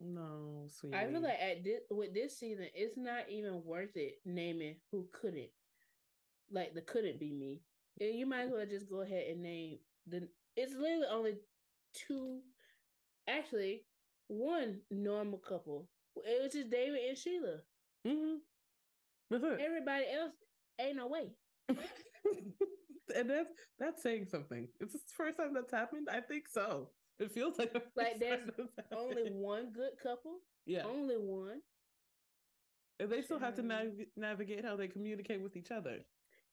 [0.00, 0.96] no sweetie.
[0.96, 5.06] i feel like at this with this season it's not even worth it naming who
[5.12, 5.50] couldn't
[6.50, 7.62] like the couldn't be me
[8.06, 10.28] you might as well just go ahead and name the.
[10.56, 11.34] It's literally only
[11.94, 12.40] two,
[13.28, 13.82] actually,
[14.28, 15.88] one normal couple.
[16.16, 17.58] It was just David and Sheila.
[18.06, 18.36] Mm-hmm.
[19.30, 19.60] That's it.
[19.64, 20.32] Everybody else
[20.80, 21.30] ain't no way.
[21.68, 24.68] and that's that's saying something.
[24.80, 26.08] Is this the first time that's happened?
[26.12, 26.88] I think so.
[27.18, 28.48] It feels like like there's
[28.96, 30.38] only one good couple.
[30.66, 31.60] Yeah, only one.
[32.98, 36.00] And they still have to nav- navigate how they communicate with each other.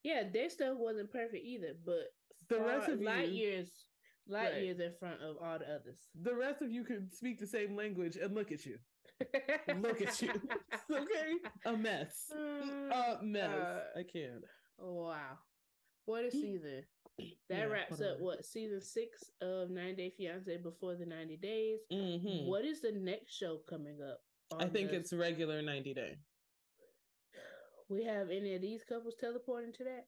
[0.07, 2.13] Yeah, their stuff wasn't perfect either, but
[2.47, 3.69] the rest of light you, years,
[4.25, 4.63] light right.
[4.63, 5.99] years in front of all the others.
[6.23, 8.77] The rest of you could speak the same language and look at you.
[9.77, 10.29] look at you.
[10.91, 11.33] okay,
[11.65, 12.31] a mess.
[12.33, 13.49] Uh, a mess.
[13.49, 14.45] Uh, I can't.
[14.79, 15.39] Wow,
[16.05, 16.83] what a season!
[17.49, 21.79] That yeah, wraps up what season six of 90 Day Fiance before the 90 days.
[21.91, 22.47] Mm-hmm.
[22.47, 24.19] What is the next show coming up?
[24.61, 24.97] I think the...
[24.97, 26.17] it's regular 90 day
[27.89, 30.05] we have any of these couples teleporting to that?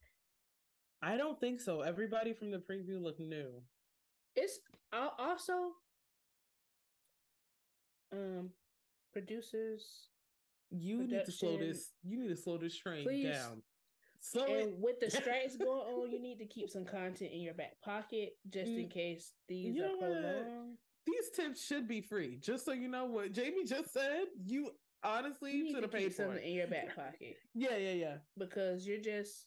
[1.02, 1.82] I don't think so.
[1.82, 3.62] Everybody from the preview looked new.
[4.36, 4.60] It's
[4.94, 5.54] also
[8.12, 8.50] um
[9.14, 10.10] producers.
[10.72, 11.92] You need to slow this.
[12.04, 13.34] You need to slow this train please.
[13.34, 13.62] down.
[14.22, 14.76] Slow and it.
[14.80, 18.34] with the strikes going on, you need to keep some content in your back pocket
[18.50, 18.92] just in mm.
[18.92, 20.78] case these you are prolonged.
[21.06, 22.38] These tips should be free.
[22.42, 24.70] Just so you know what Jamie just said, you
[25.04, 26.48] honestly you should have paid something it.
[26.48, 27.38] in your back pocket.
[27.54, 28.16] yeah, yeah, yeah.
[28.38, 29.46] Because you're just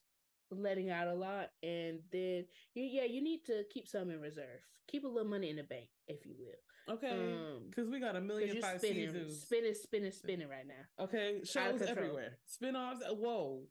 [0.50, 4.60] letting out a lot, and then you, yeah, you need to keep some in reserve.
[4.88, 6.94] Keep a little money in the bank, if you will.
[6.94, 7.34] Okay,
[7.70, 9.42] because um, we got a million five spinning, seasons.
[9.42, 11.04] Spinning, spinning, spinning right now.
[11.04, 12.38] Okay, shows everywhere.
[12.50, 13.02] Spinoffs.
[13.08, 13.62] Uh, whoa!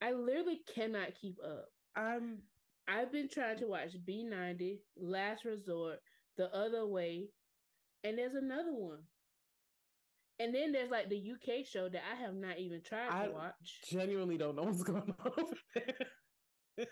[0.00, 1.66] I literally cannot keep up.
[1.96, 2.38] I'm.
[2.88, 5.98] I've been trying to watch B ninety, Last Resort,
[6.36, 7.28] The Other Way,
[8.04, 9.00] and there's another one.
[10.40, 13.32] And then there's like the UK show that I have not even tried I to
[13.32, 13.80] watch.
[13.90, 15.94] Genuinely don't know what's going on over there.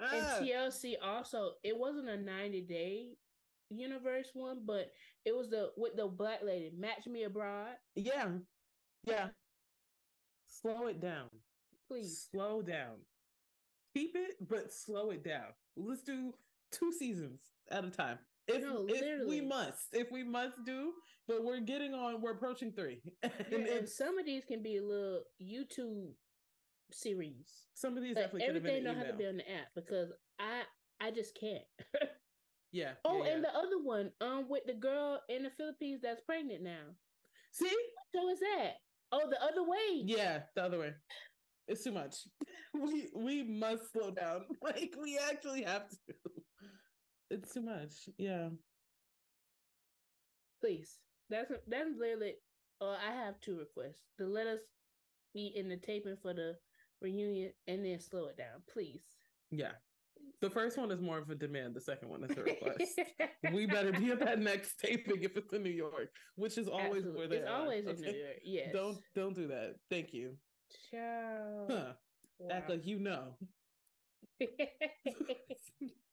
[0.00, 3.08] and TLC also, it wasn't a 90 day
[3.70, 4.90] universe one, but
[5.24, 7.70] it was the with the black lady, Match Me Abroad.
[7.94, 8.28] Yeah.
[9.06, 9.28] Yeah.
[10.46, 11.28] Slow it down.
[11.88, 12.28] Please.
[12.30, 12.96] Slow down.
[13.94, 15.54] Keep it, but slow it down.
[15.74, 16.34] Let's do
[16.70, 17.40] two seasons
[17.70, 18.18] at a time.
[18.46, 20.92] If, no, if we must, if we must do,
[21.30, 23.00] but we're getting on, we're approaching three.
[23.22, 26.10] and, yeah, and some of these can be a little YouTube
[26.90, 27.68] series.
[27.74, 30.62] Some of these definitely everything don't have to be on the app because I
[31.00, 31.62] I just can't.
[32.72, 32.92] yeah.
[33.04, 36.64] Oh, yeah, and the other one, um, with the girl in the Philippines that's pregnant
[36.64, 36.96] now.
[37.52, 38.72] See, what show is that?
[39.12, 40.02] Oh, the other way.
[40.04, 40.92] Yeah, the other way.
[41.68, 42.16] It's too much.
[42.74, 44.46] we we must slow down.
[44.60, 45.96] Like we actually have to.
[47.30, 48.08] It's too much.
[48.18, 48.48] Yeah.
[50.60, 50.98] Please.
[51.30, 52.34] That's that's literally
[52.80, 54.02] uh I have two requests.
[54.18, 54.60] To let us
[55.32, 56.56] be in the taping for the
[57.00, 59.02] reunion and then slow it down, please.
[59.50, 59.72] Yeah.
[60.40, 61.74] The first one is more of a demand.
[61.74, 63.00] The second one is a request.
[63.52, 67.04] we better be at that next taping if it's in New York, which is always
[67.04, 67.18] Absolutely.
[67.18, 67.60] where they it's are.
[67.60, 67.96] always okay?
[67.96, 68.36] in New York.
[68.42, 68.68] Yes.
[68.72, 69.74] Don't don't do that.
[69.90, 70.36] Thank you.
[70.90, 71.66] Ciao.
[71.68, 71.92] Huh.
[72.38, 72.48] Wow.
[72.56, 73.36] Act like you know.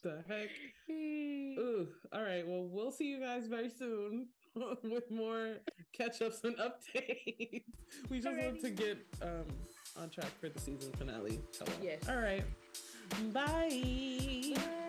[0.03, 0.49] the heck?
[0.90, 1.88] Ooh.
[2.14, 2.48] All right.
[2.48, 4.28] Well, we'll see you guys very soon
[4.84, 5.57] with more
[5.94, 7.64] catch ups and updates.
[8.10, 9.45] we just want to get um,
[10.02, 11.40] on track for the season finale.
[11.82, 12.07] Yes.
[12.10, 12.44] All right.
[13.34, 14.53] Bye.
[14.56, 14.84] Bye.